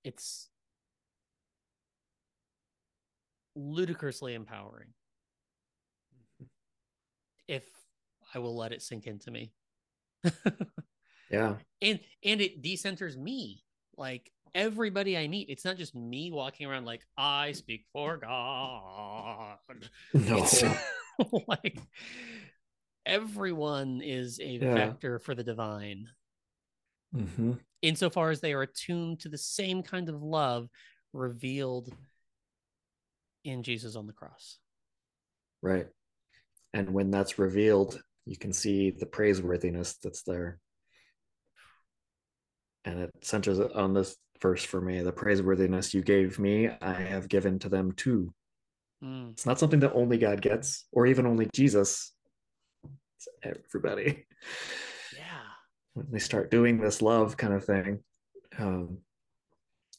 It's 0.03 0.49
ludicrously 3.55 4.33
empowering. 4.33 4.89
If 7.47 7.63
I 8.33 8.39
will 8.39 8.55
let 8.55 8.71
it 8.71 8.81
sink 8.81 9.05
into 9.07 9.31
me. 9.31 9.51
Yeah. 11.29 11.55
and 11.81 11.99
and 12.23 12.41
it 12.41 12.61
decenters 12.61 13.17
me 13.17 13.63
like 13.97 14.31
everybody 14.53 15.17
i 15.17 15.27
meet 15.27 15.49
it's 15.49 15.65
not 15.65 15.77
just 15.77 15.95
me 15.95 16.29
walking 16.31 16.67
around 16.67 16.85
like 16.85 17.01
i 17.17 17.53
speak 17.53 17.85
for 17.91 18.17
god 18.17 19.57
No. 20.13 20.45
Like 21.47 21.79
everyone 23.05 24.01
is 24.01 24.39
a 24.39 24.57
Yeah. 24.59 24.69
vector 24.73 25.19
for 25.19 25.35
the 25.35 25.43
divine 25.43 26.09
hmm 27.13 27.53
insofar 27.81 28.29
as 28.31 28.39
they 28.41 28.53
are 28.53 28.61
attuned 28.61 29.19
to 29.19 29.29
the 29.29 29.37
same 29.37 29.83
kind 29.83 30.09
of 30.09 30.21
love 30.23 30.69
revealed 31.11 31.93
in 33.43 33.63
jesus 33.63 33.95
on 33.95 34.07
the 34.07 34.13
cross 34.13 34.59
Right. 35.61 35.87
And 36.73 36.93
when 36.93 37.11
that's 37.11 37.39
revealed, 37.39 38.01
you 38.25 38.37
can 38.37 38.53
see 38.53 38.91
the 38.91 39.05
praiseworthiness 39.07 39.95
that's 39.95 40.23
there. 40.23 40.59
And 42.85 42.99
it 42.99 43.11
centers 43.21 43.59
on 43.59 43.93
this 43.93 44.15
verse 44.41 44.63
for 44.63 44.79
me 44.81 45.01
the 45.01 45.11
praiseworthiness 45.11 45.93
you 45.93 46.01
gave 46.01 46.39
me, 46.39 46.69
I 46.81 46.93
have 46.93 47.27
given 47.29 47.59
to 47.59 47.69
them 47.69 47.91
too. 47.93 48.33
Mm, 49.03 49.31
It's 49.31 49.45
not 49.45 49.59
something 49.59 49.81
that 49.81 49.93
only 49.93 50.17
God 50.17 50.41
gets, 50.41 50.85
or 50.91 51.05
even 51.05 51.25
only 51.25 51.49
Jesus. 51.53 52.13
It's 53.17 53.27
everybody. 53.43 54.25
yeah 55.15 55.43
When 55.93 56.07
they 56.11 56.19
start 56.19 56.51
doing 56.51 56.79
this 56.79 57.01
love 57.01 57.35
kind 57.37 57.53
of 57.53 57.65
thing, 57.65 57.99
um, 58.57 58.99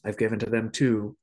I've 0.03 0.17
given 0.17 0.39
to 0.39 0.49
them 0.49 0.71
too. 0.71 1.15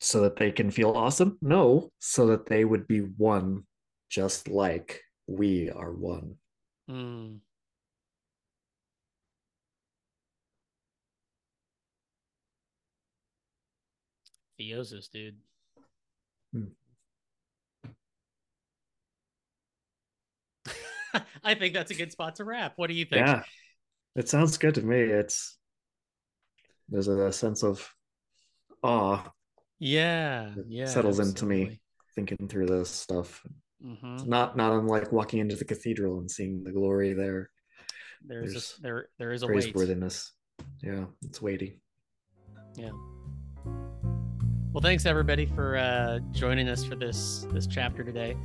So 0.00 0.20
that 0.22 0.36
they 0.36 0.52
can 0.52 0.70
feel 0.70 0.90
awesome? 0.90 1.38
No, 1.40 1.88
so 1.98 2.26
that 2.26 2.46
they 2.46 2.64
would 2.64 2.86
be 2.86 3.00
one, 3.00 3.64
just 4.10 4.48
like 4.48 5.00
we 5.26 5.70
are 5.70 5.92
one. 5.92 6.36
Mm. 6.90 7.38
Theosis, 14.60 15.08
dude. 15.10 15.36
Hmm. 16.54 16.64
I 21.44 21.54
think 21.54 21.74
that's 21.74 21.90
a 21.90 21.94
good 21.94 22.12
spot 22.12 22.36
to 22.36 22.44
wrap. 22.44 22.74
What 22.76 22.86
do 22.88 22.94
you 22.94 23.04
think? 23.04 23.26
Yeah, 23.26 23.42
it 24.16 24.28
sounds 24.28 24.56
good 24.58 24.74
to 24.76 24.82
me. 24.82 24.98
It's 25.00 25.56
there's 26.88 27.08
a 27.08 27.32
sense 27.32 27.62
of 27.64 27.88
awe 28.82 29.22
Yeah. 29.78 30.52
Yeah. 30.68 30.86
settles 30.86 31.18
into 31.18 31.46
me. 31.46 31.80
thinking 32.14 32.46
through 32.48 32.66
this 32.66 32.90
stuff. 32.90 33.42
hmm 33.82 34.14
It's 34.14 34.24
not 34.24 34.56
not 34.56 34.72
unlike 34.72 35.10
walking 35.12 35.40
into 35.40 35.56
the 35.56 35.64
cathedral 35.64 36.18
and 36.20 36.30
seeing 36.30 36.62
the 36.62 36.70
glory 36.72 37.12
there, 37.14 37.50
There's, 38.24 38.52
There's 38.52 38.74
a, 38.78 38.82
there 38.82 39.08
there 39.18 39.32
is 39.32 39.42
a 39.42 39.46
weight. 39.46 39.74
praiseworthiness. 39.74 40.30
Yeah, 40.82 41.06
it's 41.22 41.42
weighty. 41.42 41.80
Well, 44.74 44.82
thanks 44.82 45.06
everybody 45.06 45.46
for 45.46 45.76
uh, 45.76 46.18
joining 46.32 46.68
us 46.68 46.82
for 46.82 46.96
this 46.96 47.46
this 47.52 47.68
chapter 47.68 48.02
today, 48.02 48.36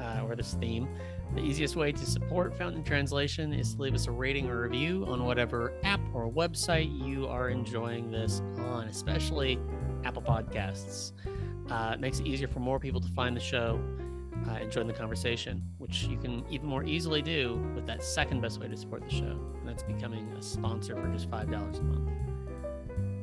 uh, 0.00 0.22
or 0.24 0.36
this 0.36 0.54
theme. 0.60 0.88
The 1.34 1.40
easiest 1.40 1.74
way 1.74 1.90
to 1.90 2.06
support 2.06 2.56
Fountain 2.56 2.84
Translation 2.84 3.52
is 3.52 3.74
to 3.74 3.82
leave 3.82 3.92
us 3.92 4.06
a 4.06 4.12
rating 4.12 4.48
or 4.48 4.62
review 4.62 5.04
on 5.08 5.24
whatever 5.24 5.72
app 5.82 5.98
or 6.14 6.30
website 6.30 6.96
you 7.04 7.26
are 7.26 7.48
enjoying 7.48 8.12
this 8.12 8.42
on, 8.58 8.86
especially 8.86 9.58
Apple 10.04 10.22
Podcasts. 10.22 11.14
Uh, 11.68 11.94
it 11.94 11.98
makes 11.98 12.20
it 12.20 12.28
easier 12.28 12.46
for 12.46 12.60
more 12.60 12.78
people 12.78 13.00
to 13.00 13.08
find 13.08 13.36
the 13.36 13.40
show 13.40 13.80
uh, 14.46 14.52
and 14.52 14.70
join 14.70 14.86
the 14.86 14.92
conversation, 14.92 15.68
which 15.78 16.04
you 16.04 16.16
can 16.16 16.44
even 16.48 16.68
more 16.68 16.84
easily 16.84 17.22
do 17.22 17.60
with 17.74 17.86
that 17.86 18.04
second 18.04 18.40
best 18.40 18.60
way 18.60 18.68
to 18.68 18.76
support 18.76 19.02
the 19.02 19.12
show, 19.12 19.36
and 19.58 19.66
that's 19.66 19.82
becoming 19.82 20.28
a 20.38 20.42
sponsor 20.42 20.94
for 20.94 21.08
just 21.08 21.28
$5 21.28 21.48
a 21.48 21.82
month. 21.82 22.31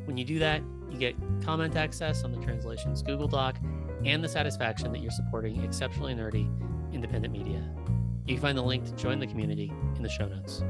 When 0.10 0.18
you 0.18 0.26
do 0.26 0.40
that, 0.40 0.64
you 0.90 0.98
get 0.98 1.16
comment 1.44 1.76
access 1.76 2.24
on 2.24 2.32
the 2.32 2.40
translations 2.40 3.04
Google 3.04 3.28
Doc 3.28 3.58
and 4.04 4.24
the 4.24 4.28
satisfaction 4.28 4.92
that 4.92 5.02
you're 5.02 5.12
supporting 5.12 5.64
exceptionally 5.64 6.16
nerdy 6.16 6.50
independent 6.92 7.32
media. 7.32 7.64
You 8.26 8.34
can 8.34 8.42
find 8.42 8.58
the 8.58 8.64
link 8.64 8.86
to 8.86 8.92
join 8.94 9.20
the 9.20 9.28
community 9.28 9.72
in 9.96 10.02
the 10.02 10.10
show 10.10 10.28
notes. 10.28 10.64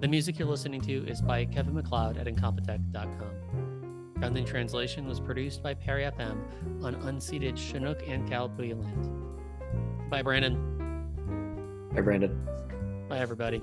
The 0.00 0.06
music 0.06 0.38
you're 0.38 0.46
listening 0.46 0.80
to 0.82 1.04
is 1.08 1.20
by 1.20 1.46
Kevin 1.46 1.74
MacLeod 1.74 2.16
at 2.16 2.28
Incompetech.com. 2.28 4.12
Fountain 4.20 4.44
Translation 4.44 5.08
was 5.08 5.18
produced 5.18 5.60
by 5.60 5.74
Perry 5.74 6.04
FM 6.04 6.84
on 6.84 6.94
unceded 7.06 7.58
Chinook 7.58 8.06
and 8.06 8.30
Kalapuya 8.30 8.80
land. 8.80 10.10
Bye, 10.10 10.22
Brandon. 10.22 10.54
Bye, 11.92 12.02
Brandon. 12.02 12.40
Bye, 13.08 13.18
everybody. 13.18 13.60